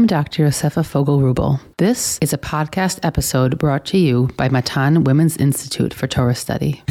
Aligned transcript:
I'm 0.00 0.06
Dr. 0.06 0.46
Yosefa 0.46 0.82
Fogel 0.82 1.18
Rubel. 1.20 1.60
This 1.76 2.18
is 2.22 2.32
a 2.32 2.38
podcast 2.38 3.00
episode 3.02 3.58
brought 3.58 3.84
to 3.84 3.98
you 3.98 4.30
by 4.34 4.48
Matan 4.48 5.04
Women's 5.04 5.36
Institute 5.36 5.92
for 5.92 6.06
Torah 6.06 6.34
Study. 6.34 6.82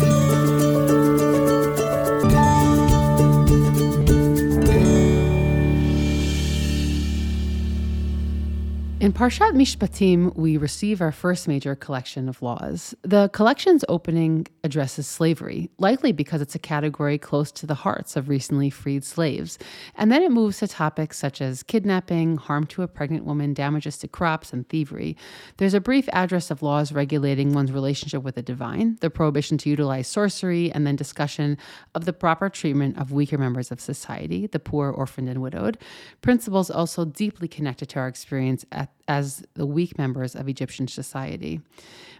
In 9.09 9.13
Parshat 9.13 9.55
Mishpatim, 9.55 10.35
we 10.35 10.55
receive 10.55 11.01
our 11.01 11.11
first 11.11 11.47
major 11.47 11.73
collection 11.73 12.29
of 12.29 12.43
laws. 12.43 12.93
The 13.01 13.27
collection's 13.29 13.83
opening 13.89 14.45
addresses 14.63 15.07
slavery, 15.07 15.71
likely 15.79 16.11
because 16.11 16.43
it's 16.43 16.53
a 16.53 16.59
category 16.59 17.17
close 17.17 17.51
to 17.53 17.65
the 17.65 17.73
hearts 17.73 18.15
of 18.15 18.29
recently 18.29 18.69
freed 18.69 19.03
slaves. 19.03 19.57
And 19.95 20.11
then 20.11 20.21
it 20.21 20.31
moves 20.31 20.59
to 20.59 20.67
topics 20.67 21.17
such 21.17 21.41
as 21.41 21.63
kidnapping, 21.63 22.37
harm 22.37 22.67
to 22.67 22.83
a 22.83 22.87
pregnant 22.87 23.25
woman, 23.25 23.55
damages 23.55 23.97
to 23.97 24.07
crops, 24.07 24.53
and 24.53 24.69
thievery. 24.69 25.17
There's 25.57 25.73
a 25.73 25.81
brief 25.81 26.07
address 26.13 26.51
of 26.51 26.61
laws 26.61 26.91
regulating 26.91 27.53
one's 27.53 27.71
relationship 27.71 28.21
with 28.21 28.35
the 28.35 28.43
divine, 28.43 28.99
the 29.01 29.09
prohibition 29.09 29.57
to 29.57 29.71
utilize 29.71 30.07
sorcery, 30.07 30.71
and 30.71 30.85
then 30.85 30.95
discussion 30.95 31.57
of 31.95 32.05
the 32.05 32.13
proper 32.13 32.47
treatment 32.47 32.99
of 32.99 33.11
weaker 33.11 33.39
members 33.39 33.71
of 33.71 33.81
society, 33.81 34.45
the 34.45 34.59
poor, 34.59 34.91
orphaned, 34.91 35.29
and 35.29 35.41
widowed. 35.41 35.79
Principles 36.21 36.69
also 36.69 37.05
deeply 37.05 37.47
connected 37.47 37.89
to 37.89 37.97
our 37.97 38.07
experience 38.07 38.63
at 38.71 38.91
as 39.09 39.43
the 39.55 39.65
weak 39.65 39.97
members 39.97 40.35
of 40.35 40.47
Egyptian 40.47 40.87
society. 40.87 41.59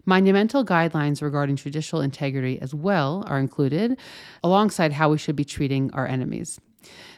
Monumental 0.06 0.66
guidelines 0.66 1.22
regarding 1.22 1.56
judicial 1.56 2.02
integrity 2.02 2.60
as 2.62 2.74
well 2.74 3.24
are 3.28 3.40
included, 3.40 3.98
alongside 4.44 4.92
how 4.92 5.10
we 5.10 5.18
should 5.18 5.36
be 5.36 5.46
treating 5.46 5.92
our 5.94 6.08
enemies. 6.08 6.60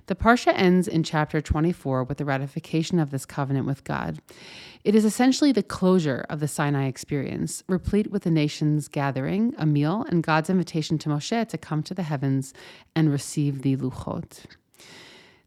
The 0.08 0.16
Parsha 0.16 0.52
ends 0.56 0.88
in 0.88 1.04
chapter 1.04 1.40
24 1.40 2.04
with 2.04 2.18
the 2.18 2.26
ratification 2.26 3.00
of 3.00 3.12
this 3.12 3.26
covenant 3.26 3.66
with 3.66 3.84
God. 3.84 4.20
It 4.84 4.96
is 4.96 5.06
essentially 5.06 5.52
the 5.52 5.64
closure 5.64 6.26
of 6.30 6.40
the 6.40 6.48
Sinai 6.48 6.88
experience, 6.88 7.64
replete 7.70 8.12
with 8.12 8.24
the 8.24 8.32
nations 8.32 8.88
gathering, 8.88 9.54
a 9.58 9.66
meal, 9.66 10.06
and 10.10 10.24
God's 10.24 10.50
invitation 10.50 10.98
to 11.00 11.10
Moshe 11.10 11.48
to 11.48 11.58
come 11.58 11.84
to 11.84 11.94
the 11.94 12.04
heavens 12.04 12.54
and 12.96 13.12
receive 13.12 13.62
the 13.62 13.78
Luchot. 13.78 14.46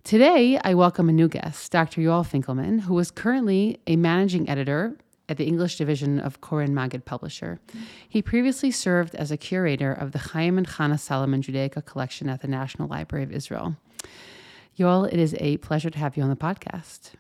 Today, 0.05 0.61
I 0.63 0.75
welcome 0.75 1.09
a 1.09 1.13
new 1.13 1.29
guest, 1.29 1.73
Dr. 1.73 2.03
Yoel 2.03 2.27
Finkelman, 2.27 2.81
who 2.81 2.99
is 2.99 3.11
currently 3.11 3.81
a 3.87 3.97
managing 3.97 4.51
editor 4.51 4.99
at 5.31 5.39
the 5.39 5.47
English 5.47 5.79
division 5.79 6.21
of 6.21 6.43
Koren 6.43 6.75
Maggid 6.75 7.07
Publisher. 7.07 7.59
He 8.07 8.21
previously 8.21 8.71
served 8.71 9.15
as 9.15 9.31
a 9.31 9.39
curator 9.39 9.95
of 9.95 10.13
the 10.13 10.19
Chaim 10.19 10.59
and 10.59 10.69
Chana 10.69 11.01
Solomon 11.01 11.41
Judaica 11.41 11.83
collection 11.87 12.29
at 12.29 12.43
the 12.43 12.49
National 12.49 12.87
Library 12.87 13.25
of 13.25 13.33
Israel. 13.33 13.77
Yoel, 14.79 15.11
it 15.11 15.19
is 15.19 15.35
a 15.41 15.57
pleasure 15.57 15.89
to 15.89 15.99
have 15.99 16.19
you 16.19 16.23
on 16.23 16.29
the 16.29 16.37
podcast. 16.37 17.13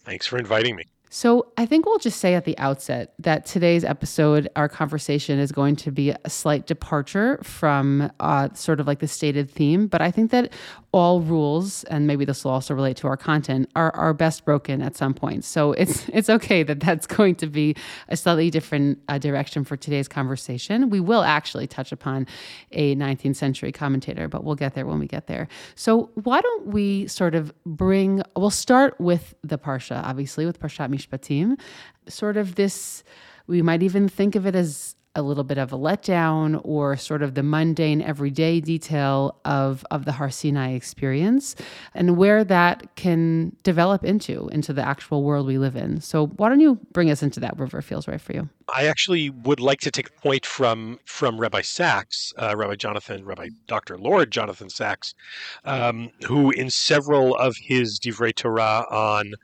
Thanks 0.00 0.26
for 0.26 0.36
inviting 0.36 0.74
me. 0.74 0.86
So, 1.14 1.52
I 1.58 1.66
think 1.66 1.84
we'll 1.84 1.98
just 1.98 2.20
say 2.20 2.34
at 2.34 2.46
the 2.46 2.56
outset 2.56 3.12
that 3.18 3.44
today's 3.44 3.84
episode, 3.84 4.48
our 4.56 4.66
conversation 4.66 5.38
is 5.38 5.52
going 5.52 5.76
to 5.76 5.92
be 5.92 6.08
a 6.08 6.30
slight 6.30 6.66
departure 6.66 7.38
from 7.42 8.10
uh, 8.18 8.48
sort 8.54 8.80
of 8.80 8.86
like 8.86 9.00
the 9.00 9.08
stated 9.08 9.50
theme. 9.50 9.88
But 9.88 10.00
I 10.00 10.10
think 10.10 10.30
that 10.30 10.54
all 10.92 11.22
rules, 11.22 11.84
and 11.84 12.06
maybe 12.06 12.26
this 12.26 12.44
will 12.44 12.52
also 12.52 12.74
relate 12.74 12.98
to 12.98 13.06
our 13.06 13.16
content, 13.16 13.70
are, 13.74 13.94
are 13.96 14.12
best 14.12 14.44
broken 14.44 14.82
at 14.82 14.94
some 14.94 15.14
point. 15.14 15.42
So 15.42 15.72
it's 15.72 16.06
it's 16.12 16.28
okay 16.28 16.62
that 16.62 16.80
that's 16.80 17.06
going 17.06 17.34
to 17.36 17.46
be 17.46 17.74
a 18.08 18.16
slightly 18.16 18.50
different 18.50 18.98
uh, 19.08 19.18
direction 19.18 19.64
for 19.64 19.76
today's 19.76 20.06
conversation. 20.06 20.90
We 20.90 21.00
will 21.00 21.22
actually 21.22 21.66
touch 21.66 21.92
upon 21.92 22.26
a 22.72 22.94
19th 22.96 23.36
century 23.36 23.72
commentator, 23.72 24.28
but 24.28 24.44
we'll 24.44 24.54
get 24.54 24.74
there 24.74 24.86
when 24.86 24.98
we 24.98 25.06
get 25.06 25.26
there. 25.26 25.48
So 25.74 26.10
why 26.14 26.40
don't 26.42 26.66
we 26.66 27.06
sort 27.06 27.34
of 27.34 27.52
bring? 27.64 28.22
We'll 28.36 28.50
start 28.50 29.00
with 29.00 29.34
the 29.42 29.58
parsha, 29.58 30.02
obviously, 30.04 30.44
with 30.44 30.60
Parshat 30.60 30.90
Mishpatim. 30.90 31.58
Sort 32.08 32.36
of 32.36 32.54
this. 32.56 33.02
We 33.48 33.60
might 33.60 33.82
even 33.82 34.08
think 34.08 34.36
of 34.36 34.46
it 34.46 34.54
as 34.54 34.94
a 35.14 35.22
little 35.22 35.44
bit 35.44 35.58
of 35.58 35.72
a 35.72 35.76
letdown 35.76 36.60
or 36.64 36.96
sort 36.96 37.22
of 37.22 37.34
the 37.34 37.42
mundane 37.42 38.00
everyday 38.00 38.60
detail 38.60 39.36
of 39.44 39.84
of 39.90 40.04
the 40.04 40.12
Har 40.12 40.30
Sinai 40.30 40.72
experience 40.72 41.54
and 41.94 42.16
where 42.16 42.44
that 42.44 42.96
can 42.96 43.54
develop 43.62 44.04
into 44.04 44.48
into 44.48 44.72
the 44.72 44.82
actual 44.82 45.22
world 45.22 45.46
we 45.46 45.58
live 45.58 45.76
in. 45.76 46.00
So 46.00 46.28
why 46.28 46.48
don't 46.48 46.60
you 46.60 46.78
bring 46.92 47.10
us 47.10 47.22
into 47.22 47.40
that 47.40 47.56
wherever 47.58 47.82
feels 47.82 48.08
right 48.08 48.20
for 48.20 48.32
you? 48.32 48.48
I 48.74 48.86
actually 48.86 49.28
would 49.28 49.60
like 49.60 49.80
to 49.80 49.90
take 49.90 50.08
a 50.08 50.20
point 50.20 50.46
from 50.46 50.98
from 51.04 51.38
Rabbi 51.38 51.60
Sacks, 51.60 52.32
uh, 52.38 52.56
Rabbi 52.56 52.76
Jonathan, 52.76 53.24
Rabbi 53.24 53.50
Dr. 53.66 53.98
Lord 53.98 54.30
Jonathan 54.30 54.70
Sacks, 54.70 55.14
um, 55.64 56.10
who 56.26 56.50
in 56.50 56.70
several 56.70 57.36
of 57.36 57.56
his 57.56 57.98
Divrei 57.98 58.34
Torah 58.34 58.86
on 58.90 59.34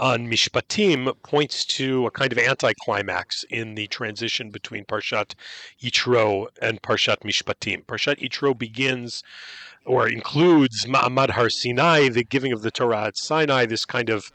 on 0.00 0.26
Mishpatim 0.26 1.14
points 1.22 1.64
to 1.66 2.06
a 2.06 2.10
kind 2.10 2.32
of 2.32 2.38
anticlimax 2.38 3.44
in 3.50 3.74
the 3.74 3.86
transition 3.88 4.50
between 4.50 4.86
Parshat 4.86 5.34
Yitro 5.80 6.46
and 6.62 6.80
Parshat 6.80 7.18
Mishpatim. 7.18 7.84
Parshat 7.84 8.18
Yitro 8.18 8.56
begins 8.56 9.22
or 9.84 10.08
includes 10.08 10.86
Ma'amad 10.86 11.30
Har 11.30 11.50
Sinai, 11.50 12.08
the 12.08 12.24
giving 12.24 12.52
of 12.52 12.62
the 12.62 12.70
Torah 12.70 13.08
at 13.08 13.18
Sinai, 13.18 13.66
this 13.66 13.84
kind 13.84 14.08
of 14.08 14.32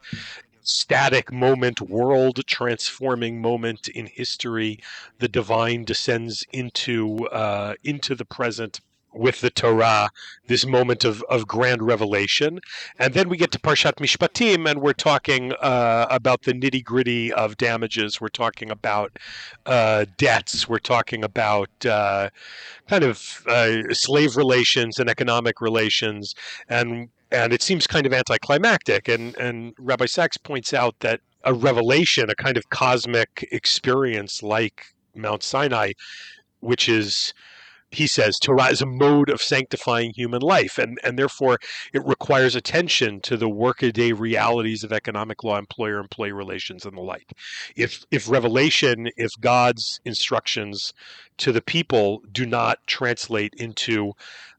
static 0.62 1.32
moment, 1.32 1.80
world 1.80 2.46
transforming 2.46 3.40
moment 3.40 3.88
in 3.88 4.06
history. 4.06 4.78
The 5.18 5.28
divine 5.28 5.84
descends 5.84 6.44
into 6.52 7.26
uh, 7.28 7.74
into 7.82 8.14
the 8.14 8.24
present 8.24 8.80
with 9.16 9.40
the 9.40 9.50
Torah, 9.50 10.10
this 10.46 10.66
moment 10.66 11.04
of, 11.04 11.22
of 11.28 11.46
grand 11.46 11.82
revelation. 11.82 12.60
And 12.98 13.14
then 13.14 13.28
we 13.28 13.36
get 13.36 13.50
to 13.52 13.58
Parshat 13.58 13.94
Mishpatim, 13.94 14.68
and 14.68 14.80
we're 14.80 14.92
talking 14.92 15.52
uh, 15.54 16.06
about 16.10 16.42
the 16.42 16.52
nitty 16.52 16.84
gritty 16.84 17.32
of 17.32 17.56
damages. 17.56 18.20
We're 18.20 18.28
talking 18.28 18.70
about 18.70 19.18
uh, 19.64 20.06
debts. 20.16 20.68
We're 20.68 20.78
talking 20.78 21.24
about 21.24 21.70
uh, 21.84 22.30
kind 22.88 23.04
of 23.04 23.42
uh, 23.46 23.92
slave 23.92 24.36
relations 24.36 24.98
and 24.98 25.08
economic 25.08 25.60
relations. 25.60 26.34
And 26.68 27.08
and 27.32 27.52
it 27.52 27.60
seems 27.60 27.88
kind 27.88 28.06
of 28.06 28.12
anticlimactic. 28.12 29.08
And, 29.08 29.36
and 29.36 29.74
Rabbi 29.80 30.06
Sacks 30.06 30.36
points 30.36 30.72
out 30.72 30.94
that 31.00 31.20
a 31.44 31.52
revelation, 31.52 32.30
a 32.30 32.36
kind 32.36 32.56
of 32.56 32.68
cosmic 32.70 33.48
experience 33.50 34.44
like 34.44 34.94
Mount 35.14 35.42
Sinai, 35.42 35.92
which 36.60 36.88
is 36.88 37.34
he 37.96 38.06
says 38.06 38.38
Torah 38.38 38.70
is 38.70 38.82
a 38.82 38.86
mode 38.86 39.30
of 39.30 39.42
sanctifying 39.42 40.12
human 40.14 40.42
life, 40.42 40.78
and, 40.78 40.98
and 41.02 41.18
therefore 41.18 41.58
it 41.92 42.04
requires 42.04 42.54
attention 42.54 43.20
to 43.22 43.36
the 43.36 43.48
workaday 43.48 44.12
realities 44.12 44.84
of 44.84 44.92
economic 44.92 45.42
law, 45.42 45.58
employer 45.58 45.98
employee 45.98 46.32
relations, 46.32 46.84
and 46.84 46.96
the 46.96 47.00
like. 47.00 47.32
If 47.74 48.04
if 48.10 48.28
revelation, 48.28 49.08
if 49.16 49.32
God's 49.40 50.00
instructions 50.04 50.92
to 51.38 51.52
the 51.52 51.62
people 51.62 52.22
do 52.30 52.46
not 52.46 52.78
translate 52.86 53.54
into 53.56 54.12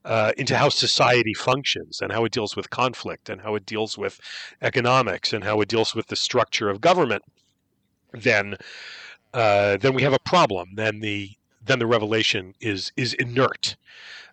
uh, 0.06 0.32
into 0.38 0.58
how 0.58 0.70
society 0.70 1.34
functions 1.34 2.02
and 2.02 2.12
how 2.12 2.26
it 2.26 2.32
deals 2.32 2.56
with 2.56 2.70
conflict 2.70 3.30
and 3.30 3.42
how 3.42 3.56
it 3.56 3.66
deals 3.66 3.98
with 3.98 4.20
economics 4.62 5.34
and 5.34 5.44
how 5.44 5.62
it 5.62 5.68
deals 5.68 5.94
with 5.94 6.08
the 6.08 6.16
structure 6.16 6.70
of 6.70 6.82
government, 6.82 7.24
then 8.14 8.56
uh, 9.34 9.78
then 9.78 9.94
we 9.94 10.02
have 10.02 10.14
a 10.14 10.20
problem. 10.20 10.70
Then 10.76 11.02
the 11.02 11.37
then 11.68 11.80
the 11.80 11.88
revelation 11.88 12.56
is 12.60 12.92
is 12.98 13.14
inert, 13.14 13.76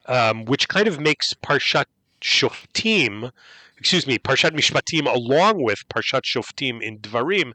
um, 0.06 0.44
which 0.44 0.68
kind 0.68 0.88
of 0.88 1.00
makes 1.00 1.34
Parshat 1.34 1.86
Shoftim, 2.20 3.30
excuse 3.78 4.06
me, 4.06 4.18
Parshat 4.18 4.52
Mishpatim, 4.52 5.12
along 5.12 5.62
with 5.62 5.88
Parshat 5.88 6.22
Shoftim 6.22 6.80
in 6.80 6.98
Dvarim, 6.98 7.52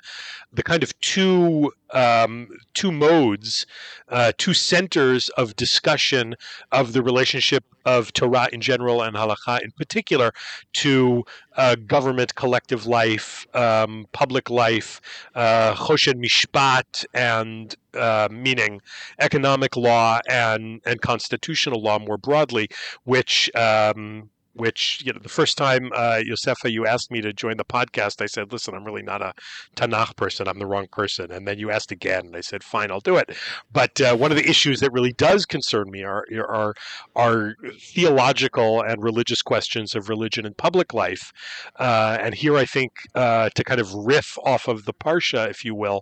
the 0.52 0.64
kind 0.64 0.84
of 0.84 0.98
two 1.00 1.72
um, 1.92 2.50
two 2.74 2.92
modes, 2.92 3.66
uh, 4.10 4.32
two 4.38 4.54
centers 4.54 5.30
of 5.30 5.56
discussion 5.56 6.36
of 6.72 6.94
the 6.94 7.02
relationship 7.02 7.64
of 7.86 8.14
Torah 8.14 8.48
in 8.54 8.62
general 8.62 9.02
and 9.02 9.16
Halacha 9.16 9.62
in 9.64 9.72
particular 9.72 10.32
to 10.74 11.24
uh, 11.58 11.76
government, 11.76 12.36
collective 12.36 12.86
life, 12.86 13.48
um, 13.56 14.06
public 14.12 14.50
life, 14.50 15.02
uh, 15.34 15.74
Choshen 15.74 16.24
Mishpat, 16.24 17.06
and 17.14 17.76
uh, 17.96 18.28
meaning 18.30 18.82
economic 19.20 19.76
law 19.76 20.20
and 20.30 20.82
and 20.86 21.02
constitutional 21.02 21.82
law 21.82 21.98
more 21.98 22.18
broadly, 22.18 22.68
which 23.06 23.50
um, 23.56 24.30
which 24.60 25.02
you 25.04 25.14
know 25.14 25.20
the 25.22 25.30
first 25.30 25.58
time 25.58 25.92
uh, 25.96 26.22
Yosefa 26.22 26.72
you 26.72 26.86
asked 26.86 27.12
me 27.12 27.22
to 27.22 27.34
join 27.34 27.58
the 27.58 27.66
podcast, 27.66 28.22
I 28.22 28.26
said, 28.26 28.52
"Listen, 28.52 28.76
I'm 28.76 28.84
really 28.84 29.02
not 29.02 29.22
a 29.22 29.34
Tanakh 29.76 30.16
person. 30.16 30.48
I'm 30.48 30.60
the 30.60 30.66
wrong 30.66 30.88
person." 30.92 31.32
And 31.32 31.48
then 31.48 31.58
you 31.60 31.72
asked 31.72 31.92
again, 31.92 32.28
and 32.28 32.36
I 32.36 32.42
said, 32.42 32.64
"Fine, 32.64 32.92
I'll 32.92 33.00
do 33.00 33.18
it." 33.18 33.36
But 33.72 34.00
uh, 34.02 34.16
one 34.16 34.32
of 34.32 34.38
the 34.38 34.50
issues 34.50 34.80
that 34.82 34.92
really 34.92 35.14
does 35.14 35.46
concern 35.46 35.90
me 35.90 36.04
are 36.04 36.26
are 36.48 36.74
are 37.16 37.56
theological 37.80 38.82
and 38.82 39.04
religious 39.04 39.42
questions 39.42 39.96
of 39.96 40.10
religion 40.10 40.46
and 40.46 40.56
public 40.58 40.94
life. 40.94 41.32
Uh, 41.78 42.18
and 42.22 42.36
here, 42.36 42.58
I 42.58 42.66
think 42.66 42.92
uh, 43.16 43.50
to 43.56 43.64
kind 43.64 43.80
of 43.80 43.94
riff 43.94 44.38
off 44.44 44.68
of 44.68 44.86
the 44.86 44.94
parsha, 44.94 45.50
if 45.50 45.64
you 45.64 45.76
will, 45.76 46.02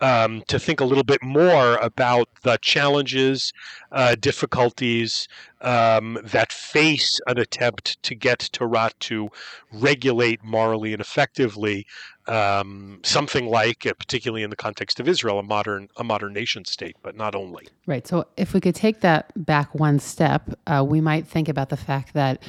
um, 0.00 0.42
to 0.48 0.58
think 0.58 0.80
a 0.80 0.84
little 0.84 1.04
bit 1.04 1.22
more 1.22 1.76
about 1.76 2.28
the 2.42 2.58
challenges, 2.62 3.52
uh, 3.92 4.14
difficulties 4.18 5.28
um, 5.60 6.18
that 6.22 6.52
face 6.52 7.20
an 7.26 7.38
attempt 7.38 8.02
to 8.02 8.14
get 8.14 8.48
Torah 8.52 8.90
to 9.00 9.30
regulate 9.72 10.42
morally 10.42 10.92
and 10.92 11.00
effectively 11.00 11.86
um, 12.26 13.00
something 13.02 13.46
like, 13.46 13.86
uh, 13.86 13.92
particularly 13.94 14.42
in 14.42 14.50
the 14.50 14.56
context 14.56 15.00
of 15.00 15.08
Israel, 15.08 15.38
a 15.38 15.42
modern 15.42 15.88
a 15.96 16.04
modern 16.04 16.32
nation 16.32 16.64
state, 16.64 16.96
but 17.02 17.16
not 17.16 17.34
only. 17.34 17.68
Right. 17.86 18.06
So 18.06 18.26
if 18.36 18.54
we 18.54 18.60
could 18.60 18.74
take 18.74 19.00
that 19.00 19.32
back 19.36 19.74
one 19.74 19.98
step, 19.98 20.50
uh, 20.66 20.84
we 20.86 21.00
might 21.00 21.26
think 21.26 21.48
about 21.48 21.68
the 21.70 21.76
fact 21.76 22.14
that 22.14 22.42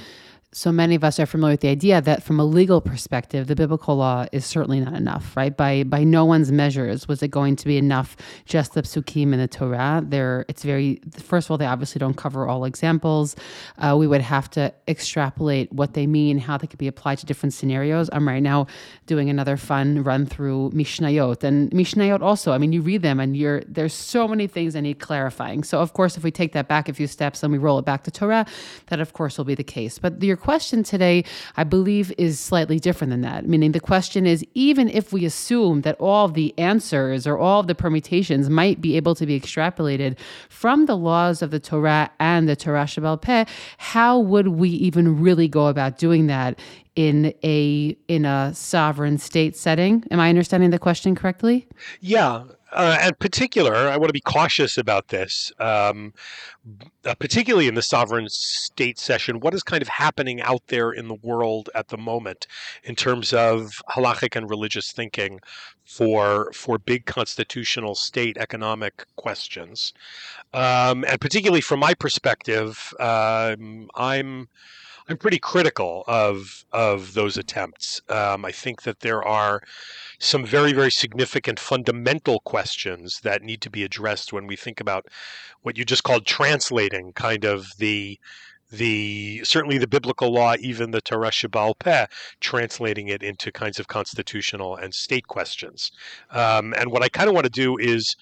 so 0.54 0.70
many 0.70 0.96
of 0.96 1.04
us 1.04 1.18
are 1.18 1.26
familiar 1.26 1.54
with 1.54 1.62
the 1.62 1.70
idea 1.70 2.02
that 2.02 2.22
from 2.24 2.38
a 2.38 2.44
legal 2.44 2.82
perspective 2.82 3.48
the 3.48 3.56
biblical 3.56 3.96
law 3.96 4.26
is 4.34 4.46
certainly 4.46 4.82
not 4.82 4.94
enough 4.94 5.38
right? 5.38 5.56
By 5.56 5.84
by 5.84 6.04
no 6.04 6.26
one's 6.26 6.52
measures 6.52 7.08
was 7.08 7.24
it 7.24 7.30
going 7.30 7.56
to 7.56 7.66
be 7.66 7.78
enough 7.78 8.18
just 8.46 8.74
the 8.74 8.82
psukim 8.82 9.32
in 9.32 9.40
the 9.40 9.48
torah. 9.48 10.04
There 10.06 10.46
it's 10.50 10.64
very 10.64 11.00
first 11.18 11.48
of 11.48 11.52
all 11.52 11.58
they 11.58 11.66
obviously 11.66 12.00
don't 12.00 12.18
cover 12.18 12.48
all 12.48 12.66
examples. 12.66 13.36
Uh, 13.78 13.96
we 13.98 14.08
would 14.08 14.22
have 14.22 14.50
to 14.52 14.74
extrapolate 14.90 15.72
what 15.72 15.94
they 15.94 16.06
mean 16.06 16.38
how 16.38 16.58
they 16.58 16.68
could 16.68 16.80
be 16.80 16.88
applied 16.88 17.20
to 17.20 17.26
different 17.26 17.54
scenarios. 17.54 18.10
I'm 18.12 18.28
right 18.28 18.44
now 18.44 18.68
doing 19.06 19.30
another 19.30 19.56
fun 19.56 20.04
run 20.04 20.26
through 20.26 20.72
mishnayot 20.72 21.44
and 21.44 21.72
mishnayot 21.72 22.22
also 22.22 22.52
i 22.52 22.58
mean 22.58 22.74
you 22.74 22.82
read 22.82 23.02
them 23.02 23.20
and 23.22 23.38
you're 23.38 23.62
there's 23.68 23.94
so 23.94 24.28
many 24.28 24.48
things 24.48 24.74
that 24.74 24.82
need 24.82 25.00
clarifying. 25.00 25.64
So 25.64 25.80
of 25.80 25.94
course 25.94 26.18
if 26.18 26.24
we 26.26 26.32
take 26.32 26.52
that 26.52 26.68
back 26.68 26.90
a 26.90 26.94
few 26.94 27.08
steps 27.08 27.42
and 27.42 27.54
we 27.54 27.58
roll 27.58 27.80
it 27.80 27.86
back 27.86 28.04
to 28.04 28.12
torah 28.12 28.46
that 28.88 29.00
of 29.00 29.14
course 29.14 29.38
will 29.38 29.46
be 29.46 29.56
the 29.56 29.64
case. 29.64 29.98
But 29.98 30.22
your 30.22 30.41
question 30.42 30.84
today, 30.84 31.24
I 31.56 31.64
believe, 31.64 32.12
is 32.18 32.40
slightly 32.40 32.80
different 32.80 33.12
than 33.12 33.22
that. 33.22 33.48
Meaning, 33.48 33.72
the 33.72 33.80
question 33.80 34.26
is 34.26 34.44
even 34.56 34.90
if 34.90 35.14
we 35.14 35.24
assume 35.24 35.82
that 35.82 35.96
all 36.00 36.26
of 36.26 36.34
the 36.34 36.54
answers 36.58 37.28
or 37.28 37.38
all 37.38 37.60
of 37.62 37.68
the 37.68 37.76
permutations 37.76 38.50
might 38.50 38.82
be 38.82 38.98
able 38.98 39.16
to 39.16 39.26
be 39.26 39.40
extrapolated 39.40 40.18
from 40.50 40.88
the 40.88 40.98
laws 40.98 41.42
of 41.42 41.52
the 41.52 41.60
Torah 41.60 42.10
and 42.20 42.50
the 42.50 42.56
Torah 42.56 42.86
Sheba'al 42.86 43.22
Peh, 43.22 43.46
how 43.78 44.20
would 44.20 44.50
we 44.50 44.70
even 44.70 45.22
really 45.22 45.48
go 45.48 45.68
about 45.68 45.98
doing 45.98 46.28
that 46.28 46.60
in 46.96 47.34
a 47.44 47.96
in 48.08 48.26
a 48.26 48.52
sovereign 48.54 49.18
state 49.18 49.56
setting? 49.56 50.04
Am 50.12 50.20
I 50.20 50.30
understanding 50.30 50.72
the 50.72 50.80
question 50.80 51.16
correctly? 51.16 51.68
Yeah, 52.00 52.44
uh, 52.72 52.98
and 53.02 53.18
particular, 53.20 53.74
I 53.74 53.98
want 53.98 54.10
to 54.10 54.14
be 54.14 54.22
cautious 54.22 54.78
about 54.78 55.10
this, 55.10 55.52
um, 55.60 56.14
uh, 57.06 57.16
particularly 57.16 57.68
in 57.68 57.76
the 57.76 57.82
sovereign 57.82 58.28
state 58.30 58.98
session. 58.98 59.40
What 59.40 59.54
is 59.54 59.64
kind 59.64 59.82
of 59.82 59.88
happening 59.88 60.42
out 60.42 60.62
there 60.68 60.92
in 60.92 61.08
the 61.08 61.18
world 61.22 61.70
at 61.76 61.90
the 61.90 61.98
moment 61.98 62.48
in 62.84 62.96
terms 62.96 63.34
of 63.34 63.82
halachic 63.90 64.36
and 64.36 64.50
religious 64.50 64.92
thinking 64.92 65.40
for 65.86 66.52
for 66.54 66.78
big 66.78 67.06
constitutional 67.06 67.96
state 67.96 68.38
economic 68.38 69.06
questions, 69.18 69.94
um, 70.54 71.04
and 71.06 71.20
particularly 71.20 71.62
from 71.62 71.80
my 71.80 71.94
perspective, 71.94 72.94
um, 73.00 73.90
I'm. 73.96 74.48
I'm 75.08 75.18
pretty 75.18 75.40
critical 75.40 76.04
of 76.08 76.66
of 76.72 77.14
those 77.14 77.38
attempts. 77.38 78.02
Um, 78.10 78.46
I 78.46 78.52
think 78.52 78.84
that 78.84 79.00
there 79.00 79.24
are 79.24 79.62
some 80.20 80.46
very, 80.46 80.74
very 80.74 80.92
significant 80.92 81.60
fundamental 81.60 82.40
questions 82.42 83.20
that 83.24 83.42
need 83.42 83.62
to 83.62 83.70
be 83.70 83.84
addressed 83.84 84.32
when 84.32 84.48
we 84.48 84.56
think 84.56 84.80
about 84.80 85.06
what 85.62 85.78
you 85.78 85.86
just 85.86 86.04
called 86.04 86.26
translating 86.26 87.14
kind 87.14 87.44
of 87.46 87.68
the 87.78 88.20
the 88.70 89.42
certainly 89.44 89.78
the 89.78 89.88
biblical 89.88 90.32
law, 90.32 90.56
even 90.60 90.92
the 90.92 91.02
Torah 91.02 91.32
Sheba'al 91.32 91.78
Peh, 91.78 92.06
translating 92.40 93.10
it 93.10 93.22
into 93.22 93.52
kinds 93.52 93.80
of 93.80 93.88
constitutional 93.88 94.76
and 94.76 94.94
state 94.94 95.28
questions. 95.28 95.92
Um, 96.30 96.74
and 96.78 96.92
what 96.92 97.04
I 97.04 97.10
kind 97.10 97.28
of 97.28 97.36
want 97.36 97.46
to 97.46 97.52
do 97.52 97.78
is 97.78 98.16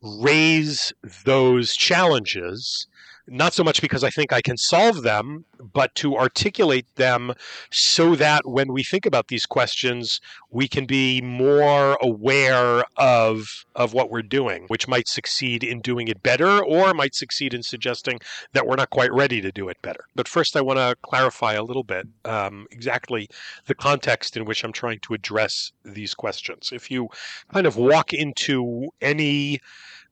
raise 0.00 0.92
those 1.24 1.74
challenges 1.74 2.86
not 3.28 3.52
so 3.52 3.62
much 3.62 3.80
because 3.80 4.04
I 4.04 4.10
think 4.10 4.32
I 4.32 4.40
can 4.40 4.56
solve 4.56 5.02
them, 5.02 5.44
but 5.60 5.94
to 5.96 6.16
articulate 6.16 6.86
them 6.96 7.34
so 7.70 8.14
that 8.16 8.46
when 8.46 8.72
we 8.72 8.82
think 8.82 9.06
about 9.06 9.28
these 9.28 9.46
questions, 9.46 10.20
we 10.50 10.68
can 10.68 10.86
be 10.86 11.20
more 11.20 11.98
aware 12.00 12.84
of 12.96 13.64
of 13.74 13.92
what 13.94 14.10
we're 14.10 14.22
doing, 14.22 14.64
which 14.68 14.88
might 14.88 15.08
succeed 15.08 15.62
in 15.62 15.80
doing 15.80 16.08
it 16.08 16.22
better 16.22 16.62
or 16.62 16.94
might 16.94 17.14
succeed 17.14 17.54
in 17.54 17.62
suggesting 17.62 18.18
that 18.52 18.66
we're 18.66 18.76
not 18.76 18.90
quite 18.90 19.12
ready 19.12 19.40
to 19.40 19.52
do 19.52 19.68
it 19.68 19.80
better. 19.82 20.04
But 20.14 20.28
first, 20.28 20.56
I 20.56 20.60
want 20.60 20.78
to 20.78 20.96
clarify 21.02 21.52
a 21.54 21.62
little 21.62 21.84
bit 21.84 22.06
um, 22.24 22.66
exactly 22.70 23.28
the 23.66 23.74
context 23.74 24.36
in 24.36 24.44
which 24.44 24.64
I'm 24.64 24.72
trying 24.72 25.00
to 25.00 25.14
address 25.14 25.72
these 25.84 26.14
questions. 26.14 26.70
If 26.72 26.90
you 26.90 27.08
kind 27.52 27.66
of 27.66 27.76
walk 27.76 28.12
into 28.12 28.88
any 29.00 29.60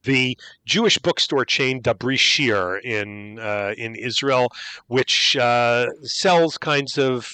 the 0.07 0.39
Jewish 0.65 0.97
bookstore 0.99 1.45
chain 1.45 1.83
Divrei 1.83 2.19
Shir 2.19 2.79
in 2.79 3.39
uh, 3.39 3.75
in 3.77 3.95
Israel, 3.95 4.49
which 4.87 5.37
uh, 5.37 5.87
sells 6.03 6.57
kinds 6.57 6.97
of 6.97 7.31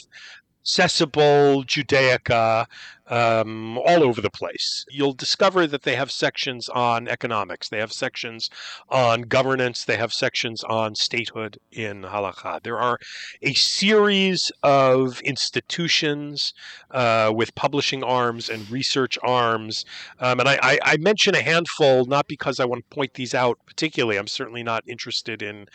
accessible 0.62 1.64
Judaica 1.64 2.66
um, 3.08 3.78
all 3.78 4.04
over 4.04 4.20
the 4.20 4.30
place. 4.30 4.86
You'll 4.90 5.12
discover 5.12 5.66
that 5.66 5.82
they 5.82 5.96
have 5.96 6.10
sections 6.10 6.68
on 6.68 7.08
economics, 7.08 7.68
they 7.68 7.78
have 7.78 7.92
sections 7.92 8.48
on 8.88 9.22
governance, 9.22 9.84
they 9.84 9.96
have 9.96 10.12
sections 10.12 10.62
on 10.64 10.94
statehood 10.94 11.58
in 11.72 12.02
halakha. 12.02 12.62
There 12.62 12.78
are 12.78 12.98
a 13.42 13.54
series 13.54 14.52
of 14.62 15.20
institutions 15.22 16.54
uh, 16.92 17.32
with 17.34 17.54
publishing 17.56 18.04
arms 18.04 18.48
and 18.48 18.70
research 18.70 19.18
arms. 19.22 19.84
Um, 20.20 20.38
and 20.40 20.48
I, 20.48 20.58
I, 20.62 20.78
I 20.84 20.96
mention 20.98 21.34
a 21.34 21.42
handful 21.42 22.04
not 22.06 22.28
because 22.28 22.60
I 22.60 22.64
want 22.66 22.88
to 22.88 22.94
point 22.94 23.14
these 23.14 23.34
out 23.34 23.58
particularly. 23.66 24.16
I'm 24.16 24.28
certainly 24.28 24.62
not 24.62 24.84
interested 24.86 25.42
in 25.42 25.66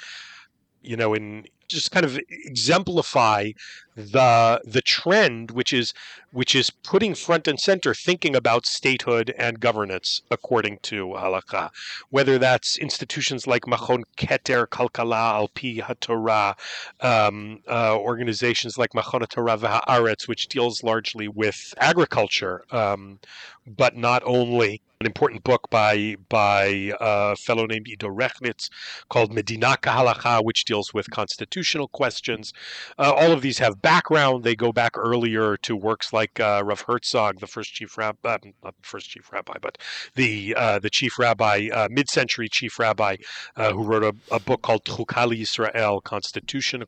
you 0.82 0.96
know 0.96 1.14
in 1.14 1.46
just 1.68 1.92
kind 1.92 2.06
of 2.06 2.18
exemplify 2.30 3.52
the 3.98 4.62
the 4.64 4.82
trend 4.82 5.50
which 5.50 5.74
is 5.74 5.92
which 6.32 6.54
is 6.54 6.70
putting 6.70 7.16
front 7.16 7.48
and 7.48 7.60
center 7.60 7.96
thinking 7.96 8.36
about 8.36 8.64
statehood 8.68 9.34
and 9.40 9.60
governance 9.60 10.22
according 10.30 10.78
to 10.84 11.08
halakha 11.08 11.72
whether 12.12 12.38
that's 12.38 12.78
institutions 12.78 13.48
like 13.48 13.64
Machon 13.64 14.04
Keter 14.16 14.68
Kalkala 14.68 15.50
Alpi 15.50 15.82
HaTorah 15.82 16.56
um, 17.02 17.60
uh, 17.68 17.98
organizations 17.98 18.78
like 18.78 18.92
Machon 18.92 19.28
Torah 19.28 19.58
V'Haaretz 19.58 20.28
which 20.28 20.48
deals 20.48 20.84
largely 20.84 21.28
with 21.28 21.74
agriculture 21.80 22.64
um, 22.72 23.20
but 23.66 23.98
not 23.98 24.22
only 24.26 24.80
an 25.00 25.06
important 25.06 25.44
book 25.44 25.70
by 25.70 26.16
by 26.30 26.92
a 27.00 27.36
fellow 27.36 27.66
named 27.66 27.88
Ido 27.88 28.08
Rechnitz 28.08 28.70
called 29.10 29.32
Medina 29.34 29.78
Kahalacha, 29.82 30.44
which 30.44 30.66
deals 30.66 30.94
with 30.94 31.10
constitutional 31.12 31.88
questions. 31.88 32.54
Uh, 32.98 33.14
all 33.16 33.32
of 33.32 33.42
these 33.42 33.60
have 33.60 33.82
background. 33.88 34.44
They 34.44 34.56
go 34.56 34.72
back 34.72 34.98
earlier 34.98 35.56
to 35.58 35.76
works 35.76 36.12
like 36.12 36.40
uh, 36.40 36.62
Rav 36.66 36.82
Herzog, 36.82 37.40
the 37.40 37.48
first 37.48 37.74
chief 37.74 37.98
rabbi, 37.98 38.18
uh, 38.30 38.38
not 38.64 38.76
the 38.82 38.88
first 38.88 39.10
chief 39.10 39.32
rabbi, 39.32 39.54
but 39.62 39.78
the 40.16 40.54
uh, 40.58 40.80
the 40.80 40.90
chief 40.90 41.18
rabbi, 41.18 41.70
uh, 41.72 41.88
mid-century 41.90 42.50
chief 42.50 42.80
rabbi, 42.80 43.16
uh, 43.56 43.72
who 43.72 43.84
wrote 43.84 44.04
a, 44.04 44.14
a, 44.36 44.40
book 44.40 44.62
called 44.62 44.84
Chukali 44.84 45.42
Israel, 45.42 46.02
Constitution 46.02 46.84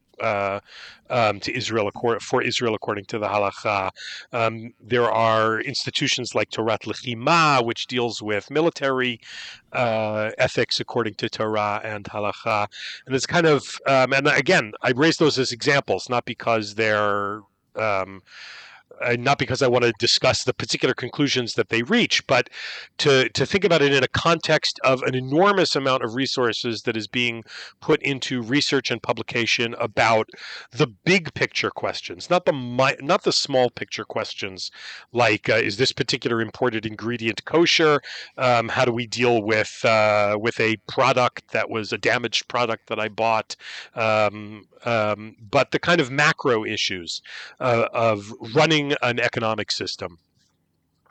um, 1.10 1.40
to 1.42 1.56
Israel 1.56 1.92
for 2.22 2.42
Israel 2.42 2.76
according 2.76 3.06
to 3.06 3.20
the 3.20 3.28
halacha. 3.28 3.92
Um, 4.34 4.74
there 4.82 5.10
are 5.12 5.62
institutions 5.62 6.36
like 6.36 6.50
Torat 6.50 6.82
Lechima, 6.82 7.64
which 7.66 7.88
deals 7.88 8.22
with 8.22 8.50
military 8.52 9.20
uh, 9.74 10.32
ethics 10.38 10.80
according 10.80 11.16
to 11.16 11.30
Torah 11.30 11.82
and 11.84 12.06
halacha, 12.06 12.68
and 13.06 13.16
it's 13.16 13.26
kind 13.26 13.46
of 13.46 13.80
um, 13.88 14.14
and 14.14 14.28
again 14.28 14.74
I 14.82 14.92
raise 14.92 15.18
those 15.18 15.38
as 15.40 15.52
examples, 15.52 16.10
not 16.10 16.26
because 16.26 16.76
they're 16.76 17.42
um, 17.76 18.22
uh, 19.02 19.16
not 19.20 19.38
because 19.38 19.62
I 19.62 19.68
want 19.68 19.84
to 19.86 19.94
discuss 20.00 20.44
the 20.44 20.54
particular 20.54 20.94
conclusions 20.94 21.54
that 21.54 21.70
they 21.70 21.84
reach, 21.84 22.26
but 22.28 22.50
to, 23.00 23.30
to 23.30 23.46
think 23.46 23.64
about 23.64 23.82
it 23.82 23.94
in 23.94 24.04
a 24.04 24.08
context 24.08 24.80
of 24.84 25.02
an 25.04 25.16
enormous 25.16 25.76
amount 25.76 26.04
of 26.04 26.16
resources 26.16 26.84
that 26.84 26.98
is 26.98 27.08
being 27.08 27.44
put 27.80 28.02
into 28.02 28.42
research 28.42 28.92
and 28.92 29.02
publication 29.02 29.76
about 29.80 30.30
the 30.72 30.88
big 30.88 31.34
picture 31.34 31.72
questions, 31.72 32.30
not 32.30 32.46
the 32.46 32.98
not 33.02 33.24
the 33.24 33.32
small 33.32 33.70
picture 33.70 34.06
questions 34.06 34.72
like 35.12 35.50
uh, 35.50 35.56
is 35.56 35.78
this 35.78 35.92
particular 35.92 36.42
imported 36.42 36.86
ingredient 36.86 37.46
kosher? 37.46 38.02
Um, 38.38 38.70
how 38.70 38.86
do 38.86 38.92
we 38.92 39.08
deal 39.08 39.42
with 39.42 39.84
uh, 39.86 40.38
with 40.40 40.60
a 40.60 40.78
product 40.88 41.52
that 41.52 41.70
was 41.70 41.92
a 41.94 41.98
damaged 41.98 42.48
product 42.48 42.88
that 42.88 43.00
I 43.00 43.10
bought? 43.10 43.56
Um, 43.96 44.68
um, 44.86 45.36
but 45.40 45.72
the 45.72 45.80
kind 45.80 46.00
of 46.00 46.12
macro 46.12 46.64
issues 46.66 47.22
uh, 47.60 47.88
of 47.94 48.34
running 48.56 48.89
an 49.02 49.20
economic 49.20 49.72
system 49.72 50.20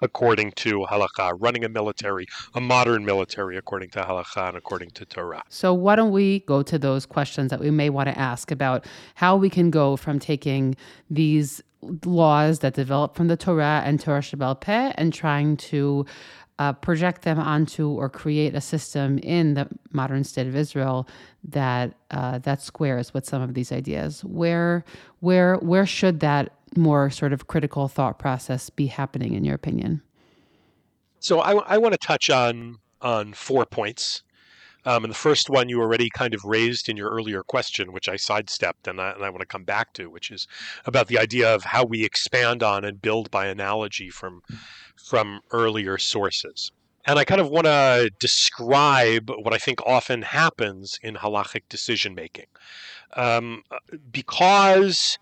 according 0.01 0.53
to 0.53 0.87
halakha, 0.91 1.37
running 1.39 1.65
a 1.65 1.69
military, 1.69 2.27
a 2.55 2.61
modern 2.61 3.05
military 3.05 3.57
according 3.57 3.91
to 3.91 4.01
halakha 4.01 4.49
and 4.49 4.57
according 4.57 4.91
to 4.91 5.05
Torah. 5.05 5.43
So, 5.49 5.75
why 5.75 5.97
don't 5.97 6.13
we 6.13 6.41
go 6.41 6.63
to 6.63 6.79
those 6.79 7.07
questions 7.07 7.51
that 7.51 7.61
we 7.61 7.71
may 7.71 7.91
want 7.91 8.09
to 8.09 8.19
ask 8.19 8.51
about 8.51 8.87
how 9.15 9.37
we 9.37 9.51
can 9.51 9.71
go 9.71 9.97
from 9.97 10.19
taking 10.19 10.77
these 11.11 11.63
laws 12.05 12.61
that 12.61 12.75
develop 12.75 13.15
from 13.15 13.29
the 13.29 13.37
Torah 13.37 13.83
and 13.85 14.01
Torah 14.01 14.21
Sheba'al 14.21 14.61
Peh 14.61 14.93
and 14.97 15.13
trying 15.13 15.57
to 15.57 16.07
uh, 16.59 16.73
project 16.73 17.23
them 17.23 17.39
onto 17.39 17.89
or 17.89 18.09
create 18.09 18.55
a 18.55 18.61
system 18.61 19.19
in 19.19 19.55
the 19.55 19.69
modern 19.93 20.25
state 20.25 20.47
of 20.49 20.57
Israel 20.57 21.09
that 21.45 21.95
uh, 22.11 22.39
that 22.39 22.61
squares 22.61 23.15
with 23.15 23.25
some 23.25 23.43
of 23.43 23.55
these 23.55 23.71
ideas. 23.71 24.25
Where 24.25 24.85
where 25.21 25.57
where 25.57 25.87
should 25.87 26.19
that 26.21 26.53
more 26.77 27.11
sort 27.11 27.33
of 27.33 27.47
critical 27.47 27.89
thought 27.89 28.19
process 28.19 28.71
be 28.71 28.87
happening 28.87 29.35
in 29.35 29.45
your 29.45 29.55
opinion? 29.55 30.03
So 31.21 31.41
I, 31.41 31.53
I 31.75 31.79
want 31.79 31.93
to 31.93 31.99
touch 31.99 32.31
on 32.31 32.79
on 33.01 33.33
four 33.33 33.65
points. 33.67 34.23
Um, 34.85 35.05
and 35.05 35.11
the 35.11 35.19
first 35.19 35.51
one 35.51 35.69
you 35.69 35.81
already 35.81 36.09
kind 36.09 36.35
of 36.35 36.45
raised 36.45 36.89
in 36.89 36.97
your 36.97 37.11
earlier 37.11 37.43
question, 37.43 37.93
which 37.93 38.09
I 38.09 38.17
sidestepped, 38.17 38.87
and 38.87 39.01
I, 39.01 39.11
and 39.11 39.25
I 39.25 39.29
want 39.29 39.41
to 39.41 39.47
come 39.47 39.65
back 39.65 39.93
to, 39.95 40.09
which 40.09 40.31
is 40.31 40.47
about 40.87 41.09
the 41.09 41.19
idea 41.19 41.53
of 41.53 41.65
how 41.65 41.85
we 41.85 42.05
expand 42.05 42.63
on 42.63 42.85
and 42.85 43.03
build 43.03 43.31
by 43.31 43.47
analogy 43.47 44.09
from 44.09 44.43
from 44.97 45.41
earlier 45.51 45.99
sources. 45.99 46.73
And 47.05 47.19
I 47.19 47.25
kind 47.25 47.41
of 47.41 47.49
want 47.49 47.67
to 47.67 48.11
describe 48.19 49.31
what 49.31 49.53
I 49.53 49.59
think 49.59 49.81
often 49.87 50.23
happens 50.23 50.99
in 51.03 51.17
halachic 51.17 51.63
decision 51.69 52.15
making, 52.15 52.47
um, 53.15 53.65
because 54.11 55.19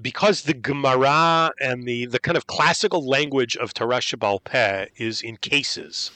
because 0.00 0.42
the 0.42 0.54
Gemara 0.54 1.52
and 1.60 1.84
the, 1.84 2.06
the 2.06 2.18
kind 2.18 2.36
of 2.36 2.46
classical 2.46 3.06
language 3.06 3.56
of 3.56 3.74
Sheba'al 3.74 4.44
Peh 4.44 4.86
is 4.96 5.22
in 5.22 5.36
cases, 5.36 6.10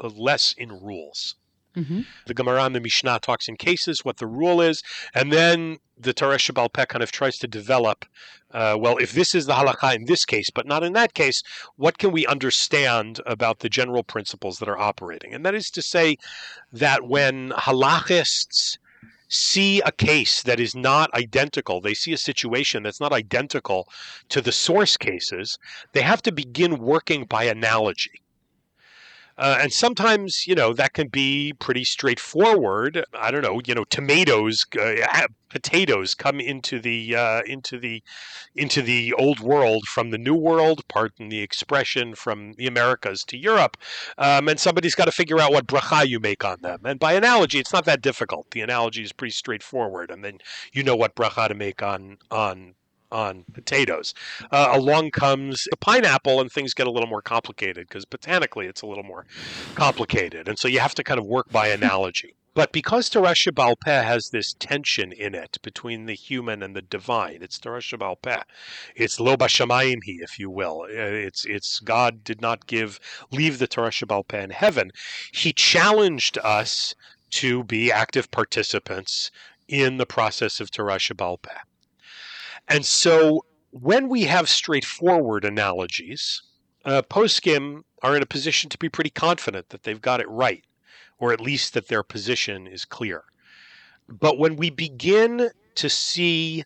less 0.00 0.52
in 0.52 0.70
rules. 0.70 1.36
Mm-hmm. 1.76 2.00
The 2.26 2.34
Gemara 2.34 2.64
and 2.64 2.74
the 2.74 2.80
Mishnah 2.80 3.20
talks 3.20 3.48
in 3.48 3.56
cases 3.56 4.04
what 4.04 4.16
the 4.16 4.26
rule 4.26 4.60
is, 4.60 4.82
and 5.14 5.32
then 5.32 5.78
the 5.96 6.12
Sheba'al 6.12 6.72
Peh 6.72 6.86
kind 6.86 7.02
of 7.02 7.12
tries 7.12 7.38
to 7.38 7.46
develop. 7.46 8.04
Uh, 8.50 8.76
well, 8.78 8.96
if 8.96 9.12
this 9.12 9.34
is 9.34 9.46
the 9.46 9.52
halakha 9.52 9.94
in 9.94 10.06
this 10.06 10.24
case, 10.24 10.50
but 10.50 10.66
not 10.66 10.82
in 10.82 10.92
that 10.94 11.14
case, 11.14 11.42
what 11.76 11.98
can 11.98 12.10
we 12.10 12.26
understand 12.26 13.20
about 13.24 13.60
the 13.60 13.68
general 13.68 14.02
principles 14.02 14.58
that 14.58 14.68
are 14.68 14.78
operating? 14.78 15.32
And 15.32 15.46
that 15.46 15.54
is 15.54 15.70
to 15.70 15.82
say 15.82 16.16
that 16.72 17.06
when 17.06 17.50
halachists 17.50 18.78
see 19.30 19.80
a 19.82 19.92
case 19.92 20.42
that 20.42 20.60
is 20.60 20.74
not 20.74 21.12
identical, 21.14 21.80
they 21.80 21.94
see 21.94 22.12
a 22.12 22.18
situation 22.18 22.82
that's 22.82 23.00
not 23.00 23.12
identical 23.12 23.88
to 24.28 24.40
the 24.40 24.52
source 24.52 24.96
cases, 24.96 25.58
they 25.92 26.02
have 26.02 26.22
to 26.22 26.32
begin 26.32 26.78
working 26.78 27.24
by 27.24 27.44
analogy. 27.44 28.22
Uh, 29.40 29.56
and 29.62 29.72
sometimes, 29.72 30.46
you 30.46 30.54
know, 30.54 30.74
that 30.74 30.92
can 30.92 31.08
be 31.08 31.54
pretty 31.54 31.82
straightforward. 31.82 33.02
I 33.14 33.30
don't 33.30 33.40
know, 33.40 33.62
you 33.64 33.74
know, 33.74 33.84
tomatoes, 33.84 34.66
uh, 34.78 35.28
potatoes 35.48 36.14
come 36.14 36.40
into 36.40 36.78
the 36.78 37.16
uh, 37.16 37.40
into 37.46 37.78
the 37.78 38.02
into 38.54 38.82
the 38.82 39.14
old 39.14 39.40
world 39.40 39.84
from 39.86 40.10
the 40.10 40.18
new 40.18 40.34
world. 40.34 40.86
Pardon 40.88 41.30
the 41.30 41.40
expression, 41.40 42.14
from 42.14 42.52
the 42.52 42.66
Americas 42.66 43.24
to 43.24 43.38
Europe, 43.38 43.78
um, 44.18 44.46
and 44.46 44.60
somebody's 44.60 44.94
got 44.94 45.06
to 45.06 45.12
figure 45.12 45.40
out 45.40 45.52
what 45.52 45.66
bracha 45.66 46.06
you 46.06 46.20
make 46.20 46.44
on 46.44 46.60
them. 46.60 46.80
And 46.84 47.00
by 47.00 47.14
analogy, 47.14 47.58
it's 47.58 47.72
not 47.72 47.86
that 47.86 48.02
difficult. 48.02 48.50
The 48.50 48.60
analogy 48.60 49.02
is 49.02 49.12
pretty 49.12 49.32
straightforward, 49.32 50.10
and 50.10 50.22
then 50.22 50.38
you 50.74 50.82
know 50.82 50.96
what 50.96 51.14
bracha 51.14 51.48
to 51.48 51.54
make 51.54 51.82
on 51.82 52.18
on 52.30 52.74
on 53.12 53.44
potatoes. 53.52 54.14
Uh, 54.50 54.68
along 54.72 55.10
comes 55.10 55.66
a 55.72 55.76
pineapple, 55.76 56.40
and 56.40 56.50
things 56.50 56.74
get 56.74 56.86
a 56.86 56.90
little 56.90 57.08
more 57.08 57.22
complicated 57.22 57.88
because 57.88 58.04
botanically 58.04 58.66
it's 58.66 58.82
a 58.82 58.86
little 58.86 59.04
more 59.04 59.26
complicated. 59.74 60.48
And 60.48 60.58
so 60.58 60.68
you 60.68 60.80
have 60.80 60.94
to 60.94 61.04
kind 61.04 61.18
of 61.18 61.26
work 61.26 61.50
by 61.50 61.68
analogy. 61.80 62.36
But 62.52 62.72
because 62.72 63.08
Torah 63.08 63.28
Sheba'al 63.28 63.76
has 63.86 64.30
this 64.30 64.54
tension 64.54 65.12
in 65.12 65.36
it 65.36 65.58
between 65.62 66.06
the 66.06 66.14
human 66.14 66.64
and 66.64 66.74
the 66.74 66.82
divine, 66.82 67.38
it's 67.42 67.60
Torah 67.60 67.80
Sheba'al 67.80 68.16
It's 68.96 69.20
Lo 69.20 69.36
bashamayim 69.36 70.00
hi, 70.04 70.18
if 70.20 70.36
you 70.36 70.50
will. 70.50 70.82
Uh, 70.82 71.14
it's 71.26 71.44
it's 71.44 71.78
God 71.78 72.24
did 72.24 72.40
not 72.40 72.66
give 72.66 72.98
leave 73.30 73.60
the 73.60 73.68
Torah 73.68 73.90
Sheba'al 73.90 74.34
in 74.34 74.50
heaven. 74.50 74.90
He 75.32 75.52
challenged 75.52 76.38
us 76.38 76.96
to 77.30 77.62
be 77.62 77.92
active 77.92 78.32
participants 78.32 79.30
in 79.68 79.98
the 79.98 80.06
process 80.06 80.58
of 80.58 80.72
Torah 80.72 80.98
Sheba'al 80.98 81.40
Peh. 81.40 81.60
And 82.68 82.84
so 82.84 83.44
when 83.70 84.08
we 84.08 84.24
have 84.24 84.48
straightforward 84.48 85.44
analogies, 85.44 86.42
uh, 86.84 87.02
poskim 87.02 87.82
are 88.02 88.16
in 88.16 88.22
a 88.22 88.26
position 88.26 88.70
to 88.70 88.78
be 88.78 88.88
pretty 88.88 89.10
confident 89.10 89.68
that 89.68 89.82
they've 89.82 90.00
got 90.00 90.20
it 90.20 90.28
right, 90.28 90.64
or 91.18 91.32
at 91.32 91.40
least 91.40 91.74
that 91.74 91.88
their 91.88 92.02
position 92.02 92.66
is 92.66 92.84
clear. 92.84 93.24
But 94.08 94.38
when 94.38 94.56
we 94.56 94.70
begin 94.70 95.50
to 95.76 95.88
see 95.88 96.64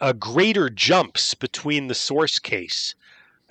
uh, 0.00 0.12
greater 0.12 0.70
jumps 0.70 1.34
between 1.34 1.88
the 1.88 1.94
source 1.94 2.38
case 2.38 2.94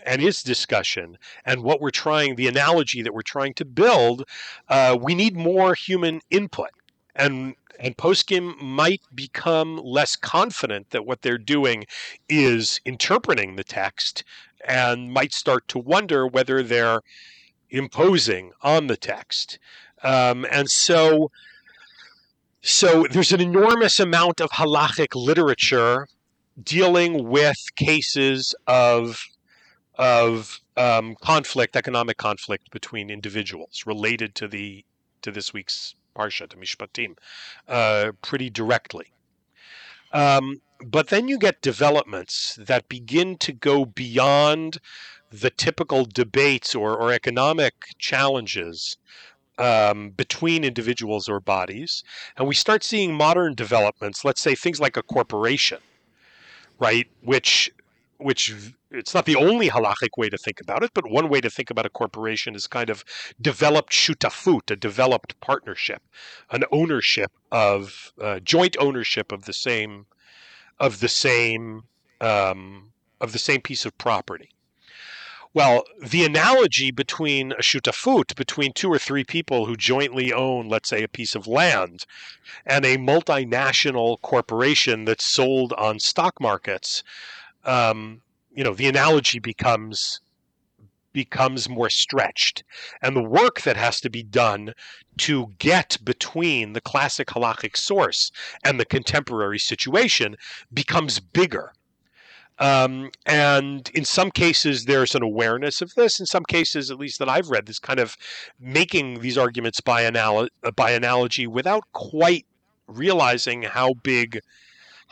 and 0.05 0.23
its 0.23 0.41
discussion 0.41 1.17
and 1.45 1.63
what 1.63 1.81
we're 1.81 1.91
trying, 1.91 2.35
the 2.35 2.47
analogy 2.47 3.01
that 3.01 3.13
we're 3.13 3.21
trying 3.21 3.53
to 3.55 3.65
build, 3.65 4.23
uh, 4.69 4.97
we 4.99 5.13
need 5.13 5.35
more 5.35 5.75
human 5.75 6.21
input. 6.29 6.69
And 7.17 7.55
and 7.79 7.95
poskim 7.95 8.59
might 8.59 9.01
become 9.13 9.77
less 9.77 10.15
confident 10.15 10.89
that 10.89 11.05
what 11.05 11.21
they're 11.21 11.37
doing 11.37 11.85
is 12.27 12.81
interpreting 12.85 13.55
the 13.55 13.63
text 13.63 14.23
and 14.67 15.11
might 15.11 15.33
start 15.33 15.67
to 15.67 15.79
wonder 15.79 16.25
whether 16.25 16.63
they're 16.63 17.01
imposing 17.69 18.51
on 18.61 18.87
the 18.87 18.97
text. 18.97 19.59
Um, 20.03 20.45
and 20.51 20.69
so, 20.69 21.31
so 22.61 23.05
there's 23.11 23.31
an 23.31 23.41
enormous 23.41 23.99
amount 23.99 24.41
of 24.41 24.51
halachic 24.51 25.15
literature 25.15 26.07
dealing 26.63 27.27
with 27.29 27.57
cases 27.75 28.55
of 28.65 29.23
of 29.99 30.59
um, 30.75 31.15
conflict, 31.21 31.75
economic 31.75 32.17
conflict 32.17 32.69
between 32.69 33.09
individuals 33.09 33.83
related 33.87 34.35
to 34.35 34.47
the 34.47 34.85
to 35.23 35.31
this 35.31 35.53
week's 35.53 35.95
Parsha, 36.17 36.49
to 36.49 36.57
Mishpatim, 36.57 37.17
uh, 37.67 38.11
pretty 38.21 38.49
directly. 38.49 39.13
Um, 40.11 40.61
but 40.85 41.07
then 41.07 41.27
you 41.27 41.37
get 41.37 41.61
developments 41.61 42.57
that 42.61 42.89
begin 42.89 43.37
to 43.37 43.51
go 43.51 43.85
beyond 43.85 44.77
the 45.31 45.49
typical 45.49 46.05
debates 46.05 46.73
or, 46.75 46.95
or 46.95 47.11
economic 47.11 47.73
challenges 47.97 48.97
um, 49.57 50.11
between 50.11 50.63
individuals 50.63 51.27
or 51.27 51.39
bodies. 51.39 52.03
And 52.37 52.47
we 52.47 52.55
start 52.55 52.83
seeing 52.83 53.13
modern 53.13 53.55
developments, 53.55 54.23
let's 54.23 54.41
say 54.41 54.55
things 54.55 54.79
like 54.79 54.97
a 54.97 55.03
corporation, 55.03 55.79
right, 56.79 57.07
which 57.21 57.71
which 58.17 58.73
it's 58.91 59.13
not 59.13 59.25
the 59.25 59.35
only 59.35 59.69
halachic 59.69 60.17
way 60.17 60.29
to 60.29 60.37
think 60.37 60.59
about 60.61 60.83
it, 60.83 60.91
but 60.93 61.09
one 61.09 61.29
way 61.29 61.41
to 61.41 61.49
think 61.49 61.69
about 61.69 61.85
a 61.85 61.89
corporation 61.89 62.55
is 62.55 62.67
kind 62.67 62.89
of 62.89 63.03
developed 63.39 63.91
shutafut, 63.91 64.71
a 64.71 64.75
developed 64.75 65.39
partnership, 65.41 66.01
an 66.51 66.63
ownership 66.71 67.31
of 67.51 68.11
uh, 68.21 68.39
joint 68.39 68.75
ownership 68.79 69.31
of 69.31 69.45
the 69.45 69.53
same 69.53 70.05
of 70.79 70.99
the 70.99 71.09
same 71.09 71.83
um, 72.21 72.91
of 73.21 73.31
the 73.31 73.39
same 73.39 73.61
piece 73.61 73.85
of 73.85 73.97
property. 73.97 74.49
Well, 75.53 75.85
the 75.99 76.23
analogy 76.23 76.91
between 76.91 77.51
a 77.53 77.63
shutafut, 77.63 78.35
between 78.35 78.73
two 78.73 78.91
or 78.91 78.99
three 78.99 79.23
people 79.23 79.65
who 79.65 79.75
jointly 79.75 80.31
own, 80.31 80.67
let's 80.69 80.89
say, 80.89 81.01
a 81.01 81.07
piece 81.07 81.33
of 81.33 81.47
land, 81.47 82.05
and 82.63 82.85
a 82.85 82.97
multinational 82.97 84.21
corporation 84.21 85.05
that's 85.05 85.25
sold 85.25 85.73
on 85.73 85.99
stock 85.99 86.39
markets, 86.39 87.01
um, 87.67 88.21
you 88.53 88.63
know, 88.63 88.73
the 88.73 88.87
analogy 88.87 89.39
becomes 89.39 90.19
becomes 91.13 91.67
more 91.67 91.89
stretched. 91.89 92.63
And 93.01 93.15
the 93.15 93.23
work 93.23 93.61
that 93.61 93.75
has 93.75 93.99
to 94.01 94.09
be 94.09 94.21
done 94.21 94.73
to 95.17 95.53
get 95.57 95.97
between 96.03 96.73
the 96.73 96.81
classic 96.81 97.29
halachic 97.29 97.75
source 97.75 98.31
and 98.63 98.79
the 98.79 98.85
contemporary 98.85 99.57
situation 99.57 100.35
becomes 100.71 101.19
bigger. 101.19 101.73
Um, 102.59 103.09
and 103.25 103.89
in 103.95 104.05
some 104.05 104.29
cases, 104.29 104.85
there's 104.85 105.15
an 105.15 105.23
awareness 105.23 105.81
of 105.81 105.95
this. 105.95 106.19
In 106.19 106.27
some 106.27 106.43
cases, 106.43 106.91
at 106.91 106.99
least 106.99 107.17
that 107.17 107.29
I've 107.29 107.49
read, 107.49 107.65
this 107.65 107.79
kind 107.79 107.99
of 107.99 108.15
making 108.59 109.21
these 109.21 109.39
arguments 109.39 109.81
by, 109.81 110.09
by 110.75 110.91
analogy 110.91 111.47
without 111.47 111.83
quite 111.93 112.45
realizing 112.87 113.63
how 113.63 113.93
big 114.03 114.39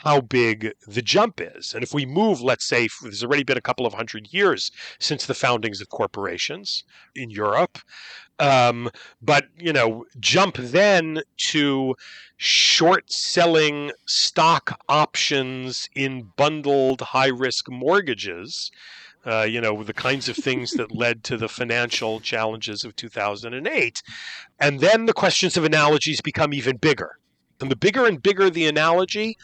how 0.06 0.22
big 0.22 0.72
the 0.88 1.02
jump 1.02 1.42
is. 1.42 1.74
And 1.74 1.84
if 1.84 1.92
we 1.92 2.06
move, 2.06 2.40
let's 2.40 2.64
say, 2.64 2.88
there's 3.02 3.24
already 3.24 3.44
been 3.44 3.58
a 3.58 3.62
couple 3.62 3.88
of 3.88 3.96
hundred 3.96 4.32
years 4.32 4.72
since 5.00 5.26
the 5.26 5.34
foundings 5.34 5.82
of 5.82 5.90
corporations 5.90 6.84
in 7.16 7.32
Europe. 7.32 7.80
Um, 8.38 8.92
but, 9.20 9.46
you 9.58 9.74
know, 9.74 10.06
jump 10.20 10.58
then 10.58 11.24
to 11.50 11.96
short 12.38 13.12
selling 13.12 13.92
stock 14.06 14.80
options 14.88 15.90
in 15.96 16.32
bundled 16.38 17.02
high 17.02 17.30
risk 17.30 17.68
mortgages. 17.68 18.70
Uh, 19.26 19.42
you 19.42 19.60
know, 19.60 19.82
the 19.82 19.94
kinds 19.94 20.30
of 20.30 20.36
things 20.36 20.74
that 20.74 20.92
led 20.96 21.24
to 21.24 21.36
the 21.36 21.50
financial 21.50 22.20
challenges 22.20 22.84
of 22.84 22.96
2008. 22.96 24.04
And 24.60 24.80
then 24.82 25.08
the 25.08 25.14
questions 25.14 25.58
of 25.58 25.64
analogies 25.64 26.22
become 26.22 26.54
even 26.54 26.78
bigger. 26.78 27.18
And 27.60 27.72
the 27.72 27.76
bigger 27.76 28.06
and 28.06 28.22
bigger 28.22 28.52
the 28.52 28.68
analogy, 28.68 29.36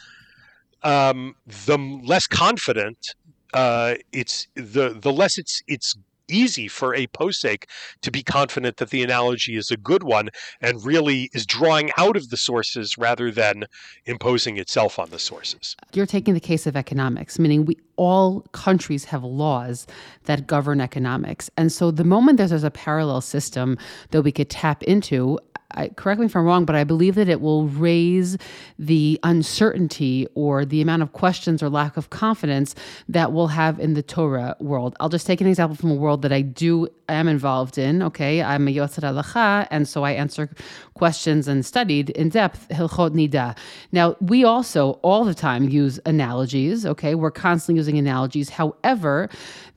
um, 0.84 1.34
the 1.66 1.78
less 2.04 2.26
confident 2.26 3.14
uh, 3.54 3.94
it's 4.12 4.46
the 4.54 4.96
the 5.00 5.12
less 5.12 5.38
it's 5.38 5.62
it's 5.66 5.94
easy 6.28 6.68
for 6.68 6.94
a 6.94 7.06
posek 7.08 7.64
to 8.00 8.10
be 8.10 8.22
confident 8.22 8.78
that 8.78 8.90
the 8.90 9.02
analogy 9.02 9.56
is 9.56 9.70
a 9.70 9.76
good 9.76 10.02
one 10.02 10.30
and 10.60 10.84
really 10.84 11.28
is 11.34 11.44
drawing 11.44 11.90
out 11.98 12.16
of 12.16 12.30
the 12.30 12.36
sources 12.36 12.96
rather 12.96 13.30
than 13.30 13.64
imposing 14.06 14.56
itself 14.56 14.98
on 14.98 15.10
the 15.10 15.18
sources. 15.18 15.76
You're 15.92 16.06
taking 16.06 16.32
the 16.32 16.40
case 16.40 16.66
of 16.66 16.76
economics, 16.76 17.38
meaning 17.38 17.64
we 17.66 17.76
all 17.96 18.40
countries 18.52 19.04
have 19.04 19.22
laws 19.22 19.86
that 20.24 20.46
govern 20.46 20.80
economics. 20.80 21.50
And 21.56 21.70
so 21.70 21.90
the 21.90 22.04
moment 22.04 22.38
there's, 22.38 22.50
there's 22.50 22.64
a 22.64 22.70
parallel 22.70 23.20
system 23.20 23.76
that 24.10 24.22
we 24.22 24.32
could 24.32 24.48
tap 24.48 24.82
into, 24.84 25.38
I, 25.74 25.88
correct 25.88 26.20
me 26.20 26.26
if 26.26 26.36
I'm 26.36 26.44
wrong, 26.44 26.64
but 26.64 26.76
I 26.76 26.84
believe 26.84 27.14
that 27.14 27.28
it 27.28 27.40
will 27.40 27.68
raise 27.68 28.36
the 28.78 29.18
uncertainty 29.22 30.26
or 30.34 30.64
the 30.64 30.80
amount 30.80 31.02
of 31.02 31.12
questions 31.12 31.62
or 31.62 31.68
lack 31.68 31.96
of 31.96 32.10
confidence 32.10 32.74
that 33.08 33.32
we'll 33.32 33.48
have 33.48 33.78
in 33.80 33.94
the 33.94 34.02
Torah 34.02 34.56
world. 34.60 34.96
I'll 35.00 35.08
just 35.08 35.26
take 35.26 35.40
an 35.40 35.46
example 35.46 35.76
from 35.76 35.90
a 35.90 35.94
world 35.94 36.22
that 36.22 36.32
I 36.32 36.42
do 36.42 36.88
am 37.14 37.28
involved 37.28 37.78
in. 37.78 38.02
Okay, 38.02 38.42
I'm 38.42 38.68
a 38.68 38.70
Yotzat 38.70 39.04
Halacha, 39.04 39.66
and 39.70 39.86
so 39.86 40.04
I 40.04 40.12
answer 40.12 40.50
questions 40.94 41.48
and 41.48 41.64
studied 41.64 42.10
in 42.10 42.28
depth 42.28 42.68
Hilchot 42.68 43.12
Nida. 43.12 43.56
Now, 43.92 44.16
we 44.20 44.44
also 44.44 44.92
all 45.02 45.24
the 45.24 45.34
time 45.34 45.68
use 45.68 45.98
analogies. 46.06 46.86
Okay, 46.86 47.14
we're 47.14 47.30
constantly 47.30 47.78
using 47.78 47.98
analogies. 47.98 48.48
However, 48.50 49.28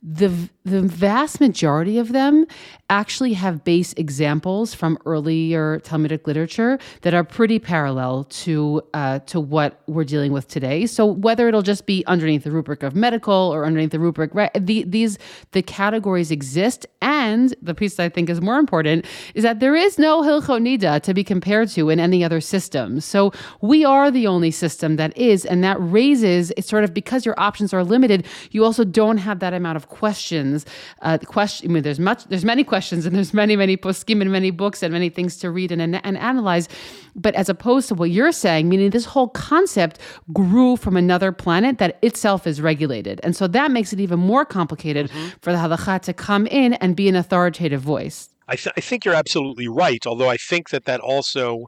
the 0.08 0.32
the 0.64 0.82
vast 0.82 1.40
majority 1.40 1.98
of 1.98 2.12
them 2.12 2.46
actually 2.90 3.34
have 3.34 3.64
base 3.64 3.92
examples 3.94 4.74
from 4.74 5.00
earlier 5.06 5.80
Talmudic 5.80 6.28
literature 6.28 6.78
that 7.02 7.14
are 7.16 7.24
pretty 7.24 7.58
parallel 7.58 8.26
to 8.46 8.84
uh, 8.94 9.20
to 9.32 9.40
what 9.40 9.82
we're 9.88 10.04
dealing 10.04 10.32
with 10.32 10.48
today. 10.48 10.86
So 10.86 11.06
whether 11.06 11.48
it'll 11.48 11.64
just 11.64 11.88
be 11.88 12.06
underneath 12.06 12.44
the 12.44 12.52
rubric 12.52 12.84
of 12.84 12.96
medical 12.96 13.34
or 13.54 13.66
underneath 13.66 13.92
the 13.92 14.00
rubric, 14.00 14.30
right, 14.36 14.52
the, 14.54 14.84
these 14.84 15.18
the 15.54 15.64
categories 15.64 16.30
exist, 16.30 16.86
and 17.02 17.25
the 17.62 17.74
piece 17.74 18.00
I 18.00 18.10
think 18.10 18.30
is 18.30 18.42
more 18.42 18.58
important 18.58 19.06
is 19.34 19.44
that 19.44 19.60
there 19.60 19.76
is 19.76 19.98
no 19.98 20.22
Hilchot 20.22 20.62
Nida 20.62 21.02
to 21.02 21.14
be 21.14 21.24
compared 21.24 21.70
to 21.70 21.90
in 21.90 22.00
any 22.00 22.24
other 22.24 22.42
system. 22.42 23.00
So 23.00 23.32
we 23.62 23.86
are 23.86 24.12
the 24.12 24.28
only 24.28 24.52
system 24.52 24.96
that 24.98 25.18
is, 25.18 25.46
and 25.46 25.64
that 25.64 25.78
raises 25.80 26.52
it's 26.58 26.68
sort 26.68 26.84
of 26.84 26.94
because 26.94 27.26
your 27.26 27.40
options 27.40 27.74
are 27.74 27.84
limited. 27.84 28.26
You 28.52 28.64
also 28.64 28.84
don't 28.84 29.18
have 29.18 29.40
that 29.40 29.54
amount 29.54 29.78
of 29.78 29.90
questions. 29.90 30.66
Uh, 31.02 31.18
question. 31.26 31.70
I 31.70 31.74
mean, 31.74 31.84
there's 31.84 32.00
much. 32.00 32.26
There's 32.26 32.46
many 32.46 32.64
questions, 32.64 33.06
and 33.06 33.16
there's 33.16 33.34
many, 33.34 33.56
many 33.56 33.78
poskim 33.78 34.22
and 34.22 34.32
many 34.32 34.52
books 34.52 34.84
and 34.84 34.92
many 34.94 35.10
things 35.10 35.38
to 35.38 35.52
read 35.52 35.72
and, 35.72 35.82
and, 35.82 36.06
and 36.06 36.18
analyze. 36.18 36.68
But 37.16 37.34
as 37.36 37.48
opposed 37.48 37.88
to 37.88 37.96
what 37.96 38.12
you're 38.12 38.32
saying, 38.32 38.68
meaning 38.68 38.90
this 38.90 39.06
whole 39.06 39.30
concept 39.30 40.00
grew 40.34 40.76
from 40.76 40.98
another 40.98 41.32
planet 41.32 41.78
that 41.78 41.98
itself 42.02 42.46
is 42.46 42.60
regulated, 42.60 43.22
and 43.24 43.36
so 43.36 43.48
that 43.48 43.72
makes 43.72 43.94
it 43.94 44.00
even 44.00 44.20
more 44.20 44.46
complicated 44.46 45.10
mm-hmm. 45.10 45.30
for 45.42 45.52
the 45.52 45.58
halacha 45.58 46.02
to 46.02 46.14
come 46.14 46.46
in 46.48 46.74
and 46.74 46.96
be 46.96 47.08
an 47.08 47.16
authoritative 47.16 47.82
voice. 47.82 48.30
I, 48.48 48.56
th- 48.56 48.74
I 48.78 48.82
think 48.82 49.06
you're 49.06 49.16
absolutely 49.16 49.68
right. 49.68 50.06
Although 50.06 50.30
I 50.30 50.38
think 50.38 50.70
that 50.70 50.86
that 50.86 51.00
also 51.00 51.68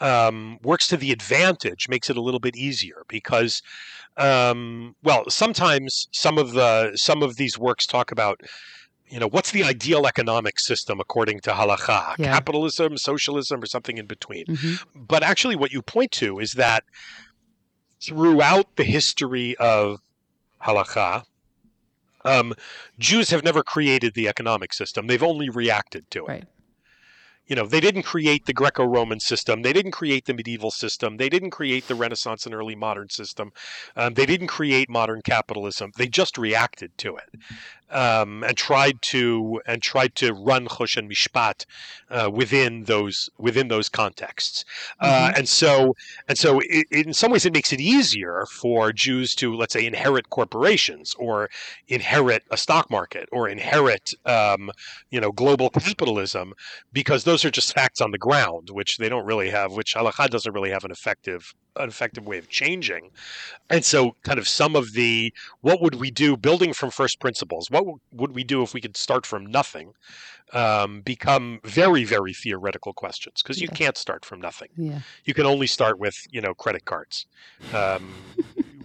um, 0.00 0.58
works 0.62 0.88
to 0.88 0.96
the 0.96 1.12
advantage, 1.12 1.88
makes 1.88 2.10
it 2.10 2.16
a 2.16 2.20
little 2.20 2.40
bit 2.40 2.56
easier 2.56 3.04
because, 3.08 3.62
um, 4.16 4.94
well, 5.02 5.24
sometimes 5.28 6.08
some 6.12 6.38
of 6.38 6.52
the 6.52 6.92
some 6.96 7.22
of 7.22 7.36
these 7.36 7.58
works 7.58 7.86
talk 7.86 8.12
about, 8.12 8.40
you 9.08 9.20
know, 9.20 9.28
what's 9.28 9.50
the 9.50 9.64
ideal 9.64 10.06
economic 10.06 10.58
system 10.58 11.00
according 11.00 11.40
to 11.40 11.50
halacha, 11.50 12.14
yeah. 12.18 12.32
capitalism, 12.32 12.96
socialism, 12.96 13.62
or 13.62 13.66
something 13.66 13.98
in 13.98 14.06
between. 14.06 14.46
Mm-hmm. 14.46 15.04
But 15.06 15.22
actually, 15.22 15.56
what 15.56 15.72
you 15.72 15.82
point 15.82 16.12
to 16.12 16.38
is 16.38 16.52
that 16.52 16.84
throughout 18.02 18.76
the 18.76 18.84
history 18.84 19.56
of 19.56 20.00
halacha, 20.62 21.24
um, 22.24 22.54
Jews 22.98 23.30
have 23.30 23.44
never 23.44 23.62
created 23.62 24.14
the 24.14 24.28
economic 24.28 24.72
system; 24.72 25.06
they've 25.06 25.22
only 25.22 25.50
reacted 25.50 26.10
to 26.12 26.26
it. 26.26 26.28
Right 26.28 26.44
you 27.46 27.54
know, 27.56 27.66
they 27.66 27.80
didn't 27.80 28.04
create 28.04 28.46
the 28.46 28.52
Greco 28.52 28.84
Roman 28.84 29.20
system. 29.20 29.62
They 29.62 29.72
didn't 29.72 29.92
create 29.92 30.24
the 30.24 30.34
medieval 30.34 30.70
system. 30.70 31.18
They 31.18 31.28
didn't 31.28 31.50
create 31.50 31.88
the 31.88 31.94
Renaissance 31.94 32.46
and 32.46 32.54
early 32.54 32.74
modern 32.74 33.10
system. 33.10 33.52
Um, 33.96 34.14
they 34.14 34.26
didn't 34.26 34.46
create 34.46 34.88
modern 34.88 35.20
capitalism. 35.22 35.92
They 35.96 36.06
just 36.06 36.38
reacted 36.38 36.96
to 36.98 37.16
it 37.16 37.40
um, 37.90 38.42
and 38.44 38.56
tried 38.56 39.00
to 39.02 39.60
and 39.66 39.82
tried 39.82 40.14
to 40.16 40.32
run 40.32 40.66
Choshen 40.66 41.10
Mishpat 41.10 41.66
uh, 42.10 42.30
within 42.32 42.84
those 42.84 43.30
within 43.38 43.68
those 43.68 43.88
contexts. 43.88 44.64
Uh, 45.00 45.28
mm-hmm. 45.28 45.38
And 45.38 45.48
so 45.48 45.96
and 46.28 46.38
so, 46.38 46.60
it, 46.64 46.86
in 46.90 47.12
some 47.12 47.30
ways, 47.30 47.46
it 47.46 47.52
makes 47.52 47.72
it 47.72 47.80
easier 47.80 48.46
for 48.50 48.92
Jews 48.92 49.34
to, 49.36 49.54
let's 49.54 49.72
say, 49.72 49.86
inherit 49.86 50.30
corporations 50.30 51.14
or 51.18 51.50
inherit 51.88 52.42
a 52.50 52.56
stock 52.56 52.90
market 52.90 53.28
or 53.32 53.48
inherit, 53.48 54.14
um, 54.24 54.70
you 55.10 55.20
know, 55.20 55.32
global 55.32 55.70
capitalism 55.70 56.54
because 56.92 57.24
those 57.24 57.33
those 57.34 57.44
are 57.44 57.50
just 57.50 57.74
facts 57.74 58.00
on 58.00 58.12
the 58.12 58.18
ground, 58.18 58.70
which 58.70 58.98
they 58.98 59.08
don't 59.08 59.26
really 59.26 59.50
have, 59.50 59.72
which 59.72 59.92
halakha 59.92 60.30
doesn't 60.30 60.52
really 60.52 60.70
have 60.70 60.84
an 60.84 60.92
effective 60.92 61.52
an 61.76 61.88
effective 61.88 62.24
way 62.24 62.38
of 62.38 62.48
changing. 62.48 63.10
And 63.68 63.84
so, 63.84 64.14
kind 64.22 64.38
of 64.38 64.46
some 64.46 64.76
of 64.76 64.92
the 64.92 65.34
what 65.60 65.82
would 65.82 65.96
we 65.96 66.12
do 66.12 66.36
building 66.36 66.72
from 66.72 66.90
first 66.90 67.18
principles? 67.18 67.72
What 67.72 67.84
would 68.12 68.36
we 68.36 68.44
do 68.44 68.62
if 68.62 68.72
we 68.72 68.80
could 68.80 68.96
start 68.96 69.26
from 69.26 69.46
nothing? 69.46 69.94
Um, 70.52 71.00
become 71.00 71.58
very, 71.64 72.04
very 72.04 72.32
theoretical 72.32 72.92
questions 72.92 73.42
because 73.42 73.60
you 73.60 73.66
yeah. 73.72 73.76
can't 73.76 73.96
start 73.96 74.24
from 74.24 74.40
nothing. 74.40 74.68
Yeah. 74.76 75.00
You 75.24 75.34
can 75.34 75.46
only 75.46 75.66
start 75.66 75.98
with, 75.98 76.16
you 76.30 76.40
know, 76.40 76.54
credit 76.54 76.84
cards. 76.84 77.26
Um, 77.74 78.14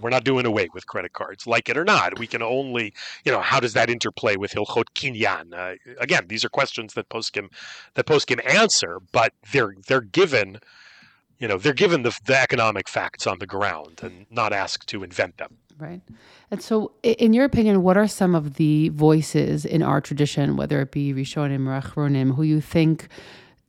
we're 0.02 0.10
not 0.10 0.24
doing 0.24 0.46
away 0.46 0.70
with 0.74 0.88
credit 0.88 1.14
cards, 1.14 1.48
like 1.48 1.70
it 1.70 1.78
or 1.78 1.84
not. 1.84 2.20
We 2.20 2.28
can 2.28 2.42
only, 2.42 2.94
you 3.26 3.32
know, 3.32 3.42
how 3.42 3.60
does 3.60 3.74
that 3.74 3.90
interplay 3.90 4.36
with 4.36 4.52
Hilchot 4.52 4.86
Kinyan? 4.96 5.54
Uh, 5.54 5.76
again, 6.00 6.26
these 6.28 6.44
are 6.46 6.50
questions 6.50 6.94
that 6.94 7.10
poskim 7.10 7.50
that 7.96 8.06
poskim 8.06 8.40
answer, 8.46 9.00
but 9.12 9.34
they're 9.52 9.76
they're 9.88 10.02
given, 10.02 10.60
you 11.40 11.48
know, 11.48 11.58
they're 11.58 11.74
given 11.74 12.04
the, 12.04 12.18
the 12.26 12.38
economic 12.38 12.88
facts 12.88 13.28
on 13.28 13.40
the 13.40 13.48
ground 13.48 14.00
and 14.04 14.26
not 14.30 14.54
asked 14.54 14.88
to 14.88 15.04
invent 15.04 15.38
them. 15.38 15.58
Right. 15.78 16.02
And 16.52 16.62
so, 16.62 16.92
in 17.04 17.32
your 17.32 17.46
opinion, 17.46 17.84
what 17.84 17.96
are 17.96 18.08
some 18.08 18.36
of 18.36 18.56
the 18.56 18.90
voices 18.90 19.66
in 19.66 19.82
our 19.82 20.02
tradition, 20.02 20.58
whether 20.58 20.82
it 20.82 20.92
be 20.92 21.14
Rishonim 21.14 21.68
or 21.68 21.82
Achronim, 21.82 22.36
who 22.36 22.44
you 22.44 22.60
think 22.60 23.08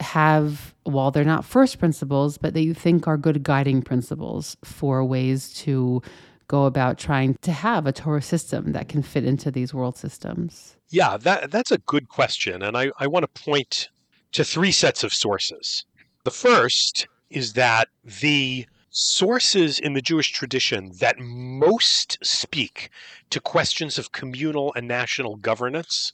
have, 0.00 0.74
while 0.84 1.10
they're 1.10 1.24
not 1.24 1.44
first 1.44 1.78
principles, 1.78 2.38
but 2.38 2.54
that 2.54 2.62
you 2.62 2.74
think 2.74 3.06
are 3.06 3.16
good 3.16 3.42
guiding 3.42 3.82
principles 3.82 4.56
for 4.64 5.04
ways 5.04 5.52
to 5.54 6.02
go 6.48 6.64
about 6.64 6.98
trying 6.98 7.36
to 7.42 7.52
have 7.52 7.86
a 7.86 7.92
Torah 7.92 8.22
system 8.22 8.72
that 8.72 8.88
can 8.88 9.02
fit 9.02 9.24
into 9.24 9.50
these 9.50 9.72
world 9.72 9.96
systems? 9.96 10.76
Yeah, 10.88 11.16
that, 11.18 11.50
that's 11.50 11.70
a 11.70 11.78
good 11.78 12.08
question. 12.08 12.62
And 12.62 12.76
I, 12.76 12.90
I 12.98 13.06
want 13.06 13.22
to 13.22 13.42
point 13.42 13.88
to 14.32 14.44
three 14.44 14.72
sets 14.72 15.04
of 15.04 15.12
sources. 15.12 15.84
The 16.24 16.30
first 16.30 17.06
is 17.30 17.52
that 17.52 17.88
the 18.04 18.66
sources 18.90 19.78
in 19.78 19.92
the 19.92 20.02
Jewish 20.02 20.32
tradition 20.32 20.90
that 20.98 21.18
most 21.18 22.18
speak 22.22 22.90
to 23.30 23.40
questions 23.40 23.98
of 23.98 24.10
communal 24.12 24.72
and 24.74 24.88
national 24.88 25.36
governance 25.36 26.12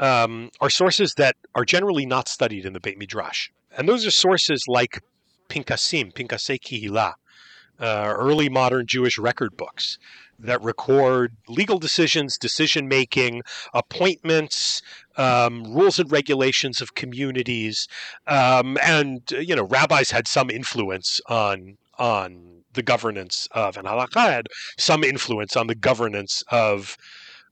um, 0.00 0.50
are 0.60 0.70
sources 0.70 1.14
that 1.14 1.36
are 1.54 1.64
generally 1.64 2.06
not 2.06 2.26
studied 2.26 2.64
in 2.64 2.72
the 2.72 2.80
Beit 2.80 2.98
Midrash. 2.98 3.50
And 3.76 3.88
those 3.88 4.04
are 4.04 4.10
sources 4.10 4.64
like 4.66 5.02
Pinkasim, 5.48 6.12
Pinkasei 6.12 6.58
Kihila, 6.58 7.14
uh, 7.78 8.14
early 8.16 8.48
modern 8.48 8.86
Jewish 8.86 9.18
record 9.18 9.56
books 9.56 9.98
that 10.42 10.62
record 10.62 11.36
legal 11.48 11.78
decisions, 11.78 12.38
decision 12.38 12.88
making, 12.88 13.42
appointments, 13.74 14.82
um, 15.16 15.64
rules 15.64 15.98
and 15.98 16.10
regulations 16.10 16.80
of 16.80 16.94
communities, 16.94 17.86
um, 18.26 18.78
and 18.82 19.30
you 19.32 19.54
know 19.54 19.64
rabbis 19.64 20.10
had 20.10 20.26
some 20.26 20.50
influence 20.50 21.20
on 21.28 21.76
on 21.98 22.62
the 22.72 22.82
governance 22.82 23.48
of, 23.52 23.76
and 23.76 23.86
halakha 23.86 24.30
had 24.30 24.46
some 24.78 25.04
influence 25.04 25.56
on 25.56 25.66
the 25.66 25.74
governance 25.74 26.42
of 26.50 26.96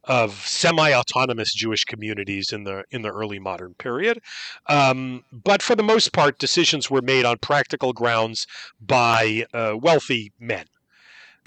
of 0.08 0.32
semi-autonomous 0.46 1.54
Jewish 1.54 1.84
communities 1.84 2.50
in 2.52 2.64
the 2.64 2.84
in 2.90 3.02
the 3.02 3.10
early 3.10 3.38
modern 3.38 3.74
period. 3.74 4.20
Um, 4.66 5.24
but 5.30 5.62
for 5.62 5.76
the 5.76 5.82
most 5.82 6.12
part, 6.12 6.38
decisions 6.38 6.90
were 6.90 7.02
made 7.02 7.24
on 7.24 7.38
practical 7.38 7.92
grounds 7.92 8.46
by 8.80 9.44
uh, 9.52 9.76
wealthy 9.80 10.32
men 10.40 10.64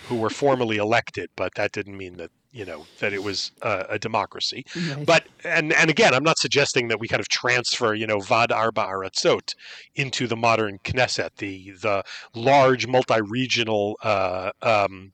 who 0.07 0.15
were 0.15 0.29
formally 0.29 0.77
elected, 0.77 1.29
but 1.35 1.55
that 1.55 1.71
didn't 1.71 1.97
mean 1.97 2.17
that 2.17 2.31
you 2.51 2.65
know 2.65 2.85
that 2.99 3.13
it 3.13 3.23
was 3.23 3.51
uh, 3.63 3.85
a 3.89 3.97
democracy. 3.97 4.65
Right. 4.75 5.05
But 5.05 5.23
and 5.43 5.73
and 5.73 5.89
again, 5.89 6.13
I'm 6.13 6.23
not 6.23 6.37
suggesting 6.37 6.87
that 6.89 6.99
we 6.99 7.07
kind 7.07 7.19
of 7.19 7.29
transfer 7.29 7.95
you 7.95 8.05
know 8.05 8.19
Va'ad 8.19 8.51
Arba 8.51 8.83
Aratzot 8.83 9.55
into 9.95 10.27
the 10.27 10.37
modern 10.37 10.79
Knesset, 10.79 11.31
the 11.37 11.71
the 11.81 12.03
large 12.35 12.85
multi-regional 12.87 13.97
uh, 14.03 14.51
um, 14.61 15.13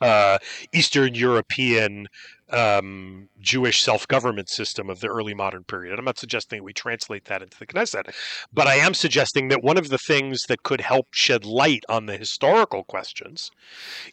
uh, 0.00 0.38
Eastern 0.72 1.14
European 1.14 2.08
um, 2.50 3.28
Jewish 3.40 3.82
self 3.82 4.06
government 4.08 4.48
system 4.48 4.88
of 4.88 5.00
the 5.00 5.08
early 5.08 5.34
modern 5.34 5.64
period. 5.64 5.92
And 5.92 5.98
I'm 5.98 6.04
not 6.04 6.18
suggesting 6.18 6.62
we 6.62 6.72
translate 6.72 7.26
that 7.26 7.42
into 7.42 7.58
the 7.58 7.66
Knesset, 7.66 8.12
but 8.52 8.66
I 8.66 8.76
am 8.76 8.94
suggesting 8.94 9.48
that 9.48 9.62
one 9.62 9.78
of 9.78 9.88
the 9.88 9.98
things 9.98 10.44
that 10.48 10.62
could 10.62 10.80
help 10.80 11.08
shed 11.12 11.44
light 11.44 11.84
on 11.88 12.06
the 12.06 12.16
historical 12.16 12.84
questions 12.84 13.50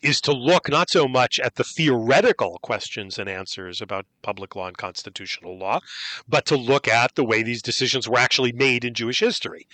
is 0.02 0.22
to 0.22 0.32
look 0.32 0.70
not 0.70 0.90
so 0.90 1.08
much 1.08 1.40
at 1.40 1.56
the 1.56 1.64
theoretical 1.64 2.60
questions 2.62 3.18
and 3.18 3.30
answers 3.30 3.82
about 3.82 4.06
public 4.22 4.56
law 4.56 4.68
and 4.68 4.78
constitutional 4.78 5.58
law, 5.58 5.80
but 6.28 6.46
to 6.46 6.56
look 6.56 6.88
at 6.88 7.16
the 7.16 7.26
way 7.26 7.44
these 7.44 7.62
decisions 7.62 8.08
were 8.08 8.20
actually 8.20 8.52
made 8.52 8.84
in 8.84 8.94
Jewish 8.94 9.20
history. 9.20 9.68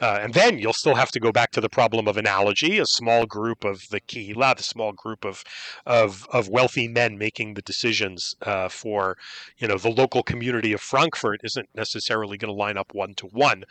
Uh, 0.00 0.18
and 0.20 0.34
then 0.34 0.58
you'll 0.58 0.72
still 0.72 0.94
have 0.94 1.10
to 1.12 1.20
go 1.20 1.30
back 1.30 1.50
to 1.52 1.60
the 1.60 1.68
problem 1.68 2.08
of 2.08 2.16
analogy. 2.16 2.78
A 2.78 2.86
small 2.86 3.26
group 3.26 3.64
of 3.64 3.88
the 3.90 4.00
kihila, 4.00 4.56
the 4.56 4.62
small 4.62 4.92
group 4.92 5.24
of 5.24 5.44
of, 5.86 6.26
of 6.32 6.48
wealthy 6.48 6.88
men 6.88 7.18
making 7.18 7.54
the 7.54 7.62
decisions 7.62 8.34
uh, 8.42 8.68
for 8.68 9.16
you 9.58 9.68
know 9.68 9.78
the 9.78 9.90
local 9.90 10.22
community 10.22 10.72
of 10.72 10.80
Frankfurt 10.80 11.40
isn't 11.44 11.68
necessarily 11.74 12.36
going 12.36 12.52
to 12.52 12.58
line 12.58 12.76
up 12.76 12.94
one 12.94 13.14
to 13.14 13.26
one 13.26 13.64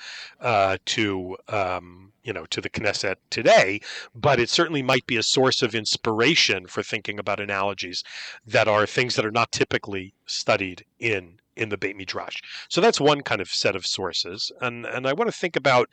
to 0.86 1.38
um, 1.48 2.12
you 2.24 2.34
know 2.34 2.46
to 2.46 2.62
the 2.62 2.70
Knesset 2.70 3.16
today, 3.30 3.82
but 4.16 4.40
it 4.40 4.50
certainly 4.50 4.84
might 4.84 5.06
be 5.08 5.18
a 5.18 5.24
source 5.24 5.62
of 5.62 5.76
inspiration 5.76 6.68
for 6.68 6.84
thinking 6.84 7.20
about 7.20 7.40
analogies 7.40 8.04
that 8.46 8.68
are 8.68 8.86
things 8.86 9.16
that 9.16 9.26
are 9.26 9.32
not 9.32 9.52
typically 9.52 10.14
studied 10.26 10.86
in 11.00 11.41
in 11.56 11.70
the 11.70 11.78
Beit 11.78 11.96
Midrash. 11.96 12.42
So 12.70 12.82
that's 12.82 13.00
one 13.00 13.22
kind 13.22 13.42
of 13.42 13.50
set 13.50 13.76
of 13.76 13.86
sources, 13.86 14.52
and 14.62 14.86
and 14.86 15.08
I 15.08 15.14
want 15.14 15.30
to 15.30 15.38
think 15.38 15.56
about 15.56 15.90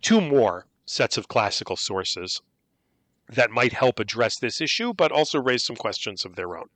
two 0.00 0.20
more 0.20 0.66
sets 0.84 1.16
of 1.16 1.28
classical 1.28 1.76
sources 1.76 2.40
that 3.28 3.50
might 3.50 3.72
help 3.72 3.98
address 3.98 4.38
this 4.38 4.60
issue, 4.60 4.92
but 4.92 5.12
also 5.12 5.40
raise 5.40 5.64
some 5.64 5.76
questions 5.76 6.24
of 6.24 6.36
their 6.36 6.56
own. 6.56 6.68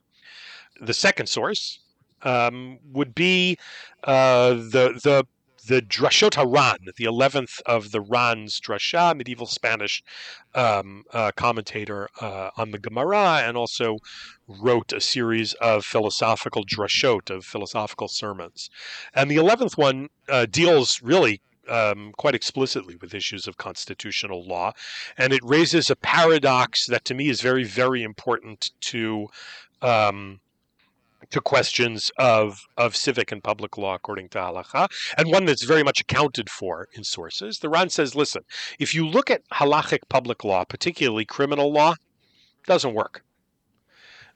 The 0.80 0.94
second 0.94 1.26
source 1.26 1.80
um, 2.22 2.78
would 2.92 3.14
be 3.14 3.59
uh, 4.04 4.50
the 4.50 5.00
the 5.02 5.26
the 5.66 5.83
Drashot 5.83 6.35
HaRan, 6.35 6.79
the 6.96 7.05
eleventh 7.05 7.61
of 7.66 7.90
the 7.90 8.00
Ran's 8.00 8.61
Drasha, 8.61 9.16
medieval 9.16 9.46
Spanish 9.46 10.02
um, 10.55 11.05
uh, 11.12 11.33
commentator 11.37 12.09
uh, 12.20 12.50
on 12.57 12.70
the 12.70 12.79
Gemara, 12.79 13.42
and 13.44 13.57
also 13.57 13.98
wrote 14.46 14.92
a 14.92 15.00
series 15.00 15.55
of 15.55 15.85
philosophical 15.85 16.64
drashot, 16.64 17.31
of 17.31 17.44
philosophical 17.44 18.09
sermons. 18.09 18.70
And 19.14 19.31
the 19.31 19.37
eleventh 19.37 19.76
one 19.76 20.09
uh, 20.29 20.46
deals 20.46 21.02
really 21.02 21.40
um, 21.68 22.12
quite 22.16 22.35
explicitly 22.35 22.96
with 22.96 23.14
issues 23.14 23.48
of 23.48 23.57
constitutional 23.57 24.46
law, 24.46 24.72
and 25.18 25.33
it 25.33 25.40
raises 25.42 25.90
a 25.90 25.96
paradox 25.96 26.87
that 26.87 27.05
to 27.07 27.14
me 27.14 27.29
is 27.29 27.40
very, 27.40 27.64
very 27.64 28.02
important 28.02 28.70
to 28.83 29.29
um, 29.83 30.40
to 31.31 31.41
questions 31.41 32.11
of 32.19 32.67
of 32.77 32.97
civic 32.97 33.33
and 33.33 33.43
public 33.43 33.77
law 33.79 33.95
according 33.95 34.29
to 34.31 34.39
halacha, 34.39 34.89
and 35.17 35.31
one 35.31 35.45
that's 35.45 35.65
very 35.65 35.83
much 35.83 36.01
accounted 36.01 36.51
for 36.51 36.89
in 36.95 37.05
sources. 37.05 37.59
The 37.59 37.69
Ran 37.69 37.91
says, 37.91 38.15
listen, 38.15 38.43
if 38.79 38.95
you 38.95 39.07
look 39.07 39.31
at 39.31 39.49
halachic 39.51 40.09
public 40.09 40.45
law, 40.45 40.65
particularly 40.65 41.25
criminal 41.25 41.73
law, 41.73 41.95
doesn't 42.67 42.95
work. 42.95 43.23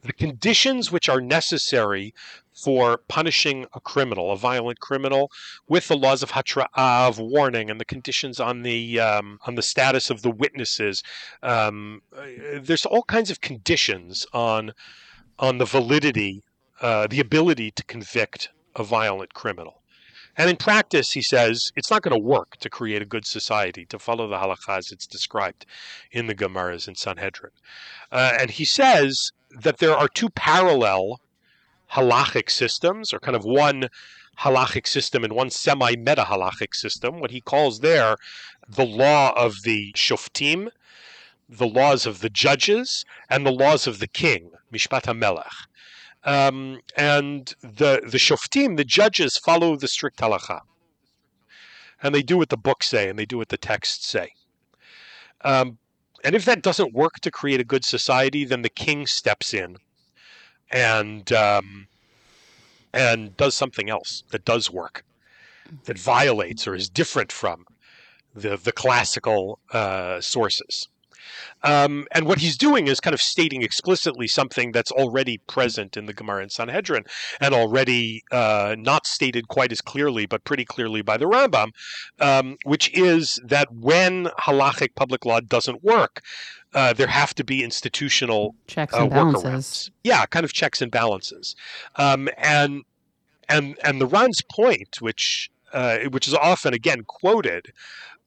The 0.02 0.12
conditions 0.14 0.90
which 0.90 1.10
are 1.10 1.20
necessary 1.20 2.14
for 2.54 2.98
punishing 3.08 3.66
a 3.74 3.80
criminal, 3.80 4.32
a 4.32 4.36
violent 4.36 4.80
criminal, 4.80 5.30
with 5.68 5.88
the 5.88 5.96
laws 5.96 6.22
of 6.22 6.32
hatra'ah, 6.32 7.08
of 7.08 7.18
warning, 7.18 7.70
and 7.70 7.78
the 7.78 7.84
conditions 7.84 8.40
on 8.40 8.62
the 8.62 8.98
um, 8.98 9.38
on 9.46 9.54
the 9.56 9.62
status 9.62 10.10
of 10.10 10.22
the 10.22 10.30
witnesses. 10.30 11.02
Um, 11.42 12.02
there's 12.60 12.86
all 12.86 13.02
kinds 13.02 13.30
of 13.30 13.40
conditions 13.40 14.26
on 14.32 14.72
on 15.38 15.58
the 15.58 15.64
validity, 15.64 16.42
uh, 16.80 17.06
the 17.06 17.20
ability 17.20 17.70
to 17.72 17.84
convict 17.84 18.50
a 18.76 18.84
violent 18.84 19.34
criminal. 19.34 19.82
And 20.36 20.48
in 20.48 20.56
practice, 20.56 21.12
he 21.12 21.22
says, 21.22 21.72
it's 21.76 21.90
not 21.90 22.02
going 22.02 22.16
to 22.16 22.26
work 22.26 22.56
to 22.58 22.70
create 22.70 23.02
a 23.02 23.06
good 23.06 23.26
society, 23.26 23.84
to 23.86 23.98
follow 23.98 24.28
the 24.28 24.36
halakha 24.36 24.78
as 24.78 24.92
it's 24.92 25.06
described 25.06 25.66
in 26.12 26.28
the 26.28 26.34
Gemaras 26.34 26.88
in 26.88 26.94
Sanhedrin. 26.94 27.52
Uh, 28.10 28.32
and 28.38 28.50
he 28.50 28.64
says 28.64 29.32
that 29.50 29.78
there 29.78 29.96
are 29.96 30.08
two 30.08 30.30
parallel 30.30 31.20
halachic 31.92 32.48
systems, 32.48 33.12
or 33.12 33.18
kind 33.18 33.36
of 33.36 33.44
one 33.44 33.88
halachic 34.38 34.86
system 34.86 35.24
and 35.24 35.32
one 35.32 35.50
semi 35.50 35.96
meta 35.96 36.24
halachic 36.28 36.74
system, 36.74 37.20
what 37.20 37.32
he 37.32 37.40
calls 37.40 37.80
there 37.80 38.16
the 38.68 38.86
law 38.86 39.32
of 39.36 39.62
the 39.64 39.92
shoftim, 39.96 40.68
the 41.48 41.66
laws 41.66 42.06
of 42.06 42.20
the 42.20 42.30
judges, 42.30 43.04
and 43.28 43.44
the 43.44 43.52
laws 43.52 43.86
of 43.86 43.98
the 43.98 44.06
king, 44.06 44.52
mishpat 44.72 45.02
hamelech. 45.02 45.66
Um, 46.24 46.80
and 46.96 47.54
the 47.62 48.02
the 48.06 48.18
shoftim, 48.18 48.76
the 48.76 48.84
judges, 48.84 49.38
follow 49.38 49.76
the 49.76 49.88
strict 49.88 50.18
halacha, 50.18 50.60
and 52.02 52.14
they 52.14 52.22
do 52.22 52.36
what 52.36 52.50
the 52.50 52.56
books 52.58 52.88
say, 52.88 53.08
and 53.08 53.18
they 53.18 53.26
do 53.26 53.38
what 53.38 53.48
the 53.48 53.56
texts 53.56 54.06
say. 54.06 54.32
Um, 55.42 55.78
and 56.22 56.34
if 56.34 56.44
that 56.44 56.62
doesn't 56.62 56.92
work 56.92 57.20
to 57.20 57.30
create 57.30 57.60
a 57.60 57.64
good 57.64 57.84
society, 57.84 58.44
then 58.44 58.62
the 58.62 58.68
king 58.68 59.06
steps 59.06 59.54
in 59.54 59.78
and 60.70 61.32
um, 61.32 61.88
and 62.92 63.36
does 63.36 63.54
something 63.54 63.88
else 63.88 64.24
that 64.30 64.44
does 64.44 64.70
work, 64.70 65.04
that 65.84 65.98
violates 65.98 66.66
or 66.66 66.74
is 66.74 66.88
different 66.90 67.32
from 67.32 67.64
the 68.34 68.56
the 68.56 68.72
classical 68.72 69.58
uh, 69.72 70.20
sources. 70.20 70.88
Um, 71.62 72.06
and 72.12 72.26
what 72.26 72.38
he's 72.38 72.56
doing 72.56 72.86
is 72.86 73.00
kind 73.00 73.14
of 73.14 73.20
stating 73.20 73.62
explicitly 73.62 74.26
something 74.26 74.72
that's 74.72 74.90
already 74.90 75.38
present 75.38 75.96
in 75.96 76.06
the 76.06 76.12
Gemara 76.12 76.42
and 76.42 76.52
Sanhedrin, 76.52 77.04
and 77.40 77.54
already 77.54 78.22
uh, 78.30 78.76
not 78.78 79.06
stated 79.06 79.48
quite 79.48 79.72
as 79.72 79.80
clearly, 79.80 80.26
but 80.26 80.44
pretty 80.44 80.64
clearly 80.64 81.02
by 81.02 81.16
the 81.16 81.26
Rambam, 81.26 81.70
um, 82.20 82.56
which 82.64 82.92
is 82.96 83.40
that 83.44 83.72
when 83.72 84.26
halachic 84.40 84.94
public 84.94 85.24
law 85.24 85.40
doesn't 85.40 85.82
work, 85.84 86.22
uh, 86.74 86.92
there 86.92 87.08
have 87.08 87.34
to 87.34 87.44
be 87.44 87.64
institutional 87.64 88.54
checks 88.66 88.94
uh, 88.94 89.02
and 89.02 89.12
uh, 89.12 89.16
balances. 89.16 89.90
Yeah, 90.04 90.24
kind 90.26 90.44
of 90.44 90.52
checks 90.52 90.80
and 90.80 90.90
balances, 90.90 91.56
um, 91.96 92.28
and 92.38 92.84
and 93.48 93.76
and 93.82 94.00
the 94.00 94.06
Ran's 94.06 94.42
point, 94.42 95.00
which 95.00 95.50
uh, 95.72 95.98
which 96.10 96.28
is 96.28 96.34
often 96.34 96.72
again 96.72 97.04
quoted, 97.06 97.72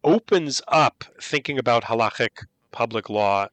opens 0.03 0.61
up 0.67 1.03
thinking 1.21 1.57
about 1.57 1.85
halachic 1.85 2.45
public 2.73 3.09
law 3.09 3.47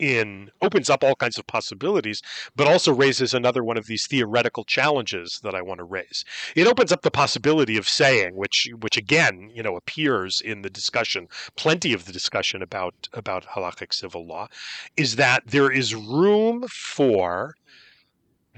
in 0.00 0.50
opens 0.62 0.90
up 0.90 1.04
all 1.04 1.14
kinds 1.14 1.38
of 1.38 1.46
possibilities, 1.46 2.22
but 2.56 2.66
also 2.66 2.92
raises 2.92 3.34
another 3.34 3.62
one 3.62 3.76
of 3.76 3.86
these 3.86 4.06
theoretical 4.06 4.64
challenges 4.64 5.40
that 5.44 5.54
I 5.54 5.62
want 5.62 5.78
to 5.78 5.84
raise. 5.84 6.24
It 6.56 6.66
opens 6.66 6.90
up 6.90 7.02
the 7.02 7.10
possibility 7.10 7.76
of 7.76 7.88
saying, 7.88 8.34
which 8.34 8.66
which 8.80 8.96
again, 8.96 9.50
you 9.54 9.62
know, 9.62 9.76
appears 9.76 10.40
in 10.40 10.62
the 10.62 10.70
discussion, 10.70 11.28
plenty 11.54 11.92
of 11.92 12.06
the 12.06 12.12
discussion 12.12 12.62
about 12.62 13.08
about 13.12 13.44
halachic 13.44 13.92
civil 13.92 14.26
law, 14.26 14.48
is 14.96 15.16
that 15.16 15.42
there 15.46 15.70
is 15.70 15.94
room 15.94 16.66
for 16.68 17.54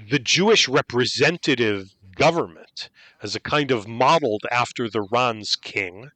the 0.09 0.19
Jewish 0.19 0.67
representative 0.67 1.93
government 2.15 2.89
as 3.21 3.35
a 3.35 3.39
kind 3.39 3.71
of 3.71 3.87
modeled 3.87 4.43
after 4.51 4.89
the 4.89 5.01
Ran's 5.01 5.55
king 5.55 6.11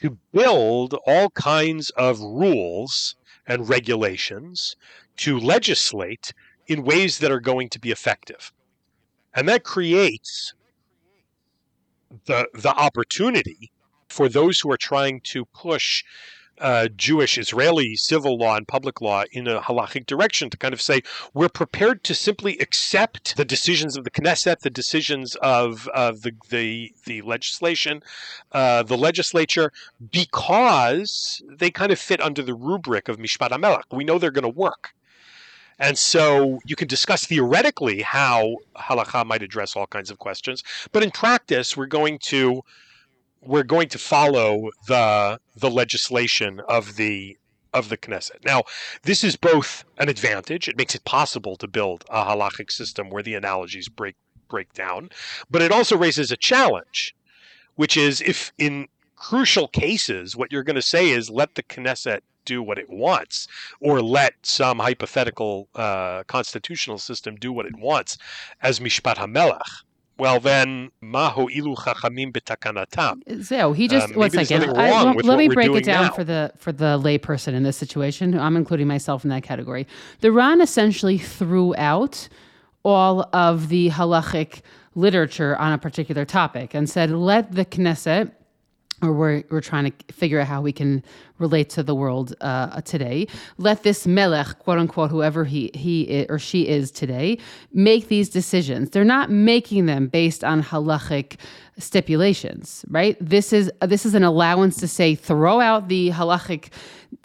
to 0.00 0.18
build 0.32 0.94
all 1.06 1.30
kinds 1.30 1.90
of 1.90 2.20
rules 2.20 3.16
and 3.46 3.68
regulations 3.68 4.76
to 5.16 5.38
legislate 5.38 6.32
in 6.66 6.84
ways 6.84 7.18
that 7.18 7.30
are 7.30 7.40
going 7.40 7.68
to 7.70 7.78
be 7.78 7.90
effective. 7.90 8.52
And 9.34 9.48
that 9.48 9.64
creates 9.64 10.54
the, 12.26 12.48
the 12.54 12.74
opportunity 12.74 13.70
for 14.08 14.28
those 14.28 14.60
who 14.60 14.70
are 14.70 14.76
trying 14.78 15.20
to 15.20 15.44
push 15.46 16.04
uh, 16.60 16.88
Jewish 16.96 17.38
Israeli 17.38 17.96
civil 17.96 18.38
law 18.38 18.56
and 18.56 18.66
public 18.66 19.00
law 19.00 19.24
in 19.32 19.46
a 19.46 19.60
halachic 19.60 20.06
direction 20.06 20.50
to 20.50 20.56
kind 20.56 20.74
of 20.74 20.80
say 20.80 21.02
we're 21.34 21.48
prepared 21.48 22.02
to 22.04 22.14
simply 22.14 22.58
accept 22.58 23.36
the 23.36 23.44
decisions 23.44 23.96
of 23.96 24.04
the 24.04 24.10
Knesset, 24.10 24.60
the 24.60 24.70
decisions 24.70 25.34
of 25.36 25.88
uh, 25.94 26.12
the, 26.12 26.32
the 26.50 26.92
the 27.04 27.22
legislation, 27.22 28.02
uh, 28.52 28.82
the 28.82 28.96
legislature, 28.96 29.72
because 30.10 31.42
they 31.48 31.70
kind 31.70 31.92
of 31.92 31.98
fit 31.98 32.20
under 32.20 32.42
the 32.42 32.54
rubric 32.54 33.08
of 33.08 33.18
Mishpat 33.18 33.50
Hamelech. 33.50 33.84
We 33.92 34.04
know 34.04 34.18
they're 34.18 34.30
going 34.30 34.42
to 34.42 34.48
work. 34.48 34.94
And 35.78 35.98
so 35.98 36.60
you 36.64 36.74
can 36.74 36.88
discuss 36.88 37.26
theoretically 37.26 38.00
how 38.00 38.56
halakha 38.76 39.26
might 39.26 39.42
address 39.42 39.76
all 39.76 39.86
kinds 39.86 40.10
of 40.10 40.18
questions, 40.18 40.62
but 40.92 41.02
in 41.02 41.10
practice, 41.10 41.76
we're 41.76 41.86
going 41.86 42.18
to 42.20 42.62
we're 43.46 43.62
going 43.62 43.88
to 43.90 43.98
follow 43.98 44.70
the 44.86 45.40
the 45.56 45.70
legislation 45.70 46.60
of 46.68 46.96
the 46.96 47.36
of 47.72 47.88
the 47.90 47.96
Knesset. 47.96 48.44
Now, 48.44 48.62
this 49.02 49.22
is 49.22 49.36
both 49.36 49.84
an 49.98 50.08
advantage; 50.08 50.68
it 50.68 50.76
makes 50.76 50.94
it 50.94 51.04
possible 51.04 51.56
to 51.56 51.68
build 51.68 52.04
a 52.10 52.24
halachic 52.24 52.70
system 52.70 53.10
where 53.10 53.22
the 53.22 53.34
analogies 53.34 53.88
break 53.88 54.16
break 54.48 54.72
down, 54.72 55.10
but 55.50 55.62
it 55.62 55.72
also 55.72 55.96
raises 55.96 56.30
a 56.30 56.36
challenge, 56.36 57.14
which 57.74 57.96
is 57.96 58.20
if 58.20 58.52
in 58.58 58.88
crucial 59.16 59.66
cases 59.68 60.36
what 60.36 60.52
you're 60.52 60.62
going 60.62 60.76
to 60.76 60.82
say 60.82 61.10
is 61.10 61.30
let 61.30 61.54
the 61.54 61.62
Knesset 61.62 62.20
do 62.44 62.62
what 62.62 62.78
it 62.78 62.88
wants, 62.88 63.48
or 63.80 64.00
let 64.00 64.34
some 64.42 64.78
hypothetical 64.78 65.68
uh, 65.74 66.22
constitutional 66.24 66.98
system 66.98 67.34
do 67.36 67.52
what 67.52 67.66
it 67.66 67.76
wants, 67.76 68.16
as 68.62 68.78
mishpat 68.78 69.16
hamelech, 69.16 69.82
well 70.18 70.40
then, 70.40 70.90
maho 71.02 71.48
ilu 71.54 71.76
chachamim 71.76 72.32
betakanatam. 72.32 73.44
So 73.44 73.72
he 73.72 73.88
just 73.88 74.10
um, 74.10 74.18
one 74.18 74.30
second. 74.30 74.76
I, 74.76 74.90
well, 74.90 75.14
let 75.14 75.38
me 75.38 75.48
break 75.48 75.70
it 75.70 75.84
down 75.84 76.06
now. 76.06 76.12
for 76.12 76.24
the 76.24 76.52
for 76.56 76.72
the 76.72 76.98
layperson 76.98 77.54
in 77.54 77.62
this 77.62 77.76
situation. 77.76 78.38
I'm 78.38 78.56
including 78.56 78.86
myself 78.86 79.24
in 79.24 79.30
that 79.30 79.42
category. 79.42 79.86
The 80.20 80.32
Ran 80.32 80.60
essentially 80.60 81.18
threw 81.18 81.74
out 81.76 82.28
all 82.84 83.28
of 83.32 83.68
the 83.68 83.90
halachic 83.90 84.60
literature 84.94 85.56
on 85.56 85.72
a 85.72 85.78
particular 85.78 86.24
topic 86.24 86.72
and 86.72 86.88
said, 86.88 87.10
let 87.10 87.52
the 87.52 87.64
Knesset 87.64 88.32
or 89.02 89.12
we're, 89.12 89.44
we're 89.50 89.60
trying 89.60 89.92
to 89.92 90.12
figure 90.12 90.40
out 90.40 90.46
how 90.46 90.62
we 90.62 90.72
can 90.72 91.02
relate 91.38 91.68
to 91.70 91.82
the 91.82 91.94
world 91.94 92.34
uh, 92.40 92.80
today. 92.80 93.26
Let 93.58 93.82
this 93.82 94.06
melech, 94.06 94.58
quote 94.58 94.78
unquote, 94.78 95.10
whoever 95.10 95.44
he, 95.44 95.70
he 95.74 96.24
or 96.30 96.38
she 96.38 96.66
is 96.66 96.90
today, 96.90 97.38
make 97.72 98.08
these 98.08 98.30
decisions. 98.30 98.90
They're 98.90 99.04
not 99.04 99.30
making 99.30 99.86
them 99.86 100.06
based 100.06 100.42
on 100.44 100.62
halachic 100.62 101.36
stipulations, 101.78 102.84
right? 102.88 103.16
This 103.20 103.52
is 103.52 103.70
this 103.82 104.06
is 104.06 104.14
an 104.14 104.22
allowance 104.22 104.76
to 104.78 104.88
say 104.88 105.14
throw 105.14 105.60
out 105.60 105.88
the 105.88 106.10
halachic 106.10 106.72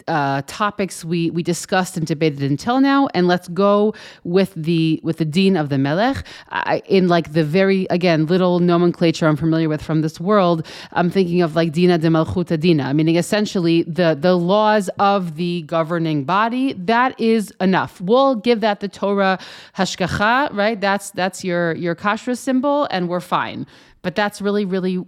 uh, 0.08 0.42
topics 0.46 1.06
we 1.06 1.30
we 1.32 1.44
discussed 1.44 1.98
and 1.98 2.06
debated 2.06 2.44
until 2.44 2.82
now, 2.82 3.08
and 3.14 3.28
let's 3.28 3.48
go 3.50 3.94
with 4.24 4.54
the 4.56 5.00
with 5.04 5.18
the 5.18 5.26
din 5.26 5.56
of 5.56 5.70
the 5.70 5.78
melech 5.78 6.26
I, 6.50 6.82
in 6.86 7.08
like 7.08 7.34
the 7.34 7.44
very 7.44 7.88
again 7.90 8.26
little 8.26 8.60
nomenclature 8.60 9.28
I'm 9.28 9.38
familiar 9.38 9.70
with 9.70 9.82
from 9.82 10.02
this 10.02 10.20
world. 10.20 10.66
I'm 10.92 11.10
thinking 11.10 11.42
of 11.42 11.56
like 11.56 11.72
dina 11.72 11.98
de 11.98 12.08
malchuta 12.10 12.60
dina, 12.60 12.94
meaning 12.94 13.16
essentially 13.16 13.84
the 13.84 14.18
the 14.20 14.36
laws 14.36 14.90
of 15.00 15.36
the 15.36 15.62
governing 15.64 16.26
body. 16.26 16.74
That 16.74 17.20
is 17.20 17.54
enough. 17.62 18.02
We'll 18.02 18.36
give 18.36 18.60
that 18.62 18.82
the 18.82 18.90
Torah 18.90 19.40
hashgacha, 19.78 20.54
right? 20.54 20.80
That's 20.80 21.12
that's 21.12 21.44
your 21.44 21.74
your 21.76 21.96
kashrus 21.96 22.38
symbol, 22.38 22.88
and 22.92 23.08
we're 23.08 23.22
fine 23.22 23.66
but 24.02 24.16
that's 24.16 24.42
really 24.42 24.66
really 24.66 25.04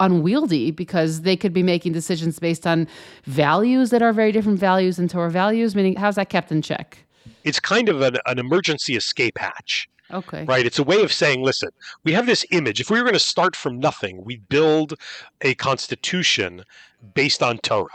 unwieldy 0.00 0.70
because 0.70 1.22
they 1.22 1.36
could 1.36 1.52
be 1.52 1.62
making 1.62 1.92
decisions 1.92 2.38
based 2.38 2.66
on 2.66 2.86
values 3.24 3.90
that 3.90 4.02
are 4.02 4.12
very 4.12 4.32
different 4.32 4.58
values 4.58 4.96
than 4.96 5.08
Torah 5.08 5.30
values. 5.30 5.74
Meaning, 5.74 5.96
how's 5.96 6.16
that 6.16 6.30
kept 6.30 6.50
in 6.50 6.62
check? 6.62 7.04
It's 7.44 7.60
kind 7.60 7.88
of 7.88 8.00
an, 8.00 8.16
an 8.26 8.38
emergency 8.38 8.96
escape 8.96 9.38
hatch. 9.38 9.88
Okay. 10.10 10.44
Right. 10.44 10.64
It's 10.64 10.78
a 10.78 10.82
way 10.82 11.02
of 11.02 11.12
saying, 11.12 11.42
listen, 11.42 11.68
we 12.02 12.12
have 12.12 12.26
this 12.26 12.44
image. 12.50 12.80
If 12.80 12.90
we 12.90 12.98
were 12.98 13.04
going 13.04 13.12
to 13.12 13.20
start 13.20 13.54
from 13.54 13.78
nothing, 13.78 14.24
we 14.24 14.36
build 14.36 14.94
a 15.42 15.54
constitution 15.54 16.64
based 17.14 17.42
on 17.42 17.58
Torah. 17.58 17.88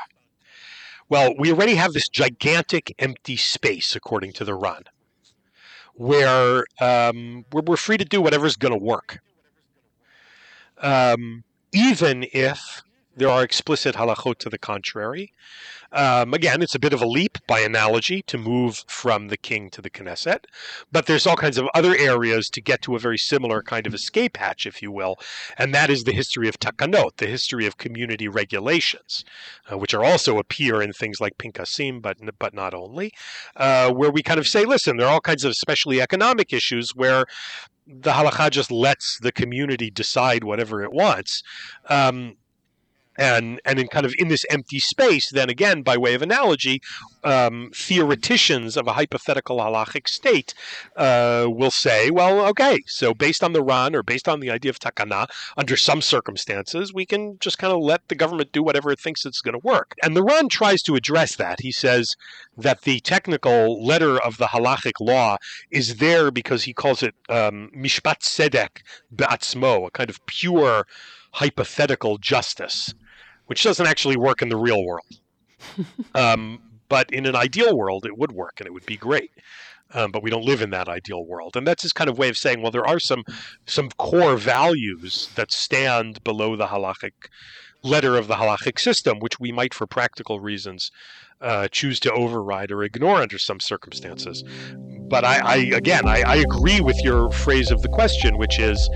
Well, 1.10 1.34
we 1.38 1.52
already 1.52 1.76
have 1.76 1.94
this 1.94 2.08
gigantic 2.08 2.94
empty 3.00 3.36
space, 3.36 3.96
according 3.96 4.34
to 4.34 4.46
the 4.46 4.54
Ran, 4.54 4.84
where, 5.96 6.66
um, 6.80 7.46
where 7.52 7.64
we're 7.66 7.78
free 7.78 7.98
to 7.98 8.06
do 8.06 8.22
whatever's 8.22 8.56
going 8.56 8.74
to 8.74 8.80
work 8.80 9.20
um, 10.84 11.44
even 11.74 12.28
if 12.34 12.84
there 13.16 13.30
are 13.30 13.44
explicit 13.44 13.96
halachot 13.96 14.38
to 14.40 14.50
the 14.50 14.58
contrary. 14.58 15.34
Um, 15.92 16.34
again, 16.34 16.64
it's 16.64 16.74
a 16.74 16.80
bit 16.80 16.94
of 16.94 17.04
a 17.04 17.06
leap 17.06 17.38
by 17.46 17.60
analogy 17.60 18.24
to 18.24 18.38
move 18.40 18.84
from 18.88 19.28
the 19.28 19.38
king 19.38 19.70
to 19.72 19.82
the 19.82 19.92
Knesset, 19.92 20.46
but 20.92 21.06
there's 21.06 21.28
all 21.28 21.36
kinds 21.36 21.60
of 21.60 21.68
other 21.76 21.96
areas 21.96 22.50
to 22.50 22.62
get 22.62 22.82
to 22.82 22.96
a 22.96 23.00
very 23.00 23.20
similar 23.20 23.62
kind 23.62 23.86
of 23.86 23.94
escape 23.94 24.38
hatch, 24.38 24.66
if 24.66 24.82
you 24.82 24.92
will, 24.92 25.18
and 25.56 25.72
that 25.76 25.92
is 25.92 26.04
the 26.04 26.12
history 26.12 26.48
of 26.48 26.60
takanot, 26.60 27.18
the 27.18 27.28
history 27.28 27.68
of 27.68 27.78
community 27.78 28.28
regulations, 28.28 29.24
uh, 29.72 29.78
which 29.78 29.94
are 29.94 30.04
also 30.04 30.40
appear 30.40 30.82
in 30.82 30.94
things 30.94 31.22
like 31.22 31.38
Pinkasim, 31.38 32.02
but 32.02 32.18
but 32.40 32.56
not 32.56 32.74
only, 32.74 33.12
uh, 33.56 33.92
where 33.92 34.10
we 34.10 34.24
kind 34.24 34.40
of 34.40 34.48
say, 34.48 34.66
listen, 34.66 34.98
there 34.98 35.06
are 35.06 35.14
all 35.14 35.22
kinds 35.22 35.44
of 35.44 35.52
especially 35.52 36.02
economic 36.02 36.52
issues 36.52 36.96
where 36.96 37.26
the 37.88 38.12
halacha 38.12 38.50
just 38.50 38.72
lets 38.72 39.20
the 39.20 39.32
community 39.32 39.90
decide 39.90 40.44
whatever 40.44 40.84
it 40.84 40.92
wants. 40.92 41.44
Um, 41.90 42.38
and 43.18 43.62
and 43.66 43.80
in 43.80 43.88
kind 43.88 44.06
of 44.06 44.14
in 44.18 44.28
this 44.28 44.46
empty 44.50 44.80
space, 44.80 45.30
then 45.30 45.50
again, 45.50 45.82
by 45.82 45.98
way 45.98 46.14
of 46.14 46.22
analogy, 46.22 46.82
um, 47.24 47.72
theoreticians 47.74 48.78
of 48.78 48.88
a 48.88 48.94
hypothetical 48.94 49.58
halachic 49.58 50.08
state 50.08 50.54
uh, 50.96 51.46
will 51.48 51.72
say, 51.72 52.10
well, 52.10 52.46
okay, 52.48 52.80
so 52.88 53.14
based 53.14 53.44
on 53.44 53.54
the 53.54 53.64
Ran 53.64 53.96
or 53.96 54.04
based 54.04 54.28
on 54.28 54.40
the 54.40 54.50
idea 54.50 54.70
of 54.70 54.80
takana, 54.80 55.28
under 55.58 55.78
some 55.78 56.02
circumstances, 56.02 56.94
we 56.94 57.06
can 57.06 57.38
just 57.40 57.58
kind 57.58 57.74
of 57.74 57.82
let 57.82 58.08
the 58.08 58.16
government 58.16 58.52
do 58.52 58.64
whatever 58.64 58.92
it 58.92 59.00
thinks 59.00 59.26
it's 59.26 59.42
going 59.42 59.60
to 59.60 59.68
work. 59.68 59.96
And 60.02 60.16
the 60.16 60.24
Ran 60.24 60.50
tries 60.50 60.82
to 60.84 60.96
address 60.96 61.36
that. 61.36 61.62
He 61.62 61.72
says 61.72 62.16
that 62.58 62.82
the 62.82 63.00
technical 63.02 63.84
letter 63.84 64.22
of 64.22 64.38
the 64.38 64.48
halachic 64.48 65.00
law 65.00 65.38
is 65.72 65.98
there 65.98 66.32
because 66.32 66.64
he 66.64 66.74
calls 66.74 67.04
it 67.04 67.16
um, 67.30 67.72
mishpat 67.76 68.20
tzedek 68.20 68.82
be'atzmo, 69.16 69.88
a 69.88 69.92
kind 69.92 70.10
of 70.10 70.26
pure 70.26 70.86
hypothetical 71.34 72.18
justice 72.20 72.94
which 73.48 73.64
doesn't 73.64 73.88
actually 73.88 74.18
work 74.18 74.42
in 74.42 74.50
the 74.50 74.58
real 74.58 74.84
world. 74.86 75.20
um, 76.16 76.62
but 76.90 77.10
in 77.12 77.26
an 77.26 77.36
ideal 77.36 77.76
world, 77.78 78.06
it 78.06 78.18
would 78.18 78.32
work 78.32 78.56
and 78.60 78.68
it 78.68 78.74
would 78.74 78.86
be 78.86 78.98
great. 78.98 79.32
Um, 79.96 80.12
but 80.12 80.24
we 80.24 80.32
don't 80.32 80.46
live 80.46 80.62
in 80.62 80.72
that 80.72 80.88
ideal 80.88 81.24
world, 81.24 81.56
and 81.56 81.68
that's 81.68 81.84
his 81.84 81.94
kind 81.94 82.10
of 82.10 82.18
way 82.18 82.28
of 82.28 82.36
saying, 82.38 82.62
well, 82.62 82.72
there 82.72 82.88
are 82.88 83.00
some 83.00 83.24
some 83.68 83.90
core 84.00 84.38
values 84.38 85.30
that 85.36 85.52
stand 85.52 86.24
below 86.24 86.56
the 86.56 86.68
halachic 86.68 87.12
letter 87.84 88.18
of 88.18 88.28
the 88.28 88.36
halachic 88.36 88.80
system, 88.80 89.20
which 89.20 89.40
we 89.40 89.52
might, 89.52 89.74
for 89.74 89.86
practical 89.86 90.40
reasons, 90.40 90.90
uh, 91.42 91.68
choose 91.68 92.00
to 92.00 92.12
override 92.12 92.72
or 92.72 92.84
ignore 92.84 93.22
under 93.22 93.38
some 93.38 93.60
circumstances. 93.60 94.44
But 95.14 95.26
I, 95.26 95.38
I 95.46 95.56
again, 95.76 96.08
I, 96.08 96.24
I, 96.24 96.36
agree 96.38 96.82
with 96.82 97.00
your 97.04 97.30
phrase 97.30 97.70
of 97.70 97.84
the 97.84 97.88
question, 97.88 98.36
which 98.40 98.58
is, 98.58 98.90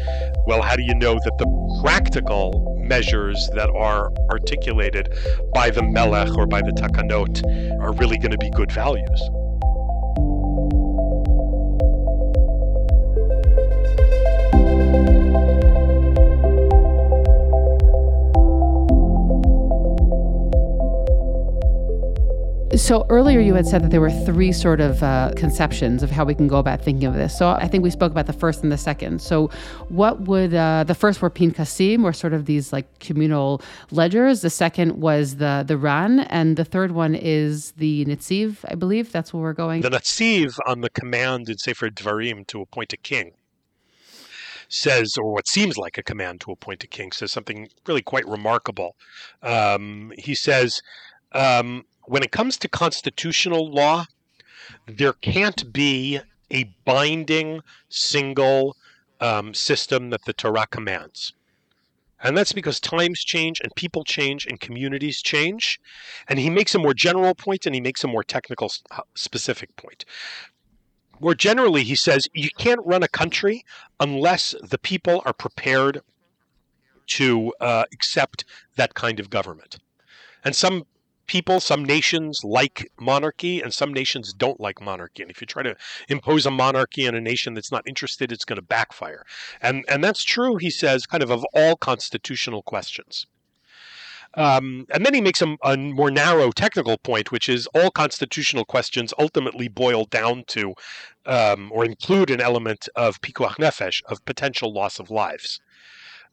well, 0.47 0.63
how 0.63 0.75
do 0.75 0.81
you 0.81 0.95
know 0.95 1.13
that 1.13 1.37
the 1.37 1.79
practical 1.83 2.75
measures 2.79 3.47
that 3.53 3.69
are 3.69 4.11
articulated 4.31 5.13
by 5.53 5.69
the 5.69 5.83
melech 5.83 6.35
or 6.35 6.47
by 6.47 6.63
the 6.63 6.71
takanot 6.71 7.43
are 7.79 7.93
really 7.93 8.17
going 8.17 8.31
to 8.31 8.37
be 8.39 8.49
good 8.49 8.71
values? 8.71 9.21
So 22.77 23.07
earlier 23.09 23.39
you 23.39 23.55
had 23.55 23.65
said 23.65 23.83
that 23.83 23.89
there 23.89 23.99
were 23.99 24.11
three 24.11 24.51
sort 24.51 24.81
of 24.81 25.01
uh, 25.01 25.31
conceptions 25.35 26.03
of 26.03 26.11
how 26.11 26.23
we 26.25 26.35
can 26.35 26.47
go 26.47 26.57
about 26.57 26.79
thinking 26.79 27.07
of 27.07 27.15
this. 27.15 27.35
So 27.35 27.49
I 27.49 27.67
think 27.67 27.83
we 27.83 27.89
spoke 27.89 28.11
about 28.11 28.27
the 28.27 28.33
first 28.33 28.61
and 28.61 28.71
the 28.71 28.77
second. 28.77 29.19
So 29.19 29.47
what 29.89 30.21
would 30.21 30.53
uh, 30.53 30.83
the 30.83 30.93
first 30.93 31.19
were 31.19 31.31
pinkasim, 31.31 32.03
were 32.03 32.13
sort 32.13 32.33
of 32.33 32.45
these 32.45 32.71
like 32.71 32.99
communal 32.99 33.63
ledgers. 33.89 34.41
The 34.41 34.51
second 34.51 35.01
was 35.01 35.37
the 35.37 35.65
the 35.67 35.75
ran, 35.75 36.19
and 36.19 36.55
the 36.55 36.63
third 36.63 36.91
one 36.91 37.15
is 37.15 37.71
the 37.71 38.05
Netziv. 38.05 38.57
I 38.67 38.75
believe 38.75 39.11
that's 39.11 39.33
where 39.33 39.41
we're 39.41 39.53
going. 39.53 39.81
The 39.81 39.89
Netziv 39.89 40.59
on 40.67 40.81
the 40.81 40.91
command 40.91 41.49
in 41.49 41.57
Sefer 41.57 41.89
Dvarim 41.89 42.45
to 42.47 42.61
appoint 42.61 42.93
a 42.93 42.97
king 42.97 43.31
says, 44.69 45.17
or 45.17 45.33
what 45.33 45.47
seems 45.47 45.77
like 45.77 45.97
a 45.97 46.03
command 46.03 46.41
to 46.41 46.51
appoint 46.51 46.83
a 46.83 46.87
king, 46.87 47.11
says 47.11 47.31
something 47.31 47.69
really 47.87 48.03
quite 48.03 48.27
remarkable. 48.27 48.95
Um, 49.41 50.11
he 50.15 50.35
says. 50.35 50.81
Um, 51.33 51.83
when 52.07 52.23
it 52.23 52.31
comes 52.31 52.57
to 52.57 52.67
constitutional 52.69 53.69
law, 53.69 54.05
there 54.87 55.13
can't 55.13 55.71
be 55.73 56.19
a 56.51 56.63
binding 56.85 57.61
single 57.89 58.75
um, 59.19 59.53
system 59.53 60.09
that 60.09 60.23
the 60.25 60.33
Torah 60.33 60.67
commands. 60.67 61.33
And 62.23 62.35
that's 62.35 62.53
because 62.53 62.79
times 62.79 63.19
change 63.19 63.59
and 63.61 63.75
people 63.75 64.03
change 64.03 64.47
and 64.47 64.59
communities 64.59 65.21
change. 65.21 65.79
And 66.27 66.39
he 66.39 66.49
makes 66.49 66.73
a 66.73 66.79
more 66.79 66.93
general 66.93 67.35
point 67.35 67.65
and 67.65 67.75
he 67.75 67.81
makes 67.81 68.03
a 68.03 68.07
more 68.07 68.23
technical 68.23 68.71
uh, 68.89 69.01
specific 69.13 69.75
point. 69.75 70.05
More 71.19 71.35
generally, 71.35 71.83
he 71.83 71.95
says 71.95 72.27
you 72.33 72.49
can't 72.57 72.85
run 72.85 73.03
a 73.03 73.07
country 73.07 73.65
unless 73.99 74.55
the 74.63 74.77
people 74.77 75.21
are 75.25 75.33
prepared 75.33 76.01
to 77.07 77.53
uh, 77.59 77.83
accept 77.91 78.45
that 78.75 78.93
kind 78.93 79.19
of 79.19 79.29
government. 79.29 79.79
And 80.43 80.55
some 80.55 80.85
people, 81.27 81.59
some 81.59 81.83
nations 81.83 82.39
like 82.43 82.89
monarchy, 82.99 83.61
and 83.61 83.73
some 83.73 83.93
nations 83.93 84.33
don't 84.33 84.59
like 84.59 84.81
monarchy. 84.81 85.21
And 85.21 85.31
if 85.31 85.41
you 85.41 85.47
try 85.47 85.63
to 85.63 85.75
impose 86.09 86.45
a 86.45 86.51
monarchy 86.51 87.07
on 87.07 87.15
a 87.15 87.21
nation 87.21 87.53
that's 87.53 87.71
not 87.71 87.87
interested, 87.87 88.31
it's 88.31 88.45
going 88.45 88.57
to 88.57 88.61
backfire. 88.61 89.25
And 89.61 89.85
and 89.87 90.03
that's 90.03 90.23
true, 90.23 90.55
he 90.57 90.69
says, 90.69 91.05
kind 91.05 91.23
of 91.23 91.31
of 91.31 91.45
all 91.53 91.75
constitutional 91.75 92.63
questions. 92.63 93.27
Um, 94.33 94.85
and 94.93 95.05
then 95.05 95.13
he 95.13 95.21
makes 95.21 95.41
a, 95.41 95.55
a, 95.63 95.75
more 95.77 96.11
narrow 96.11 96.51
technical 96.51 96.97
point, 96.97 97.31
which 97.31 97.49
is 97.49 97.67
all 97.73 97.89
constitutional 97.89 98.65
questions 98.65 99.13
ultimately 99.17 99.67
boil 99.67 100.05
down 100.05 100.43
to 100.47 100.73
um, 101.25 101.71
or 101.73 101.85
include 101.85 102.29
an 102.29 102.41
element 102.41 102.87
of 102.95 103.19
pikuach 103.21 103.55
nefesh, 103.55 104.03
of 104.05 104.23
potential 104.25 104.71
loss 104.71 104.99
of 104.99 105.09
lives. 105.09 105.59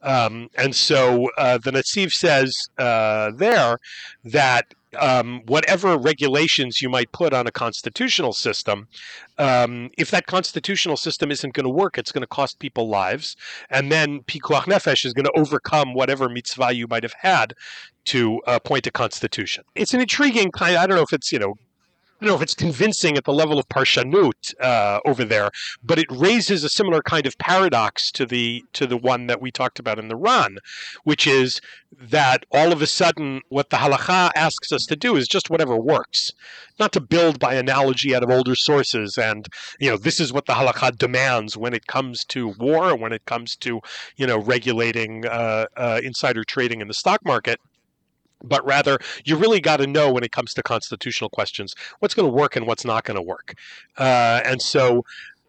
Um, 0.02 0.50
and 0.56 0.76
so 0.76 1.30
uh, 1.38 1.58
the 1.58 1.70
Netziv 1.70 2.12
says 2.12 2.54
uh, 2.76 3.30
there 3.34 3.78
that 4.22 4.74
um, 4.96 5.42
whatever 5.46 5.96
regulations 5.96 6.80
you 6.80 6.88
might 6.88 7.10
put 7.12 7.32
on 7.32 7.46
a 7.46 7.50
constitutional 7.50 8.32
system, 8.32 8.88
um, 9.38 9.90
if 9.98 10.10
that 10.10 10.26
constitutional 10.26 10.96
system 10.96 11.30
isn't 11.30 11.54
going 11.54 11.64
to 11.64 11.70
work, 11.70 11.98
it's 11.98 12.12
going 12.12 12.22
to 12.22 12.26
cost 12.26 12.58
people 12.58 12.88
lives, 12.88 13.36
and 13.70 13.90
then 13.90 14.20
pikuach 14.22 14.64
nefesh 14.64 15.04
is 15.04 15.12
going 15.12 15.24
to 15.24 15.32
overcome 15.36 15.94
whatever 15.94 16.28
mitzvah 16.28 16.74
you 16.74 16.86
might 16.88 17.02
have 17.02 17.14
had 17.20 17.54
to 18.06 18.40
appoint 18.46 18.86
a 18.86 18.90
constitution. 18.90 19.64
It's 19.74 19.94
an 19.94 20.00
intriguing 20.00 20.50
kind. 20.50 20.76
I 20.76 20.86
don't 20.86 20.96
know 20.96 21.02
if 21.02 21.12
it's 21.12 21.32
you 21.32 21.38
know 21.38 21.54
don't 22.24 22.32
know 22.32 22.36
if 22.36 22.42
it's 22.42 22.54
convincing 22.54 23.16
at 23.16 23.24
the 23.24 23.32
level 23.32 23.58
of 23.58 23.68
parshanut 23.68 24.54
uh, 24.60 25.00
over 25.04 25.24
there, 25.24 25.50
but 25.82 25.98
it 25.98 26.06
raises 26.10 26.64
a 26.64 26.68
similar 26.68 27.02
kind 27.02 27.26
of 27.26 27.36
paradox 27.38 28.10
to 28.12 28.24
the 28.24 28.64
to 28.72 28.86
the 28.86 28.96
one 28.96 29.26
that 29.26 29.40
we 29.40 29.50
talked 29.50 29.78
about 29.78 29.98
in 29.98 30.08
the 30.08 30.16
Ran, 30.16 30.58
which 31.04 31.26
is 31.26 31.60
that 32.00 32.44
all 32.50 32.72
of 32.72 32.82
a 32.82 32.86
sudden 32.86 33.42
what 33.50 33.70
the 33.70 33.76
halacha 33.76 34.30
asks 34.34 34.72
us 34.72 34.86
to 34.86 34.96
do 34.96 35.16
is 35.16 35.28
just 35.28 35.50
whatever 35.50 35.76
works, 35.76 36.30
not 36.80 36.92
to 36.92 37.00
build 37.00 37.38
by 37.38 37.54
analogy 37.54 38.14
out 38.14 38.22
of 38.22 38.30
older 38.30 38.54
sources. 38.54 39.18
And 39.18 39.46
you 39.78 39.90
know, 39.90 39.98
this 39.98 40.18
is 40.18 40.32
what 40.32 40.46
the 40.46 40.54
halacha 40.54 40.96
demands 40.96 41.56
when 41.56 41.74
it 41.74 41.86
comes 41.86 42.24
to 42.26 42.54
war, 42.58 42.96
when 42.96 43.12
it 43.12 43.26
comes 43.26 43.54
to 43.56 43.80
you 44.16 44.26
know 44.26 44.38
regulating 44.38 45.26
uh, 45.26 45.66
uh, 45.76 46.00
insider 46.02 46.42
trading 46.42 46.80
in 46.80 46.88
the 46.88 46.94
stock 46.94 47.20
market 47.24 47.60
but 48.48 48.64
rather 48.66 48.98
you 49.24 49.36
really 49.36 49.60
got 49.60 49.78
to 49.78 49.86
know 49.86 50.12
when 50.12 50.24
it 50.24 50.32
comes 50.32 50.54
to 50.54 50.62
constitutional 50.62 51.30
questions 51.30 51.74
what's 51.98 52.14
going 52.14 52.28
to 52.28 52.34
work 52.34 52.56
and 52.56 52.66
what's 52.66 52.84
not 52.84 53.04
going 53.04 53.16
to 53.16 53.22
work 53.22 53.54
uh, 53.98 54.40
and 54.44 54.60
so 54.60 55.04